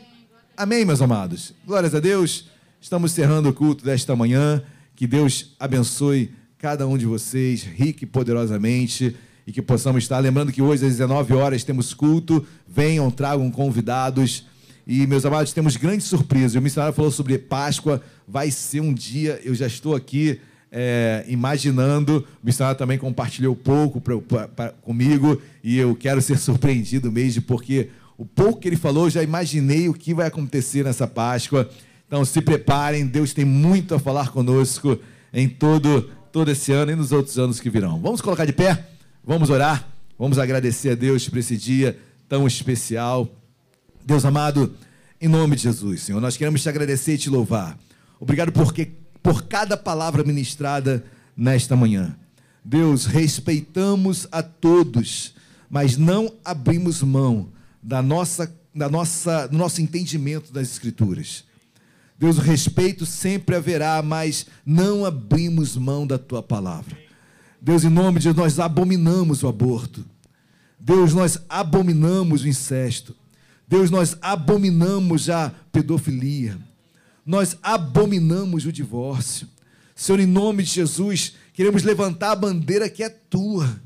[0.56, 1.54] Amém, meus amados.
[1.68, 2.50] Glórias a Deus.
[2.80, 4.64] Estamos cerrando o culto desta manhã.
[4.96, 9.16] Que Deus abençoe cada um de vocês, rico e poderosamente,
[9.46, 10.20] e que possamos estar.
[10.20, 12.46] Lembrando que hoje, às 19 horas, temos culto.
[12.68, 14.46] Venham, tragam convidados.
[14.88, 16.56] E, meus amados, temos grandes surpresas.
[16.56, 18.02] O missionário falou sobre Páscoa.
[18.28, 20.40] Vai ser um dia, eu já estou aqui
[20.72, 22.26] é, imaginando.
[22.42, 25.42] O missionário também compartilhou pouco pra, pra, pra, comigo.
[25.64, 29.94] E eu quero ser surpreendido mesmo, porque o pouco que ele falou, já imaginei o
[29.94, 31.70] que vai acontecer nessa Páscoa.
[32.08, 33.06] Então, se preparem.
[33.06, 34.98] Deus tem muito a falar conosco
[35.34, 37.98] em todo, todo esse ano e nos outros anos que virão.
[38.02, 38.90] Vamos colocar de pé?
[39.24, 39.88] Vamos orar?
[40.20, 41.98] Vamos agradecer a Deus por esse dia
[42.28, 43.34] tão especial.
[44.06, 44.76] Deus amado,
[45.22, 47.80] em nome de Jesus, Senhor, nós queremos te agradecer e te louvar.
[48.20, 48.92] Obrigado porque,
[49.24, 51.06] por cada palavra ministrada
[51.38, 52.14] nesta manhã.
[52.66, 55.36] Deus, respeitamos a todos,
[55.70, 57.48] mas não abrimos mão
[57.82, 61.45] da nossa, da nossa, do nosso entendimento das Escrituras.
[62.18, 66.98] Deus, o respeito sempre haverá, mas não abrimos mão da tua palavra.
[67.62, 70.06] Deus, em nome de Deus, nós abominamos o aborto.
[70.80, 73.16] Deus, nós abominamos o incesto.
[73.68, 76.58] Deus, nós abominamos a pedofilia,
[77.26, 79.48] nós abominamos o divórcio.
[79.96, 83.82] Senhor, em nome de Jesus, queremos levantar a bandeira que é tua,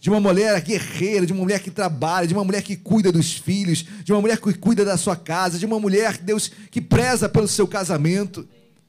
[0.00, 3.32] de uma mulher guerreira, de uma mulher que trabalha, de uma mulher que cuida dos
[3.32, 7.28] filhos, de uma mulher que cuida da sua casa, de uma mulher, Deus, que preza
[7.28, 8.48] pelo seu casamento.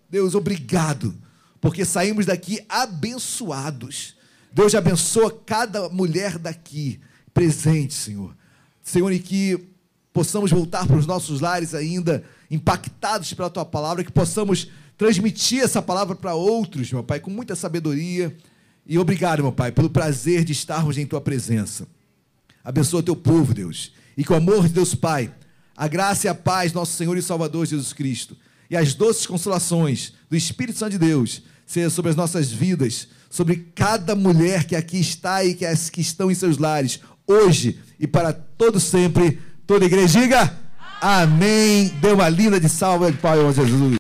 [0.10, 1.16] Deus, obrigado,
[1.60, 4.16] porque saímos daqui abençoados.
[4.52, 7.00] Deus abençoa cada mulher daqui
[7.34, 8.36] presente, Senhor.
[8.84, 9.68] Senhor, e que
[10.12, 14.68] possamos voltar para os nossos lares ainda impactados pela tua palavra, que possamos
[14.98, 18.36] transmitir essa palavra para outros, meu Pai, com muita sabedoria.
[18.90, 21.88] E obrigado, meu Pai, pelo prazer de estarmos em tua presença.
[22.64, 23.94] Abençoa teu povo, Deus.
[24.18, 25.32] E com o amor de Deus Pai,
[25.78, 28.36] a graça e a paz, nosso Senhor e Salvador Jesus Cristo,
[28.68, 33.58] e as doces consolações do Espírito Santo de Deus, seja sobre as nossas vidas, sobre
[33.76, 38.08] cada mulher que aqui está e que as que estão em seus lares, hoje e
[38.08, 39.40] para todo sempre.
[39.68, 40.58] Toda igreja diga
[41.00, 41.90] amém.
[42.02, 44.00] Dê uma linda de salva de Pai, Jesus.